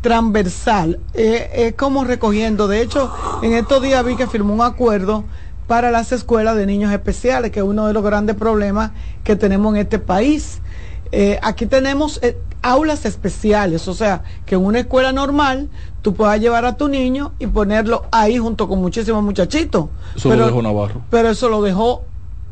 [0.00, 2.68] transversal, eh, es como recogiendo.
[2.68, 3.12] De hecho,
[3.42, 5.24] en estos días vi que firmó un acuerdo
[5.66, 8.92] para las escuelas de niños especiales, que es uno de los grandes problemas
[9.24, 10.60] que tenemos en este país.
[11.12, 15.68] Eh, aquí tenemos eh, aulas especiales, o sea, que en una escuela normal
[16.02, 19.86] tú puedas llevar a tu niño y ponerlo ahí junto con muchísimos muchachitos.
[20.16, 21.02] Eso lo dejó Navarro.
[21.10, 22.04] Pero eso lo dejó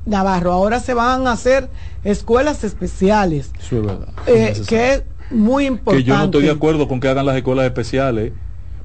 [0.04, 0.52] Navarro.
[0.52, 1.70] Ahora se van a hacer
[2.04, 4.08] escuelas especiales, es verdad.
[4.26, 6.04] eh, que muy importante.
[6.04, 8.32] que yo no estoy de acuerdo con que hagan las escuelas especiales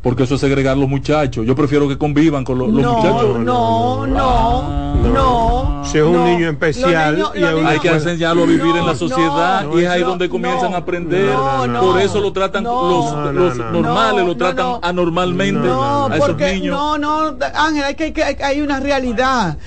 [0.01, 1.45] porque eso es segregar los muchachos.
[1.45, 3.39] Yo prefiero que convivan con los, los no, muchachos.
[3.39, 6.25] no, no, no, Si es un no.
[6.25, 9.83] niño especial niños- y hay que enseñarlo a vivir en la No, sociedad no, y
[9.83, 11.25] es ahí no, donde comienzan no, a aprender.
[11.33, 14.65] no, no, por eso lo tratan no, los, no, los no, normales no, lo tratan
[14.65, 14.79] no, no.
[14.81, 16.75] anormalmente No, a esos porque niños.
[16.77, 19.57] no, no, Ángel, hay que, hay que- hay, hay una realidad.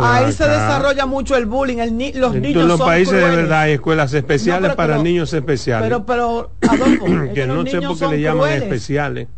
[0.00, 3.14] Ahí se desarrolla mucho el bullying, el ni- los En niños todos los son países
[3.14, 3.36] de crueles.
[3.42, 5.86] verdad hay escuelas especiales No, para pero- niños especiales.
[5.88, 7.04] Pero, pero, Adolfo,
[7.34, 8.62] que no sé por qué le llaman crueles.
[8.64, 9.28] especiales.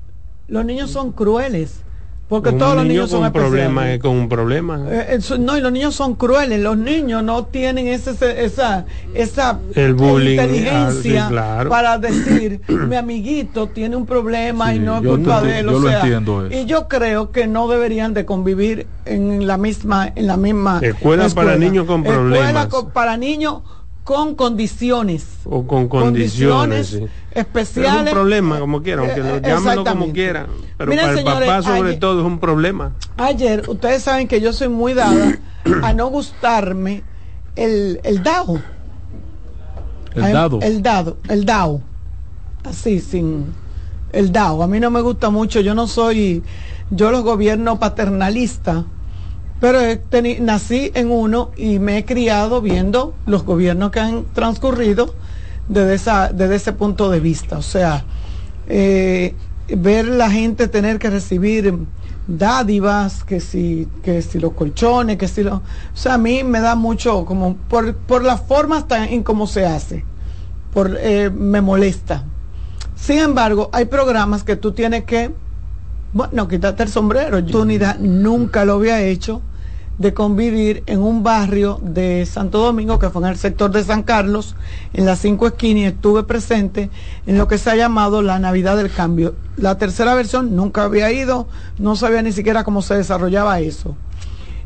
[0.49, 1.83] Los niños son crueles.
[2.31, 4.87] Porque Un todos los niño niños son con un problema es con un problema.
[4.89, 8.13] Eh, eso- no, y los niños son crueles, los niños no tienen ese,
[8.45, 11.69] esa, esa El bullying, inteligencia ah, sí, claro.
[11.71, 15.67] para decir, mi amiguito tiene un problema y no es culpa de él.
[15.67, 16.57] yo o lo sea, entiendo eso.
[16.57, 21.29] Y yo creo que no deberían de convivir en la misma, en la misma Escuela
[21.35, 22.67] para niños con Escuela problemas.
[22.69, 23.63] con- para niños
[24.05, 25.25] con condiciones.
[25.45, 26.89] O con condiciones.
[26.89, 27.05] sí.
[27.33, 27.93] especiales.
[27.93, 30.47] Pero es un problema, como quieran, aunque lo eh, llámenlo como quieran.
[30.77, 32.93] Pero Miren, para el papá, sobre ayer- todo, es un problema.
[33.17, 35.39] Ayer, ustedes saben que yo soy muy dada
[35.83, 37.03] a no gustarme
[37.57, 38.61] el, el dado.
[40.15, 40.59] El Ay, dado.
[40.61, 41.81] El dado, el dado.
[42.65, 43.47] Así, sin
[44.13, 44.63] el dado.
[44.63, 46.43] A mí no me gusta mucho, yo no soy,
[46.91, 48.85] yo los gobierno paternalista,
[49.61, 49.79] pero
[50.41, 55.15] nací en uno y me he criado viendo los gobiernos que han transcurrido
[55.69, 57.59] desde, esa, desde ese punto de vista.
[57.59, 58.05] O sea,
[58.69, 59.35] eh,
[59.69, 61.79] ver la gente tener que recibir
[62.27, 65.55] dádivas, que si, que si los colchones, que si los...
[65.55, 65.63] O
[65.93, 69.67] sea, a mí me da mucho como por, por la forma hasta en cómo se
[69.67, 70.05] hace,
[70.73, 72.25] por, eh, me molesta.
[72.97, 75.35] Sin embargo, hay programas que tú tienes que,
[76.15, 77.41] bueno, quitarte el sombrero.
[77.41, 79.43] Yo oportunidad nunca lo había hecho
[80.01, 84.03] de convivir en un barrio de Santo Domingo, que fue en el sector de San
[84.03, 84.57] Carlos,
[84.95, 86.89] en las cinco esquinas, y estuve presente
[87.27, 89.35] en lo que se ha llamado la Navidad del Cambio.
[89.59, 91.49] La tercera versión nunca había ido,
[91.79, 93.95] no sabía ni siquiera cómo se desarrollaba eso.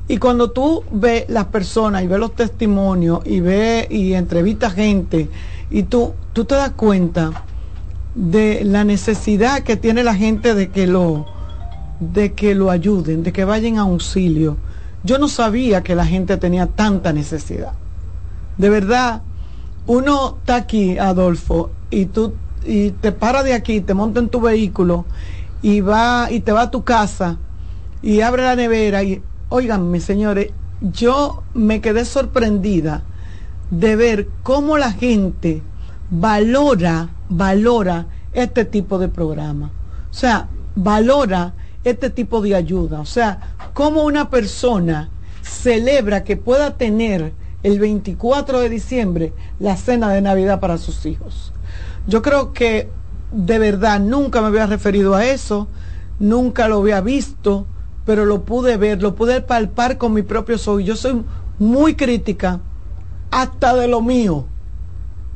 [0.06, 5.28] Y cuando tú ves las personas y ves los testimonios y ves y entrevistas gente,
[5.69, 7.43] y tú, tú te das cuenta
[8.15, 11.27] de la necesidad que tiene la gente de que lo,
[11.98, 14.59] de que lo ayuden, de que vayan a auxilio.
[15.05, 17.74] Yo no sabía que la gente tenía tanta necesidad.
[18.56, 19.22] De verdad,
[19.86, 24.40] uno está aquí, Adolfo, y tú y te para de aquí, te monta en tu
[24.40, 25.05] vehículo
[25.60, 27.36] y va y te va a tu casa
[28.02, 30.51] y abre la nevera y oiganme, señores,
[30.81, 33.02] yo me quedé sorprendida
[33.70, 35.62] de ver cómo la gente
[36.10, 39.70] valora, valora este tipo de programa.
[40.10, 41.55] O sea, valora
[41.85, 43.01] este tipo de ayuda.
[43.01, 45.11] O sea, cómo una persona
[45.43, 47.32] celebra que pueda tener
[47.62, 51.52] el 24 de diciembre la cena de Navidad para sus hijos.
[52.06, 52.90] Yo creo que
[53.32, 55.69] de verdad nunca me había referido a eso,
[56.19, 57.66] nunca lo había visto,
[58.05, 60.85] pero lo pude ver, lo pude palpar con mi propio ojos.
[60.85, 61.24] Yo soy
[61.59, 62.61] muy crítica
[63.31, 64.44] hasta de lo mío.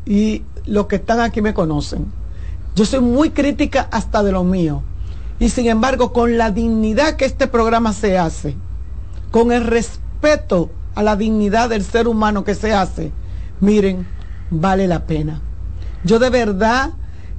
[0.04, 2.06] Y los que están aquí me conocen.
[2.74, 4.82] Yo soy muy crítica hasta de lo mío.
[5.40, 8.56] Y sin embargo, con la dignidad que este programa se hace,
[9.30, 13.12] con el respeto a la dignidad del ser humano que se hace,
[13.60, 14.06] miren,
[14.50, 15.40] vale la pena.
[16.04, 16.90] Yo de verdad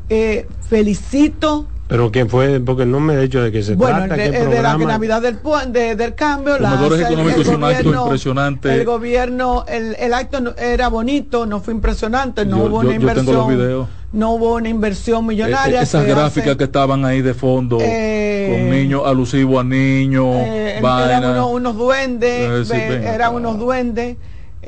[0.10, 4.24] eh, felicito Pero que fue, porque no me he dicho de qué se bueno, trata,
[4.24, 4.78] el de, de la.
[4.78, 5.40] Navidad del,
[5.72, 6.62] de- del cambio, el-
[7.02, 8.74] económicos el es un acto gobierno- impresionante.
[8.76, 12.90] El gobierno, el, el acto no- era bonito, no fue impresionante, no Yo- hubo yo-
[12.90, 13.88] una yo tengo inversión, los videos.
[14.14, 15.80] no hubo una inversión Eh, millonaria.
[15.80, 20.28] eh, esas gráficas hace- que estaban ahí de fondo, Eh, con niños alusivos a niños,
[20.42, 21.18] eh, vaina.
[21.18, 24.18] eran unos, unos duendes, Eh, sí, ve- ven eran unos duendes.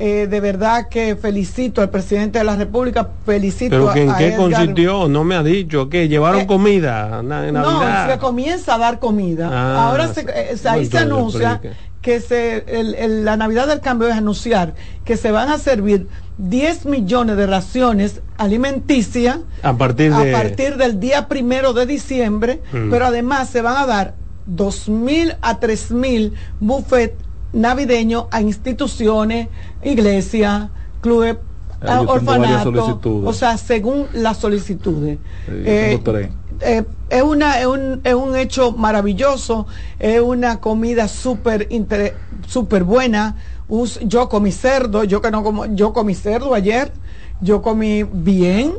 [0.04, 4.16] Eh, de verdad que felicito al presidente de la República, felicito Pero que en a
[4.18, 8.78] qué Edgar consistió, no me ha dicho, que llevaron Eh, comida No, se comienza a
[8.78, 9.48] dar comida.
[9.52, 11.60] Ah, Ahora se, eh, se- ahí se anuncia
[12.00, 14.74] que se, el- el- la Navidad del Cambio es anunciar
[15.04, 20.78] que se van a servir 10 millones de raciones alimenticias a partir a de partir
[20.78, 22.90] del día primero de diciembre, Mm.
[22.90, 24.14] pero además se van a dar
[24.46, 26.34] dos mil a tres mil
[27.52, 29.48] buffet navideños a instituciones,
[29.82, 30.70] iglesias,
[31.00, 31.36] clubes,
[31.80, 35.18] varias orfanatos, o sea, según las solicitudes.
[35.46, 35.98] Sí, Eh,
[36.60, 39.66] eh, es, una, es, un, es un hecho maravilloso,
[39.98, 41.68] es una comida súper
[42.46, 43.36] súper buena.
[43.68, 46.92] Un- yo comí cerdo, yo que no como, yo comí cerdo ayer,
[47.40, 48.74] yo comí bien.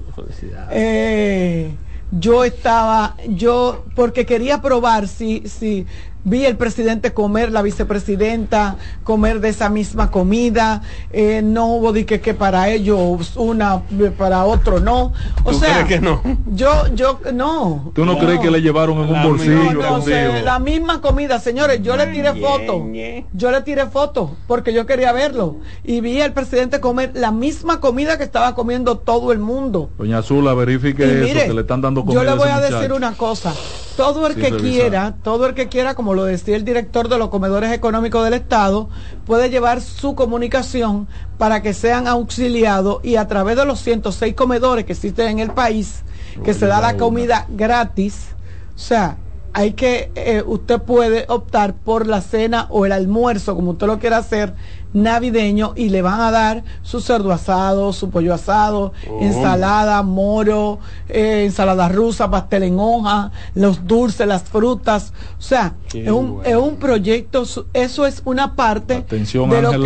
[0.72, 1.78] Eh,
[2.12, 5.88] yo estaba, yo, porque quería probar si, si
[6.24, 10.82] vi el presidente comer, la vicepresidenta comer de esa misma comida,
[11.12, 13.84] eh, no hubo de que, que para ellos una,
[14.18, 15.14] para otro no.
[15.44, 16.22] O ¿Tú sea, crees que no?
[16.48, 17.92] yo, yo, no.
[17.94, 19.74] ¿Tú no, crees que le llevaron en un La bolsillo?
[19.74, 22.86] No, no, se- la misma comida, señores, yo le tiré foto.
[23.34, 25.58] Yo le tiré foto porque yo quería verlo.
[25.84, 29.90] Y vi al presidente comer la misma comida que estaba comiendo todo el mundo.
[29.98, 32.60] Doña Azula, verifique Y eso, mire, que le están dando comida yo le voy a
[32.60, 33.54] decir una cosa.
[33.96, 34.62] Todo el que revisar.
[34.62, 38.34] quiera, todo el que quiera, como lo decía el director de los comedores económicos del
[38.34, 38.90] Estado,
[39.26, 41.08] puede llevar su comunicación
[41.38, 45.52] para que sean auxiliados y a través de los 106 comedores que existen en el
[45.52, 46.04] país,
[46.44, 48.30] que se da la comida gratis,
[48.76, 49.18] o sea,
[49.54, 54.00] hay que, eh, usted puede optar por la cena o el almuerzo, como usted lo
[54.00, 54.54] quiera hacer,
[54.94, 59.20] navideño, y le van a dar su cerdo asado, su pollo asado, Oh.
[59.22, 65.14] ensalada, moro, eh, ensalada rusa, pastel en hoja, los dulces, las frutas.
[65.38, 66.44] O sea, es un, bueno.
[66.50, 67.44] es un proyecto,
[67.74, 69.78] eso es una parte Atención, de lo que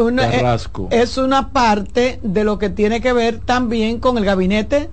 [0.00, 0.56] una- eh,
[0.90, 4.88] es una parte de lo que tiene que ver también con el gabinete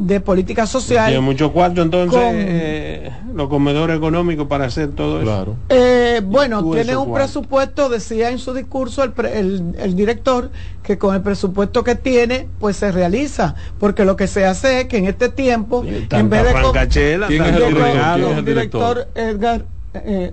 [0.00, 1.06] de política social.
[1.08, 5.24] Tiene mucho cuarto entonces Con- eh, los comedores económicos para hacer todo eso.
[5.30, 5.56] Claro.
[5.68, 7.22] Eh, bueno, tiene eso, un Juan.
[7.22, 10.50] presupuesto, decía en su discurso el, pre- el- el director,
[10.82, 14.86] que con el presupuesto que tiene, pues se realiza, porque lo que se hace es
[14.86, 16.52] que en este tiempo, en vez de...
[16.52, 17.82] co- francachela, ¿Quién es el director?
[17.82, 18.16] regalo.
[18.24, 19.64] ¿Quién es el director Edgar,
[19.94, 20.32] eh,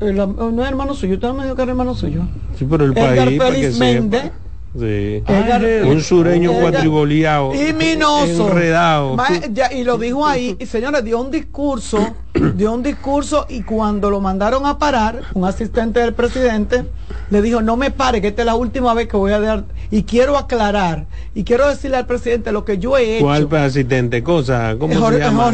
[0.00, 2.22] el- no es hermano suyo, usted no me dijo que era hermano suyo.
[2.56, 3.78] Sí, pero el Edgar país, Félix.
[3.78, 4.30] Méndez.
[4.74, 5.22] Sí.
[5.26, 7.52] Edgar- un sureño cuatriboleado.
[7.54, 9.14] y minoso Enredado.
[9.16, 12.14] Ma- ya, y lo dijo ahí y señores dio un discurso
[12.54, 16.84] dio un discurso y cuando lo mandaron a parar un asistente del presidente
[17.30, 19.64] le dijo no me pare que esta es la última vez que voy a dar
[19.90, 24.22] y quiero aclarar y quiero decirle al presidente lo que yo he hecho ¿Cuál asistente?
[24.22, 25.44] Cosa, ¿cómo Jor- se llama?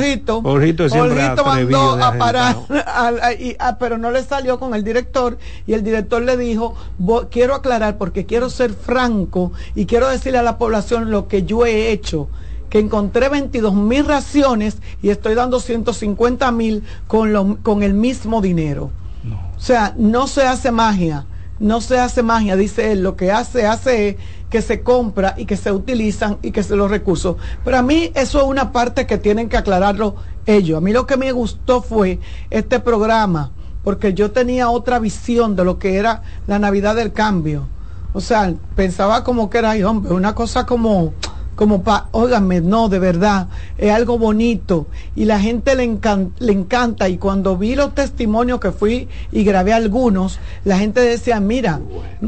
[0.89, 2.85] Siempre mandó a parar, desagentado.
[2.95, 6.37] al- a- y- a- pero no le salió con el director y el director le
[6.37, 11.29] dijo, "Vo- quiero aclarar porque quiero ser franco y quiero decirle a la población lo
[11.29, 12.29] que yo he hecho
[12.75, 18.41] que encontré 22 mil raciones y estoy dando 150 mil con, lo- con el mismo
[18.41, 18.91] dinero.
[19.57, 21.25] O sea, no se hace magia,
[21.61, 24.17] no se hace magia, dice él, lo que hace, hace es
[24.51, 27.37] que se compra y que se utilizan y que se los recursos.
[27.65, 30.77] Pero a mí eso es una parte que tienen que aclararlo ellos.
[30.77, 32.19] A mí lo que me gustó fue
[32.51, 33.53] este programa,
[33.85, 37.69] porque yo tenía otra visión de lo que era la Navidad del Cambio.
[38.15, 41.13] O sea, pensaba como que era, hombre, una cosa como
[41.55, 43.49] como pa, óigame, no, de verdad,
[43.79, 48.59] es algo bonito y la gente le, encan- le encanta y cuando vi los testimonios
[48.61, 51.81] que fui y grabé algunos, la gente decía, mira,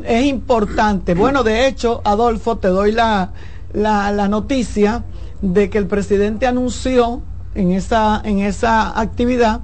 [0.05, 1.15] es importante.
[1.15, 3.33] Bueno, de hecho, Adolfo, te doy la,
[3.73, 5.05] la, la noticia
[5.43, 7.21] de que el presidente anunció
[7.55, 9.61] en esa, en esa actividad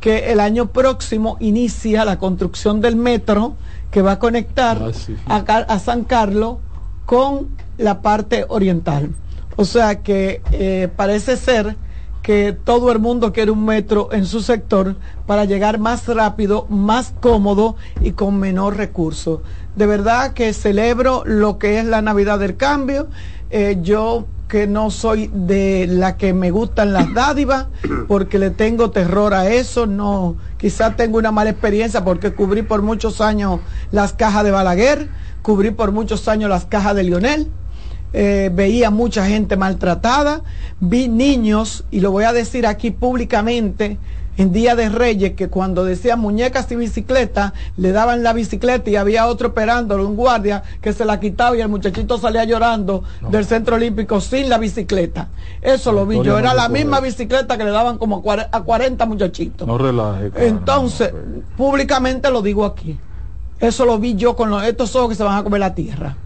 [0.00, 3.54] que el año próximo inicia la construcción del metro
[3.90, 5.16] que va a conectar Ah, sí.
[5.26, 6.58] a, Car- a San Carlos
[7.06, 9.10] con la parte oriental.
[9.56, 11.76] O sea que eh, parece ser
[12.22, 14.96] que todo el mundo quiere un metro en su sector
[15.26, 19.42] para llegar más rápido, más cómodo y con menor recurso.
[19.76, 23.06] De verdad que celebro lo que es la Navidad del Cambio.
[23.50, 27.66] Eh, yo que no soy de la que me gustan las dádivas,
[28.08, 32.82] porque le tengo terror a eso, no, quizás tengo una mala experiencia porque cubrí por
[32.82, 33.60] muchos años
[33.90, 35.08] las cajas de Balaguer,
[35.42, 37.48] cubrí por muchos años las cajas de Lionel,
[38.12, 40.42] eh, veía mucha gente maltratada,
[40.80, 43.98] vi niños, y lo voy a decir aquí públicamente,
[44.36, 48.96] en Día de Reyes, que cuando decían muñecas y bicicleta, le daban la bicicleta y
[48.96, 53.44] había otro esperándolo, un guardia, que se la quitaba y el muchachito salía llorando del
[53.46, 55.28] Centro Olímpico sin la bicicleta.
[55.62, 58.48] Eso lo vi yo, era no la misma bicicleta que le daban como a cuare-
[58.52, 59.66] a 40 muchachitos.
[59.66, 60.30] No relaje.
[60.46, 61.12] Entonces,
[61.56, 62.98] públicamente lo digo aquí.
[63.58, 66.16] Eso lo vi yo con los, estos ojos que se van a comer la tierra.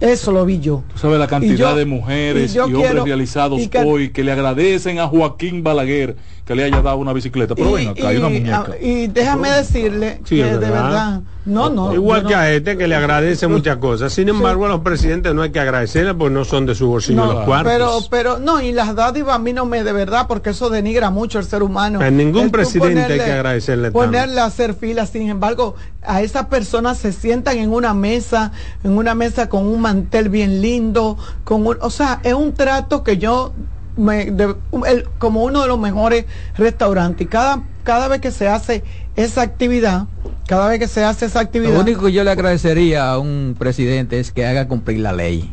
[0.00, 0.82] Eso lo vi yo.
[0.94, 4.08] Tú sabes la cantidad yo- de mujeres y y, hombres quiero- realizados y que- hoy
[4.10, 6.16] que le agradecen a Joaquín Balaguer
[6.50, 7.54] que le haya dado una bicicleta.
[7.54, 8.64] Pero ven acá, hay una muñeca.
[8.68, 11.20] ah, y déjame decirle Sí, que es de verdad.
[11.44, 11.94] no, no.
[11.94, 14.12] Igual que no- a este que le agradece muchas cosas.
[14.12, 17.24] Sin embargo, a los presidentes no hay que agradecerle porque no son de su bolsillo
[17.24, 17.72] no, los cuartos.
[17.72, 21.10] pero, pero no, y las dádivas a mí no me de verdad, porque eso denigra
[21.10, 22.00] mucho al ser humano.
[22.00, 24.00] A ningún presidente hay que agradecerle tanto.
[24.00, 28.50] Ponerle a hacer filas, sin embargo, a esas personas se sientan en una mesa,
[28.82, 33.04] en una mesa con un mantel bien lindo, con un, o sea, es un trato
[33.04, 33.52] que yo
[33.96, 34.54] me, de-
[34.86, 36.26] el- como uno de los mejores
[36.56, 37.26] restaurantes.
[37.26, 38.82] Y cada, cada vez que se hace
[39.16, 40.06] esa actividad,
[40.46, 41.72] cada vez que se hace esa actividad.
[41.74, 45.52] Lo único que yo le agradecería a un presidente es que haga cumplir la ley.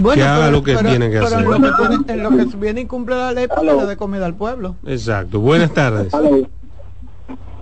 [0.00, 1.38] Bueno, Que haga lo que tiene que pero hacer.
[1.40, 3.86] En lo que, tiene- en lo que viene y cumple la ley, pues le dé
[3.86, 4.74] de comida al pueblo.
[4.86, 5.38] Exacto.
[5.40, 6.12] Buenas tardes.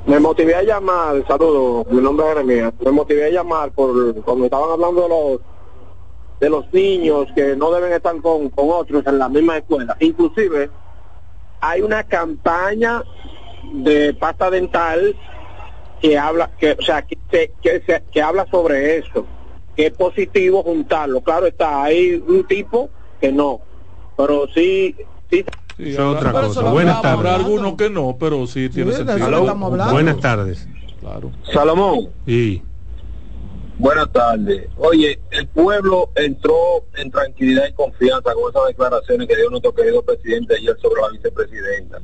[0.06, 4.46] Me motivé a llamar, saludos, mi nombre es Jeremías, me motivé a llamar por cuando
[4.46, 5.40] estaban hablando de los
[6.42, 9.96] de los niños que no deben estar con, con otros en la misma escuela.
[10.00, 10.70] Inclusive
[11.60, 13.04] hay una campaña
[13.74, 15.14] de pasta dental
[16.00, 19.24] que habla, que, o sea, que, se- que, que habla sobre eso,
[19.76, 21.20] que es positivo juntarlo.
[21.20, 22.90] Claro está, hay un tipo
[23.20, 23.60] que no,
[24.16, 24.96] pero sí,
[25.30, 25.44] sí
[25.76, 26.58] Sí, otra habrá- cosa.
[26.60, 27.46] habrá- Buenas Habrá tardes.
[27.46, 29.54] algunos que no, pero sí tiene Sí, sentido.
[29.92, 30.68] Buenas tardes.
[30.98, 31.30] Claro.
[31.52, 32.08] Salomón.
[32.26, 32.62] Y
[33.78, 34.68] Buenas tardes.
[34.76, 40.02] Oye, el pueblo entró en tranquilidad y confianza con esas declaraciones que dio nuestro querido
[40.02, 41.98] presidente ayer sobre la vicepresidenta.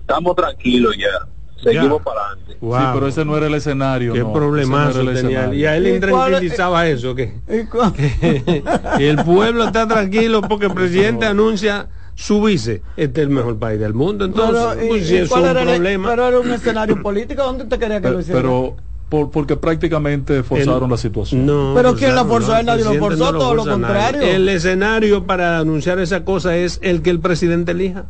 [0.00, 1.26] estamos tranquilos ya.
[1.62, 2.52] Seguimos para adelante.
[2.60, 4.12] Sí, pero ese no era el escenario.
[4.12, 5.38] Qué no, problemazo ese no era el tenía.
[5.38, 5.60] escenario.
[5.60, 8.62] Y a él le ¿Y cuál- tranquilizaba eso, que, ¿Y cuál- que
[9.10, 12.82] el pueblo está tranquilo porque el presidente anuncia su vice.
[12.96, 14.24] Este es el mejor país del mundo.
[14.24, 16.08] Entonces, Pero, ¿y- pues, y si eso es cuál un era el- problema.
[16.10, 18.40] pero era un escenario político, ¿dónde usted quería que lo hiciera?
[18.42, 18.76] pero
[19.12, 21.44] por- porque prácticamente forzaron El- la situación.
[21.44, 22.52] No, Pero ¿quién la forzó?
[22.54, 23.72] no, Él nadie lo forzó, no todo lo nadie.
[23.82, 24.22] contrario.
[24.22, 28.06] El escenario para anunciar esa cosa es el que el presidente elija.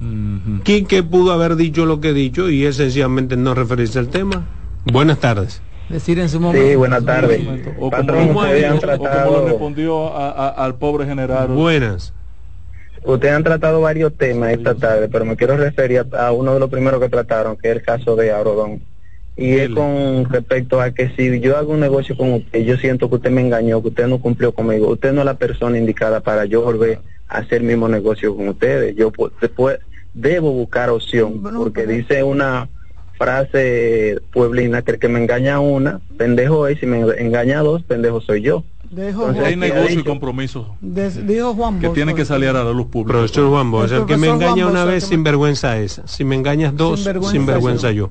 [0.00, 0.62] Ujú.
[0.62, 4.46] Quique pudo haber dicho lo que ha dicho y es sencillamente no referirse al tema.
[4.90, 5.60] Buenas tardes.
[5.90, 6.66] Decir en su momento.
[6.66, 7.42] Sí, buenas tardes.
[7.42, 11.04] O como, Patrón, como- ustedes han o como le tratado, respondió a- a- al pobre
[11.04, 11.48] general.
[11.48, 12.14] Buenas.
[13.04, 16.60] ustedes han tratado varios temas esta tarde, pero me quiero referir a, a uno de
[16.60, 18.82] los primeros que trataron, que es el caso de Aurodón.
[19.36, 23.08] Y es con respecto a que si yo hago un negocio con usted, yo siento
[23.08, 26.20] que usted me engañó, que usted no cumplió conmigo, usted no es la persona indicada
[26.20, 28.94] para yo volver a hacer el mismo negocio con ustedes.
[28.96, 29.78] Yo pu- después
[30.12, 32.68] debo buscar opción, Bueno, porque dice una
[33.16, 38.20] frase pueblina que el que me engaña una, pendejo es, si me engaña dos, pendejo
[38.20, 38.64] soy yo.
[38.92, 40.04] Entonces, Hay ¿qué ha negocio y dicho?
[40.10, 43.18] compromiso de- dijo Juan que tienen que salir a la luz pública.
[43.18, 46.06] Profesor Juan Bosch, El el que me engaña Juan una vez, me- sin vergüenza esa.
[46.08, 48.06] Si me engañas dos, Sinvergüenza sin vergüenza yo.
[48.06, 48.10] yo.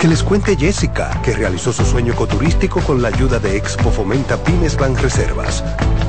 [0.00, 4.42] Que les cuente Jessica, que realizó su sueño ecoturístico con la ayuda de Expo Fomenta
[4.42, 5.62] Pymes Banreservas.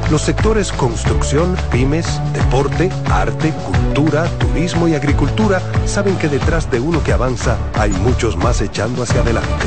[0.09, 7.03] Los sectores construcción, pymes, deporte, arte, cultura, turismo y agricultura saben que detrás de uno
[7.03, 9.65] que avanza hay muchos más echando hacia adelante.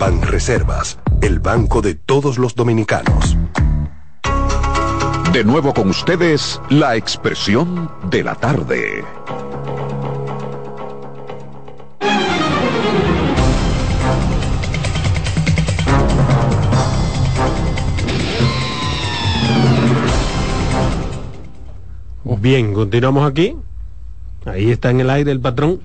[0.00, 3.36] Banreservas, el banco de todos los dominicanos.
[5.32, 9.04] De nuevo con ustedes, la expresión de la tarde.
[22.40, 23.54] Bien, continuamos aquí.
[24.46, 25.80] Ahí está en el aire el patrón.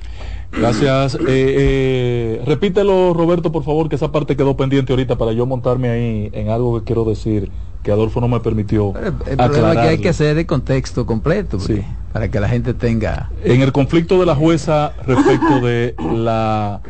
[0.51, 1.15] Gracias.
[1.15, 5.89] Eh, eh, repítelo, Roberto, por favor, que esa parte quedó pendiente ahorita para yo montarme
[5.89, 7.51] ahí en algo que quiero decir
[7.83, 8.93] que Adolfo no me permitió.
[8.97, 11.81] El, el problema es que hay que hacer el contexto completo Sí.
[12.13, 13.29] para que la gente tenga.
[13.43, 16.81] En el conflicto de la jueza respecto de la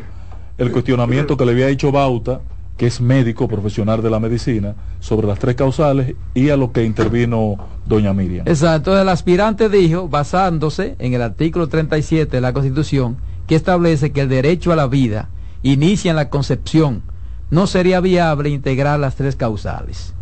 [0.58, 2.40] el cuestionamiento que le había hecho Bauta,
[2.76, 6.84] que es médico profesional de la medicina, sobre las tres causales y a lo que
[6.84, 8.46] intervino doña Miriam.
[8.46, 13.16] Exacto, el aspirante dijo, basándose en el artículo 37 de la Constitución,
[13.46, 15.30] que establece que el derecho a la vida
[15.62, 17.02] inicia en la concepción,
[17.50, 20.12] no sería viable integrar las tres causales.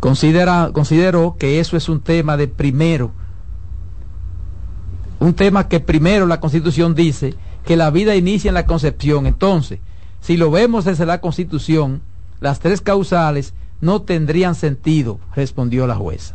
[0.00, 3.12] Considera, consideró que eso es un tema de primero,
[5.20, 9.26] un tema que primero la Constitución dice que la vida inicia en la concepción.
[9.26, 9.80] Entonces,
[10.20, 12.02] si lo vemos desde la Constitución,
[12.40, 16.34] las tres causales no tendrían sentido, respondió la jueza.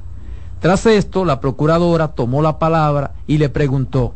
[0.60, 4.14] Tras esto, la procuradora tomó la palabra y le preguntó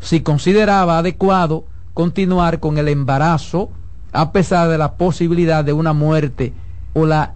[0.00, 1.64] si consideraba adecuado
[1.94, 3.70] continuar con el embarazo
[4.12, 6.52] a pesar de la posibilidad de una muerte
[6.92, 7.34] o la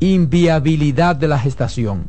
[0.00, 2.08] inviabilidad de la gestación.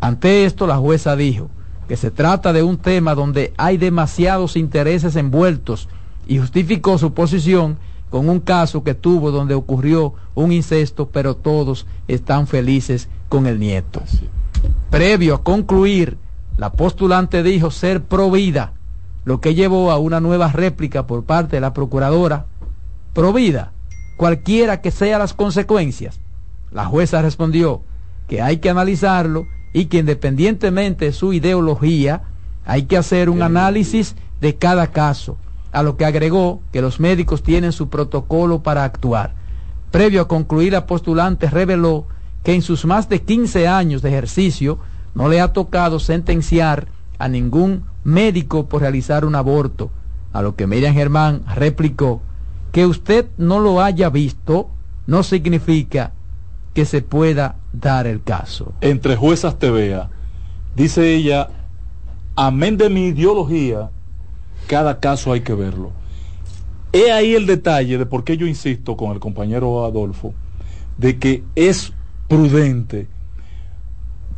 [0.00, 1.48] Ante esto, la jueza dijo
[1.88, 5.88] que se trata de un tema donde hay demasiados intereses envueltos
[6.26, 7.78] y justificó su posición
[8.12, 13.58] con un caso que tuvo donde ocurrió un incesto, pero todos están felices con el
[13.58, 14.02] nieto.
[14.90, 16.18] Previo a concluir,
[16.58, 18.74] la postulante dijo ser provida,
[19.24, 22.44] lo que llevó a una nueva réplica por parte de la procuradora.
[23.14, 23.72] Provida,
[24.18, 26.20] cualquiera que sean las consecuencias.
[26.70, 27.80] La jueza respondió
[28.28, 32.24] que hay que analizarlo y que independientemente de su ideología,
[32.66, 35.38] hay que hacer un análisis de cada caso,
[35.72, 39.34] a lo que agregó que los médicos tienen su protocolo para actuar.
[39.90, 42.06] Previo a concluir, la postulante reveló
[42.42, 44.78] que en sus más de 15 años de ejercicio
[45.14, 46.88] no le ha tocado sentenciar
[47.18, 49.90] a ningún médico por realizar un aborto,
[50.32, 52.20] a lo que Miriam Germán replicó
[52.72, 54.70] que usted no lo haya visto
[55.06, 56.12] no significa
[56.74, 58.72] que se pueda dar el caso.
[58.80, 60.08] Entre juezas te vea,
[60.74, 61.50] dice ella,
[62.34, 63.90] amén de mi ideología,
[64.72, 65.92] cada caso hay que verlo.
[66.94, 70.32] He ahí el detalle de por qué yo insisto con el compañero Adolfo,
[70.96, 71.92] de que es
[72.26, 73.06] prudente,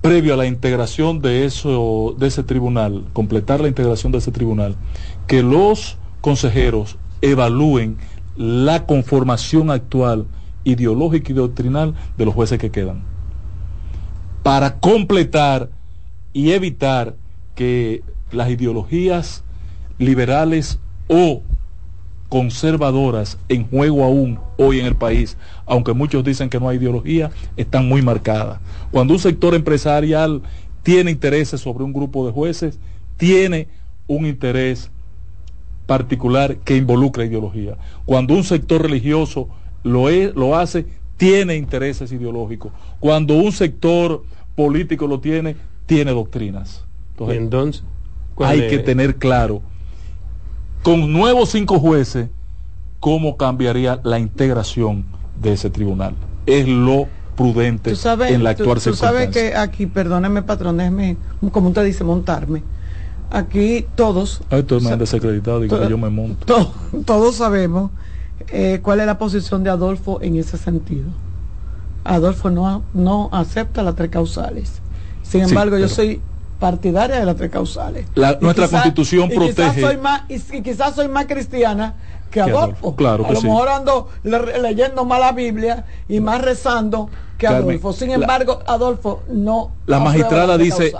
[0.01, 4.74] previo a la integración de, eso, de ese tribunal, completar la integración de ese tribunal,
[5.28, 7.98] que los consejeros evalúen
[8.36, 10.27] la conformación actual
[10.65, 13.05] ideológica y doctrinal de los jueces que quedan.
[14.43, 15.70] Para completar
[16.32, 17.15] y evitar
[17.55, 18.02] que
[18.32, 19.44] las ideologías
[20.05, 20.78] liberales
[21.09, 21.43] o
[22.28, 25.36] conservadoras en juego aún hoy en el país,
[25.66, 28.60] aunque muchos dicen que no hay ideología, están muy marcadas.
[28.90, 30.43] Cuando un sector empresarial
[30.82, 32.78] tiene intereses sobre un grupo de jueces,
[33.16, 33.68] tiene
[34.06, 34.90] un interés
[35.86, 37.76] particular que involucra ideología.
[38.05, 39.48] Cuando un sector religioso
[39.82, 40.86] lo, es, lo hace,
[41.16, 42.72] tiene intereses ideológicos.
[43.01, 44.24] Cuando un sector
[44.56, 45.56] político lo tiene,
[45.86, 46.85] tiene doctrinas.
[47.18, 47.85] Entonces,
[48.39, 49.62] hay que tener claro,
[50.85, 52.28] con nuevos cinco jueces,
[53.01, 55.05] cómo cambiaría la integración
[55.40, 56.15] de ese tribunal.
[56.47, 57.90] Es lo prudente
[58.28, 61.16] en la actual tú, tú sabes que aquí, perdóneme patrón, déjeme,
[61.51, 62.62] como usted dice, montarme
[63.35, 64.43] aquí todos...
[64.51, 66.73] desacreditado y que yo me monto.
[67.05, 67.90] todos sabemos
[68.48, 71.09] eh, cuál es la posición de Adolfo en ese sentido.
[72.05, 74.81] Adolfo no, no acepta las tres causales.
[75.23, 76.20] Sin embargo, yo soy
[76.65, 78.07] partidaria de las tres causales.
[78.41, 79.74] nuestra constitución protege.
[79.74, 81.95] Quizás soy más, y, quizás soy más cristiana
[82.31, 82.97] que Adolfo.
[82.97, 87.93] Claro a lo mejor ando leyendo más la Biblia y más rezando que Adolfo.
[87.93, 89.73] Sin embargo, Adolfo no.
[89.86, 90.93] La magistrada dice: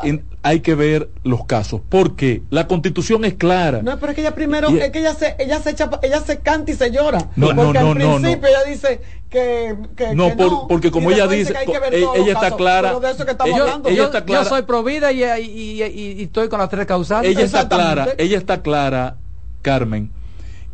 [0.43, 1.81] hay que ver los casos.
[1.89, 3.81] Porque la constitución es clara.
[3.83, 6.41] No, pero es que ella primero, es que ella se, ella se echa, ella se
[6.41, 7.31] canta y se llora.
[7.35, 9.01] No, porque no, al principio ella dice
[9.31, 10.37] que, que no,
[10.69, 11.55] porque como ella dice,
[11.93, 12.93] ella, está clara.
[12.93, 14.43] Yo, está clara.
[14.43, 17.31] Yo soy provida y, y, y, estoy con las tres causales.
[17.31, 19.17] Ella está clara, ella está clara,
[19.63, 20.11] Carmen,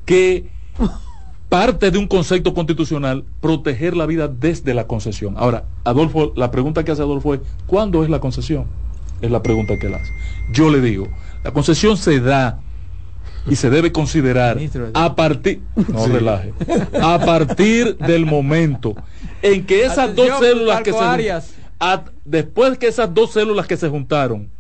[0.05, 0.51] que
[1.51, 5.35] parte de un concepto constitucional proteger la vida desde la concesión.
[5.37, 8.67] Ahora, Adolfo, la pregunta que hace Adolfo es, ¿cuándo es la concesión?
[9.21, 10.13] Es la pregunta que él hace.
[10.53, 11.09] Yo le digo,
[11.45, 12.61] la concesión se da
[13.49, 14.59] y se debe considerar
[14.95, 16.53] a partir no relaje
[17.01, 18.95] a partir del momento
[19.41, 20.99] en que esas dos células que se
[22.27, 24.51] después que esas dos células que se juntaron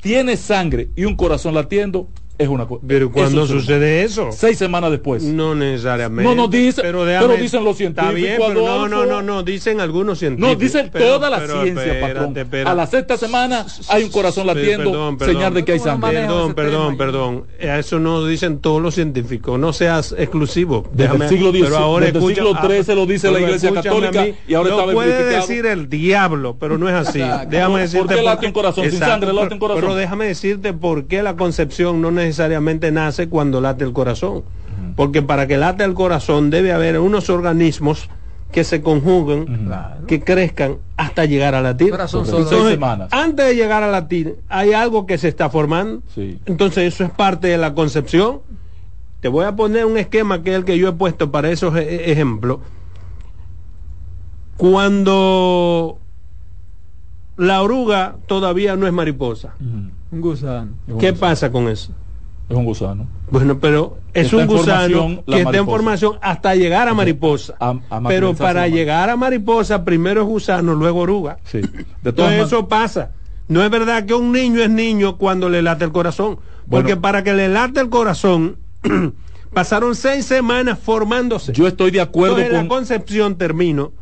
[0.00, 2.84] tiene sangre y un corazón latiendo es una cosa.
[2.86, 4.30] Pero cuando sucede eso?
[4.30, 5.24] Seis semanas después.
[5.24, 6.22] No necesariamente.
[6.22, 7.04] No, no dice, pero,
[7.36, 8.14] dicen los científicos.
[8.14, 10.54] Bien, no, no, no, no, dicen algunos científicos.
[10.54, 12.34] No, dicen toda la ciencia, patrón.
[12.66, 16.12] A la sexta semana hay un corazón latiendo, señal de que hay sangre.
[16.12, 17.44] Perdón, perdón, perdón.
[17.58, 19.58] Eso no dicen todos los científicos.
[19.58, 20.86] No seas exclusivo.
[20.92, 24.54] Desde el siglo pero ahora desde el siglo XIII lo dice la Iglesia Católica y
[24.54, 27.20] ahora está puede decir el diablo, pero no es así.
[27.48, 28.06] Déjame decirte.
[28.06, 28.90] ¿Por qué late un corazón?
[28.90, 29.82] Sin sangre late un corazón.
[29.82, 34.44] Pero déjame decirte por qué la concepción no necesariamente necesariamente nace cuando late el corazón.
[34.96, 38.08] Porque para que late el corazón debe haber unos organismos
[38.52, 39.70] que se conjuguen,
[40.06, 41.94] que crezcan hasta llegar a latir.
[42.70, 43.08] semanas.
[43.12, 46.02] Antes de llegar a latir, hay algo que se está formando.
[46.46, 48.40] Entonces, eso es parte de la concepción.
[49.20, 51.74] Te voy a poner un esquema que es el que yo he puesto para esos
[51.76, 52.60] e-, e-, ejemplos.
[54.56, 55.98] Cuando
[57.36, 59.54] la oruga todavía no es mariposa.
[59.60, 60.72] Un gusano.
[60.98, 61.92] ¿Qué pasa con eso?
[62.48, 63.06] Es un gusano.
[63.30, 67.54] Bueno, pero es un gusano que está en formación hasta llegar a mariposa.
[68.06, 71.38] pero para llegar a mariposa, primero es gusano, luego oruga.
[71.44, 71.60] Sí.
[71.60, 73.12] De Entonces eso pasa.
[73.48, 76.38] No es verdad que un niño es niño cuando le late el corazón.
[76.70, 78.56] Porque para que le late el corazón,
[79.52, 81.52] pasaron seis semanas formándose.
[81.52, 82.52] Yo estoy de acuerdo con...
[82.52, 83.92] la concepción termino.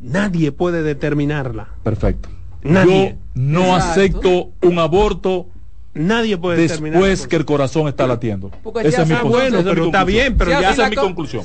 [0.00, 1.68] Nadie puede determinarla.
[1.82, 2.28] Perfecto.
[2.62, 3.16] Nadie.
[3.34, 5.48] Yo no acepto un aborto
[5.94, 7.00] Nadie puede determinar.
[7.00, 8.50] después que el corazón está latiendo.
[8.62, 11.02] Porque Esa es mi bueno, pero está bien, pero Si ya esa es mi co-
[11.02, 11.44] conclusión.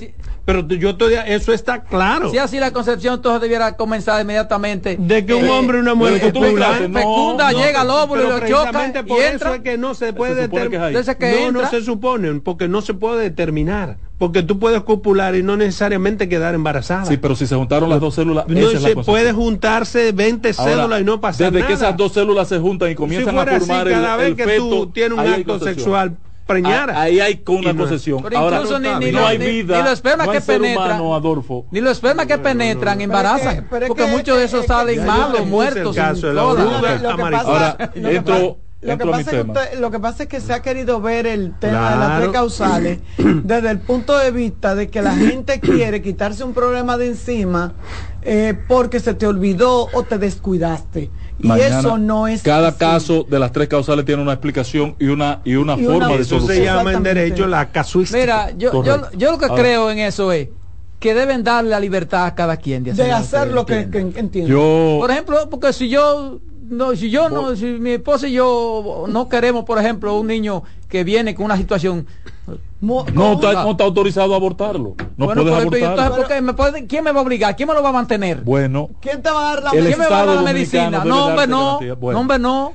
[0.50, 2.32] Pero yo estoy, eso está claro.
[2.32, 4.98] Si así la concepción, entonces debiera comenzar inmediatamente.
[5.00, 7.52] De que un eh, hombre y una mujer desde que tú copulan, dices, no, fecunda,
[7.52, 9.56] no, llega al óvulo y lo choca y por eso entra.
[9.56, 11.52] es que no se puede que no, entra.
[11.52, 13.98] no se supone, porque no se puede determinar.
[14.18, 17.06] Porque tú puedes copular y no necesariamente quedar embarazada.
[17.06, 20.12] Sí, pero si se juntaron las dos células, no esa es la se puede juntarse
[20.14, 21.68] 20 Ahora, células y no pasar Desde nada.
[21.68, 24.16] que esas dos células se juntan y comienzan si fuera a formar así, el, cada
[24.18, 26.18] vez el que feto, tú tienes un acto sexual
[26.54, 26.94] preñara.
[26.98, 28.22] Ah, Ahí hay con una no concesión.
[28.24, 30.86] Pero Ahora, incluso ni- ni no hay ni- vida, ni los espermas no que penetran.
[31.00, 31.66] humano, Adolfo.
[31.72, 33.68] Ni los espermas que penetran embarazan.
[33.70, 35.96] pero es porque que- muchos de esos salen malos, muertos.
[35.98, 36.14] Ahora,
[37.96, 40.54] lo que entro, pasa- Lo que, es que usted- lo que pasa es que se
[40.54, 44.88] ha querido ver el tema de las tres causales desde el punto de vista de
[44.90, 47.74] que la gente quiere quitarse un problema de encima
[48.22, 51.10] eh, porque se te olvidó o te descuidaste.
[51.41, 52.78] Y eso no es Cada así.
[52.80, 56.07] caso de las tres causales tiene una explicación y una, y una Y una- forma
[56.10, 56.66] de Eso se solución.
[56.66, 58.20] llama en derecho la casuística.
[58.20, 60.49] Mira, yo, yo, yo lo que Ahora- creo en eso es
[60.99, 63.88] que deben darle la libertad a cada quien de hacer, de hacer lo que.
[64.45, 66.40] Yo, Por ejemplo, porque si yo
[66.70, 70.64] no, si yo no, si mi esposa y yo no queremos, por ejemplo, un niño
[70.90, 72.06] que viene con una situación,
[72.82, 74.96] no está, no está autorizado a abortarlo.
[75.18, 75.92] No bueno, puedes pero- pero abortarlo.
[76.16, 77.56] entonces, ¿por qué me puede- ¿quién me va a obligar?
[77.56, 78.42] ¿Quién me lo va a mantener?
[78.42, 81.04] Bueno, ¿Quién te va a dar la ¿Quién me va a dar la medicina?
[81.06, 81.80] No, hombre, no.
[82.00, 82.14] Bueno.
[82.18, 82.74] No, hombre, no.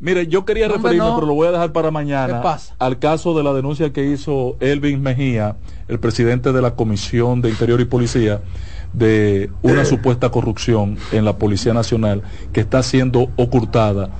[0.00, 1.14] Mire, yo quería referirme, no.
[1.14, 2.42] pero lo voy a dejar para mañana,
[2.78, 5.56] al caso de la denuncia que hizo Elvin Mejía,
[5.88, 8.40] el presidente de la Comisión de Interior y Policía,
[8.92, 12.22] de una supuesta corrupción en la Policía Nacional
[12.52, 14.10] que está siendo ocultada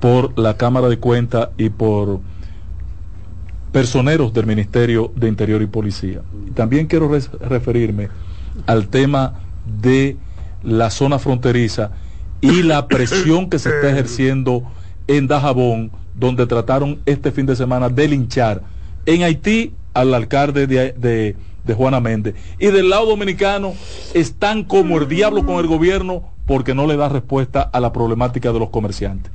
[0.00, 2.20] por la Cámara de Cuentas y por
[3.72, 6.20] personeros del Ministerio de Interior y Policía.
[6.54, 8.08] También quiero referirme
[8.66, 9.40] al tema
[9.80, 10.16] de
[10.62, 11.90] la zona fronteriza
[12.40, 14.62] y la presión que se está ejerciendo
[15.06, 18.62] en Dajabón, donde trataron este fin de semana de linchar
[19.06, 22.34] en Haití al alcalde de, de- de Juana Méndez.
[22.58, 23.72] Y del lado dominicano
[24.14, 28.52] están como el diablo con el gobierno porque no le da respuesta a la problemática
[28.52, 29.30] de los comerciantes.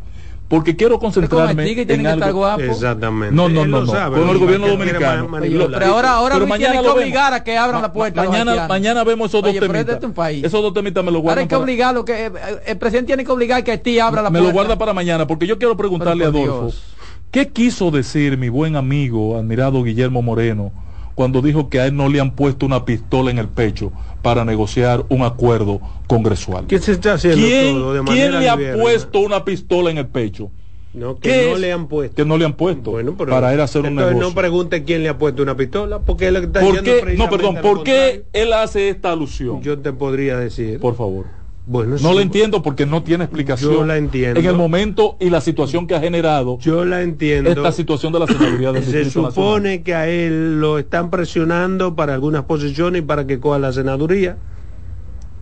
[0.48, 2.48] Porque quiero concentrarme que en que estar algo.
[2.58, 3.36] Exactamente.
[3.36, 3.92] No, no, no, lo no.
[3.92, 5.28] sabe, Con el gobierno dominicano.
[5.42, 8.24] Pero ahora, ahora Pero mañana tiene que obligar a que abran la puerta.
[8.24, 9.96] Mañana, mañana vemos esos dos Oye, temitas.
[9.96, 10.46] este país.
[10.46, 12.32] Esos dos temitas me los Ahora guardan hay que para- obligarlo, que eh,
[12.66, 14.48] el presidente tiene que obligar que Haití abra la me puerta.
[14.48, 16.84] lo guarda para mañana, porque yo quiero preguntarle a Adolfo, Dios.
[17.32, 20.72] ¿qué quiso decir mi buen amigo, admirado Guillermo Moreno,
[21.18, 23.92] cuando dijo que a él no le han puesto una pistola en el pecho
[24.22, 26.68] para negociar un acuerdo congresual?
[26.68, 30.06] ¿Qué se está haciendo ¿Quién, todo de quién le ha puesto una pistola en el
[30.06, 30.52] pecho?
[30.94, 31.60] No, ¿Qué que no es?
[31.60, 32.16] le han puesto.
[32.16, 34.20] Que no le han puesto Bueno, pero para él hacer un negocio.
[34.20, 37.16] no pregunte quién le ha puesto una pistola, porque él está ¿Por qué?
[37.18, 39.64] No, perdón, ¿por qué él hace esta alusión?
[39.64, 40.80] Yo te podría decir.
[40.80, 41.26] Por favor.
[41.70, 44.40] Bueno, No sí, la entiendo porque no tiene explicación Yo la entiendo.
[44.40, 47.50] en el momento y la situación que ha generado Yo la entiendo.
[47.50, 51.94] esta situación de la senaduría del Se Distrito supone que a él lo están presionando
[51.94, 54.38] para algunas posiciones y para que coja la senaduría.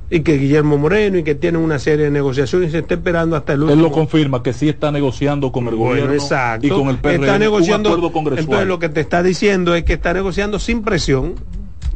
[0.10, 3.36] Y que Guillermo Moreno y que tienen una serie de negociaciones y se está esperando
[3.36, 3.74] hasta el último.
[3.80, 6.66] Él lo confirma que sí está negociando con el Bueno, gobierno exacto.
[6.66, 8.44] y con el PRM está negociando, un acuerdo congresual.
[8.46, 11.34] Entonces lo que te está diciendo es que está negociando sin presión,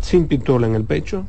[0.02, 1.26] sin pistola en el pecho.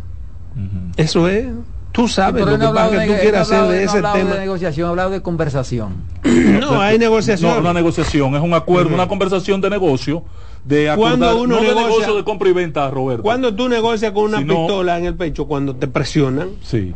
[0.97, 1.47] Eso es.
[1.92, 3.72] Tú sabes lo que no pasa hablado que tú de- quieres no hacer de no
[3.90, 4.30] ese hablado tema.
[4.34, 5.94] de negociación, ha hablado de conversación.
[6.60, 7.52] No, hay negociación.
[7.54, 10.22] No, una negociación, es un acuerdo, una conversación de negocio,
[10.64, 13.22] de Cuando acordar, uno no de negocia- negocio de compra y venta, Roberto.
[13.22, 16.94] Cuando tú negocias con una Si no- pistola en el pecho, cuando te presionan, Sí.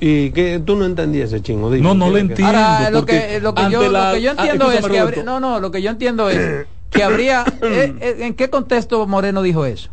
[0.00, 1.70] y que tú no entendías ese chingo.
[1.70, 2.46] dime, No, no ¿qué- le qué- entiendo.
[2.58, 5.22] Ahora, lo que, lo que yo, la- lo que yo Ah, entiendo es que habría-
[5.24, 9.42] no, no, lo que yo entiendo es que habría, eh, eh, ¿en qué contexto Moreno
[9.42, 9.90] dijo eso?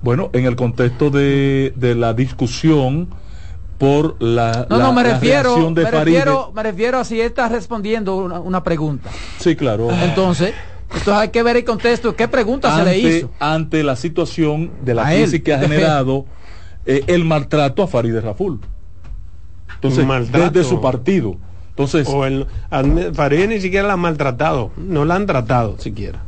[0.00, 3.08] Bueno, en el contexto de, de la discusión
[3.78, 6.18] por la, No, la- no, me refiero, de me Faride.
[6.18, 9.10] refiero, me refiero a si él está respondiendo una, una pregunta.
[9.38, 9.90] Sí, claro.
[9.90, 10.54] Entonces,
[10.88, 13.30] entonces hay que ver el contexto, qué pregunta se le hizo.
[13.40, 15.22] ante la situación de la A él.
[15.24, 16.26] crisis que ha generado
[16.86, 18.60] eh, el maltrato a Farideh Raful.
[19.74, 20.50] Entonces, Maltrato.
[20.50, 21.36] desde su partido.
[21.70, 26.22] Entonces, O el, admi- Farideh ni siquiera la han maltratado, no la han tratado siquiera.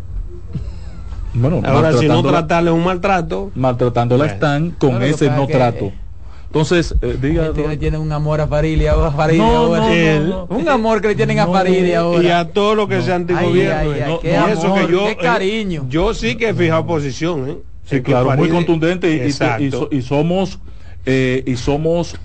[1.33, 4.35] Bueno, Ahora, si no tratarle un maltrato, maltratándola Bueno.
[4.35, 5.93] están con ese no que, trato.
[6.47, 7.45] Entonces, eh, diga.
[7.45, 9.81] Gente que le tiene un amor a Farilia, a Farilia No, ahora.
[9.83, 10.45] no, no, Él, no.
[10.47, 12.23] Un amor que le tienen a Farilia ahora.
[12.25, 13.79] y a todo lo que sea antigobierno.
[13.79, 15.87] Ay, ay, ay, No, qué no, eso amor, que yo, qué eh, cariño.
[15.89, 17.57] yo sí que he fijado posición, ¿eh?
[17.85, 19.63] Sí, claro, muy contundente y, y- Exacto.
[19.63, 20.59] y so- y somos
[21.07, 22.17] eh, y somos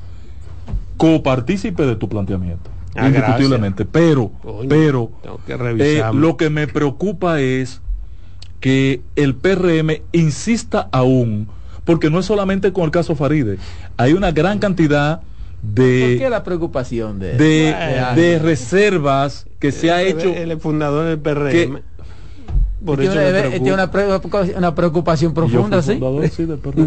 [0.98, 3.86] copartícipes de tu planteamiento, Ah, indiscutiblemente.
[3.86, 5.54] Pero, Coño, pero tengo que
[6.00, 7.82] eh, lo que me preocupa es
[8.66, 11.48] que el PRM insista aún,
[11.84, 13.60] porque no es solamente con el caso Faride,
[13.96, 15.22] hay una gran cantidad
[15.62, 17.76] de, ¿Por qué la preocupación de, de,
[18.16, 20.30] de reservas que se ha hecho.
[20.34, 21.52] Es fundador del PRM.
[21.52, 21.84] que-
[22.84, 26.00] por Tiene eso una- me tiene una, una preocupación profunda, ¿sí?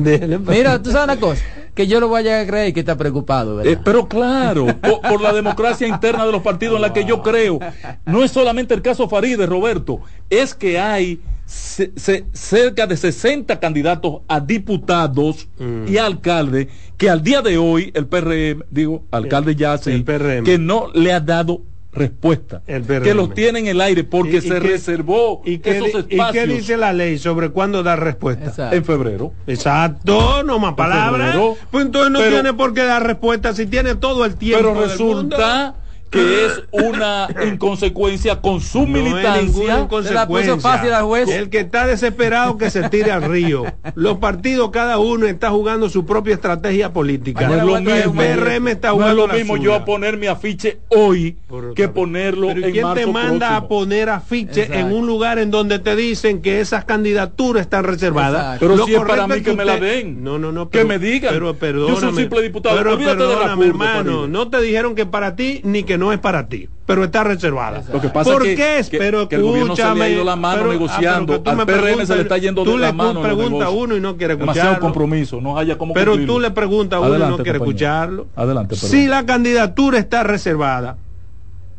[0.03, 1.45] Déjele- Mira, tú sabes una cosa,
[1.77, 3.73] que yo lo vaya a creer que está preocupado, ¿verdad?
[3.73, 7.23] Eh, pero claro, por, por la democracia interna de los partidos en la que yo
[7.23, 7.61] creo,
[8.05, 14.21] no es solamente el caso Faride, Roberto, es que hay ce- cerca de 60 candidatos
[14.29, 15.89] a diputados Mm.
[15.89, 20.05] y a alcaldes que al día de hoy el PRM, digo, alcalde ya sí,
[20.45, 23.03] que no le ha dado respuesta, El PRM.
[23.05, 26.07] que los tiene en el aire porque ¿Y- y se qué- reservó ¿Y qué, esos
[26.07, 28.45] di- ¿Y espacios qué dice la ley sobre cuándo dar respuesta?
[28.47, 28.77] Exacto.
[28.77, 29.33] en febrero.
[29.47, 31.35] Exacto, no más palabras.
[31.71, 34.59] Pues entonces no Pero- tiene por qué dar respuesta si tiene todo el tiempo.
[34.75, 35.77] Pero del resulta
[36.11, 38.81] que es una inconsecuencia con su.
[38.81, 39.81] No militancia.
[39.81, 40.59] Inconsecuencia.
[40.59, 41.29] fácil al juez.
[41.29, 43.65] El que está desesperado que se tire al río.
[43.95, 47.47] Los partidos, cada uno está jugando su propia estrategia política.
[47.49, 50.27] No es lo el mismo, PRM está no es jugando lo mismo yo poner mi
[50.27, 53.57] afiche hoy Por que ponerlo Pero ¿y en quién marzo te manda próximo.
[53.67, 54.87] a poner afiche Exacto.
[54.87, 58.41] en un lugar en donde te dicen que esas candidaturas están reservadas?
[58.41, 58.61] Exacto.
[58.61, 60.23] Pero Lo si es para mí que me la den.
[60.23, 60.69] No, no, no.
[60.71, 61.33] Que me digan.
[61.33, 62.01] Pero Yo perdóname.
[62.01, 62.77] soy un simple diputado.
[62.77, 64.29] Pero Olvídate de la perdóname, hermano.
[64.29, 66.69] No te dijeron que para ti ni que no es para ti.
[66.87, 67.83] Pero está reservada.
[67.93, 68.91] Lo que pasa ¿Por es que, qué?
[68.91, 71.41] que- pero que el gobierno se le ha ido la mano pero- ah, negociando.
[71.43, 73.25] tú Al PRM se preguntas- le está yendo tú de le la mano en los
[73.25, 74.87] pregunta a uno y no quiere Demasiado escucharlo.
[74.95, 77.87] compromiso, no haya como Pero tú le preguntas a uno y no Adelante, quiere compañero.
[77.89, 78.27] escucharlo.
[78.37, 78.91] Adelante, perdón.
[78.91, 80.97] Si la candidatura está reservada,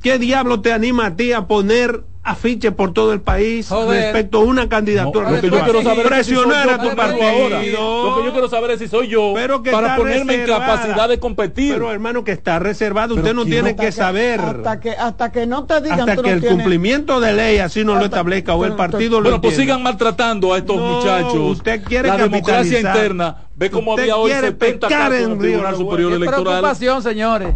[0.01, 4.03] ¿qué diablo te anima a ti a poner afiche por todo el país Joder.
[4.03, 5.29] respecto a una candidatura?
[5.31, 7.27] No, lo que yo quiero saber es si soy presionar a tu partido.
[7.27, 7.57] ahora.
[7.63, 10.75] Lo que yo quiero saber es si soy yo Pero que para ponerme en reservada.
[10.75, 11.73] capacidad de competir.
[11.73, 14.39] Pero hermano, que está reservado, Pero usted no ¿quién tiene que saber.
[14.41, 17.33] Hasta que, hasta que no te digan hasta tú que no el tienes- cumplimiento de
[17.33, 20.75] ley así no lo establezca o el partido lo bueno, pues sigan maltratando a estos
[20.75, 21.33] No, muchachos.
[21.35, 23.37] usted quiere la democracia interna.
[23.55, 25.75] Ve cómo había hoy quiere 70 pecar casos en en el Tribunal.
[25.75, 26.43] Superior Qué Electoral.
[26.43, 27.55] preocupación, señores.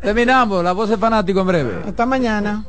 [0.00, 1.82] Terminamos, la voz de fanático en breve.
[1.86, 2.64] Hasta mañana.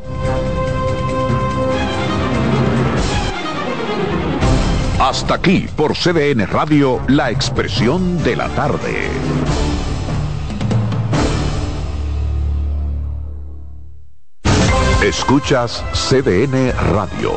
[5.00, 9.10] Hasta aquí por CDN Radio, la expresión de la tarde.
[15.02, 17.32] Escuchas CDN Radio,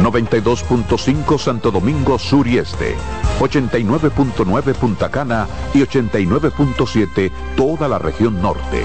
[0.00, 2.94] 92.5 Santo Domingo Sur y Este,
[3.40, 8.84] 89.9 Punta Cana y 89.7 toda la región norte.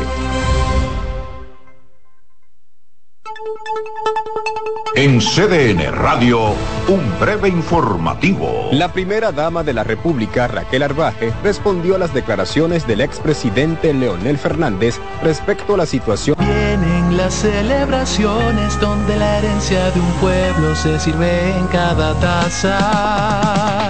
[4.95, 6.53] En CDN Radio,
[6.87, 8.69] un breve informativo.
[8.71, 14.37] La primera dama de la República, Raquel Arbaje, respondió a las declaraciones del expresidente Leonel
[14.37, 16.35] Fernández respecto a la situación.
[16.37, 23.89] Vienen las celebraciones donde la herencia de un pueblo se sirve en cada taza.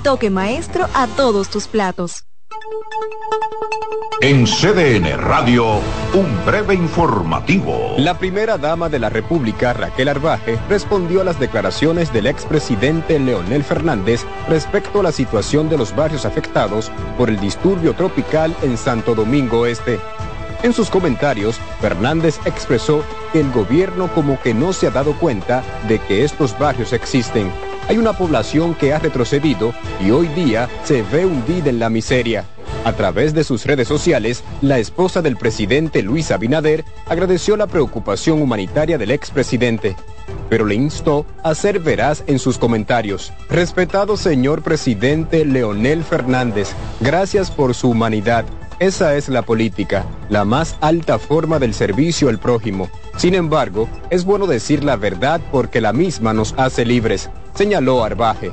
[0.01, 2.25] toque maestro a todos tus platos.
[4.21, 5.79] En CDN Radio,
[6.13, 7.95] un breve informativo.
[7.97, 13.63] La primera dama de la República, Raquel Arbaje, respondió a las declaraciones del expresidente Leonel
[13.63, 19.15] Fernández respecto a la situación de los barrios afectados por el disturbio tropical en Santo
[19.15, 19.99] Domingo Este.
[20.61, 23.03] En sus comentarios, Fernández expresó
[23.33, 27.51] que el gobierno como que no se ha dado cuenta de que estos barrios existen.
[27.91, 32.45] Hay una población que ha retrocedido y hoy día se ve hundida en la miseria.
[32.85, 38.41] A través de sus redes sociales, la esposa del presidente Luis Abinader agradeció la preocupación
[38.41, 39.97] humanitaria del expresidente,
[40.49, 43.33] pero le instó a ser veraz en sus comentarios.
[43.49, 46.69] Respetado señor presidente Leonel Fernández,
[47.01, 48.45] gracias por su humanidad.
[48.81, 52.89] Esa es la política, la más alta forma del servicio al prójimo.
[53.15, 58.51] Sin embargo, es bueno decir la verdad porque la misma nos hace libres, señaló Arbaje.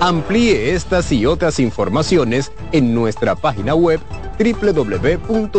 [0.00, 4.00] Amplíe estas y otras informaciones en nuestra página web
[4.38, 5.52] www.cdn.com.do.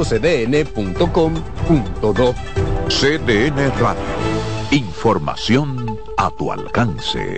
[2.88, 4.02] CDN Radio.
[4.72, 7.38] Información a tu alcance.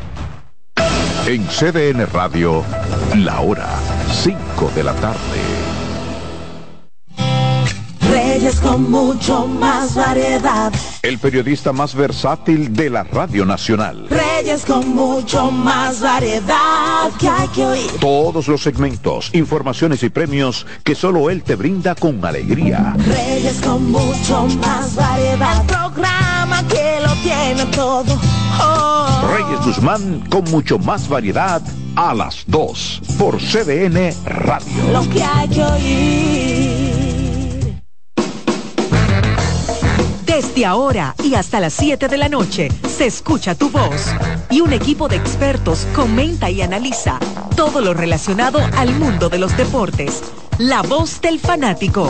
[1.27, 2.63] En CDN Radio,
[3.15, 3.69] la hora
[4.23, 5.19] 5 de la tarde.
[8.09, 10.73] Reyes con mucho más variedad.
[11.03, 14.07] El periodista más versátil de la Radio Nacional.
[14.09, 17.91] Reyes con mucho más variedad que hay que oír.
[17.99, 22.95] Todos los segmentos, informaciones y premios que solo él te brinda con alegría.
[22.97, 25.61] Reyes con mucho más variedad.
[25.61, 26.90] El programa que
[27.21, 28.19] tiene todo.
[28.59, 29.21] Oh.
[29.35, 31.61] Reyes Guzmán con mucho más variedad
[31.95, 34.91] a las 2 por CDN Radio.
[34.91, 37.01] Lo que hay que oír.
[40.25, 44.07] Desde ahora y hasta las 7 de la noche se escucha tu voz
[44.49, 47.19] y un equipo de expertos comenta y analiza
[47.55, 50.23] todo lo relacionado al mundo de los deportes.
[50.57, 52.09] La voz del fanático.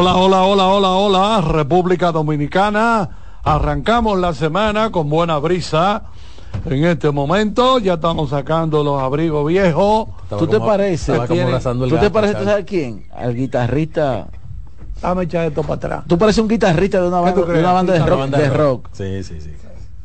[0.00, 3.36] Hola, hola, hola, hola, hola, República Dominicana.
[3.44, 6.04] Arrancamos la semana con buena brisa.
[6.64, 10.08] En este momento ya estamos sacando los abrigos viejos.
[10.30, 11.20] ¿Tú te pareces?
[11.26, 13.04] ¿Tú te pareces, tú sabes quién?
[13.14, 14.28] Al guitarrista.
[15.02, 16.04] Dame echar esto para atrás.
[16.06, 18.88] Tú pareces un guitarrista de una banda, de, una banda de, rock, de rock.
[18.92, 19.50] Sí, sí, sí.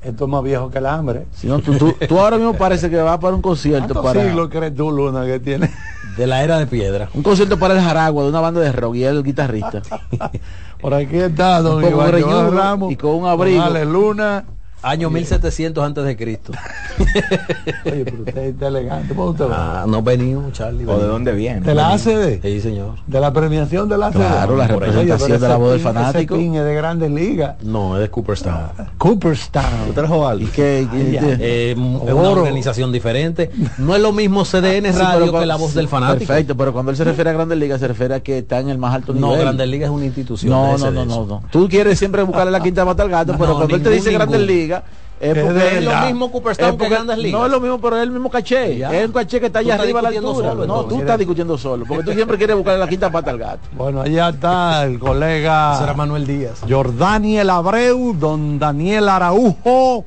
[0.02, 1.26] Esto es más viejo que el hambre.
[1.32, 4.04] Si no, tú, tú, tú ahora mismo parece que vas para un concierto.
[4.04, 4.26] Para...
[4.26, 5.72] siglos crees tú, Luna, que tiene?
[6.18, 7.10] De la era de piedra.
[7.14, 9.82] Un concierto para el Jaragua de una banda de rock y el guitarrista.
[10.82, 12.92] Por aquí está Don Iván Ramos.
[12.92, 13.62] y con un abrigo.
[13.62, 14.46] Ale Luna.
[14.86, 16.54] Año 1700 antes de Cristo.
[17.86, 19.16] Oye, pero usted está elegante.
[19.16, 19.82] ¿Cómo usted va?
[19.82, 20.86] Ah, no venimos, Charlie.
[20.86, 21.62] ¿O de dónde viene?
[21.62, 22.40] ¿De la ACD?
[22.44, 22.96] Sí, señor.
[23.08, 24.16] ¿De la premiación de la ACD?
[24.18, 26.36] Claro, la Oye, representación pero de la voz del fanático.
[26.36, 27.56] Ese es de grandes ligas.
[27.64, 28.68] No, es de Cooperstown.
[29.00, 29.90] Cooperstown.
[29.90, 30.88] ¿Usted lo ¿Y qué?
[30.92, 31.22] Ay, ya.
[31.40, 33.50] Eh, es una organización diferente.
[33.80, 36.28] No es lo mismo CDN Sí, Radio pero que la voz del fanático.
[36.28, 38.70] Perfecto, pero cuando él se refiere a Grandes Ligas, se refiere a que está en
[38.70, 39.42] el más alto No, nivel.
[39.42, 40.52] Grandes Ligas es una institución.
[40.52, 41.44] No, no, no, no, no.
[41.52, 44.04] Tú quieres siempre buscarle la quinta mata al gato, pero No, cuando él te ningún,
[44.06, 44.42] dice Grandes.
[44.42, 44.75] Ligas,
[45.18, 47.40] Es Es porque de es lo mismo Es Cooperstown que Grandes Ligas.
[47.40, 48.78] No es lo mismo, pero es el mismo caché.
[48.78, 48.94] Ya.
[48.94, 50.50] Es un caché que está allá arriba a la altura.
[50.50, 51.86] solo, no, tú estás discutiendo solo.
[51.88, 53.62] Porque tú siempre quieres buscar la quinta pata al gato.
[53.78, 56.62] Bueno, allá está el colega Ese era Manuel Díaz.
[56.70, 60.04] Jordaniel Abreu, don Daniel Araujo,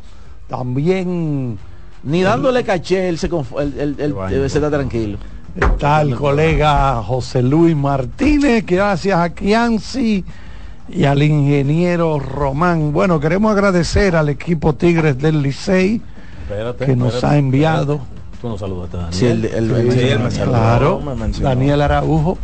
[0.46, 1.58] también
[2.02, 5.18] Ni dándole caché, él se, él- él- se está tranquilo.
[5.58, 10.24] está el colega José Luis Martínez, que gracias a Kianci
[10.88, 12.92] y al ingeniero Román.
[12.92, 16.00] Bueno, queremos agradecer al equipo Tigres del Licey
[16.42, 17.92] Espérate, que nos espérate, ha enviado.
[17.94, 18.18] espérate.
[18.40, 19.14] Tú no saludaste a Daniel.
[19.18, 21.28] Sí, él- él- él- Sí, él- él me saludó, Claro, me.
[21.40, 22.38] Daniel Araujo,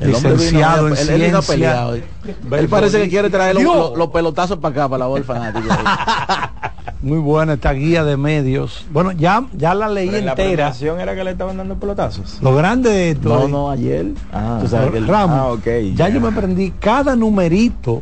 [0.00, 1.86] El hombre vino, licenciado en él, él ciencia.
[1.86, 2.04] hoy.
[2.52, 3.76] Él parece que quiere traer los, Dios.
[3.76, 5.20] los- los pelotazos para acá, para la voz.
[7.04, 8.86] Muy buena esta guía de medios.
[8.90, 10.48] Bueno, ya, ya la leí Pero en la entera.
[10.54, 12.38] premiación era que le estaban dando pelotazos.
[12.40, 14.06] Lo grande de esto No, es- no, ayer.
[14.32, 15.64] Ah, Tú sabes que él- Ramos, Ah, ok,
[15.94, 16.08] ya, ya.
[16.08, 18.00] yo me aprendí cada numerito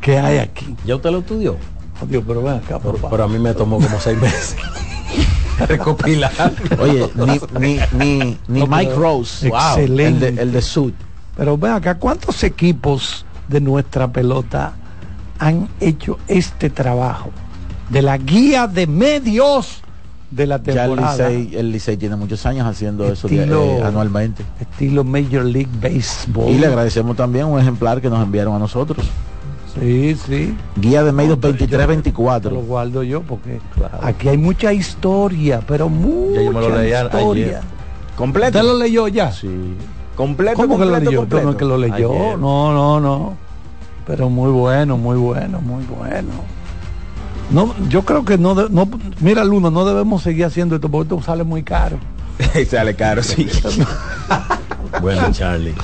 [0.00, 0.74] que hay aquí.
[0.86, 1.56] ¿Ya usted lo estudió?
[2.02, 3.10] Oh, Dios, pero ven acá, Pero, papá.
[3.10, 4.56] pero a mí me tomó como seis meses.
[5.68, 6.32] Recopilar.
[6.80, 9.48] Oye, ni, ni, ni, ni No, Mike pero Rose.
[9.48, 10.28] excelente.
[10.28, 10.92] El de, el de Sud.
[11.36, 14.72] Pero ven acá, ¿cuántos equipos de nuestra pelota
[15.38, 17.30] han hecho este trabajo?
[17.90, 19.82] De la guía de medios
[20.30, 21.28] de la Ya el temporada.
[21.30, 24.44] Licey, el Licey tiene muchos años haciendo eso eh, anualmente.
[24.60, 26.50] Estilo Major League Baseball.
[26.50, 29.06] Y le agradecemos también un ejemplar que nos enviaron a nosotros.
[29.80, 30.54] Sí, sí.
[30.76, 32.50] Guía de medios pero yo- 23-24.
[32.50, 33.60] Lo guardo yo porque
[34.02, 37.46] aquí hay mucha historia, pero mucha Ya yo me lo leí a- historia.
[37.46, 37.60] ayer.
[38.16, 38.58] ¿Completo?
[38.58, 39.30] ¿Usted lo leyó ya?
[39.32, 39.48] Sí.
[40.16, 41.20] Completo, ¿Cómo que lo leyó?
[41.20, 41.44] completo.
[41.46, 41.94] ¿Cómo que lo leyó?
[42.12, 42.38] Ayer.
[42.38, 43.36] No, no, no.
[44.06, 46.28] Pero muy bueno, muy bueno, muy bueno.
[47.50, 48.88] No, yo creo que no, de- no
[49.20, 51.98] mira Luna, no debemos seguir haciendo esto porque esto sale muy caro.
[52.70, 53.48] Sale caro, sí.
[55.02, 55.74] bueno, Charlie.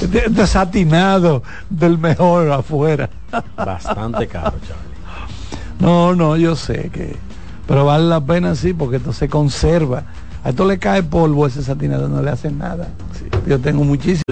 [0.00, 3.08] Este- Desatinado del mejor afuera.
[3.56, 4.88] Bastante caro, Charlie.
[5.78, 7.16] No, no, yo sé que.
[7.66, 10.02] Pero vale la pena sí, porque esto se conserva.
[10.42, 12.88] A esto le cae polvo ese satinado, no le hacen nada.
[13.46, 14.22] Yo tengo muchísimo.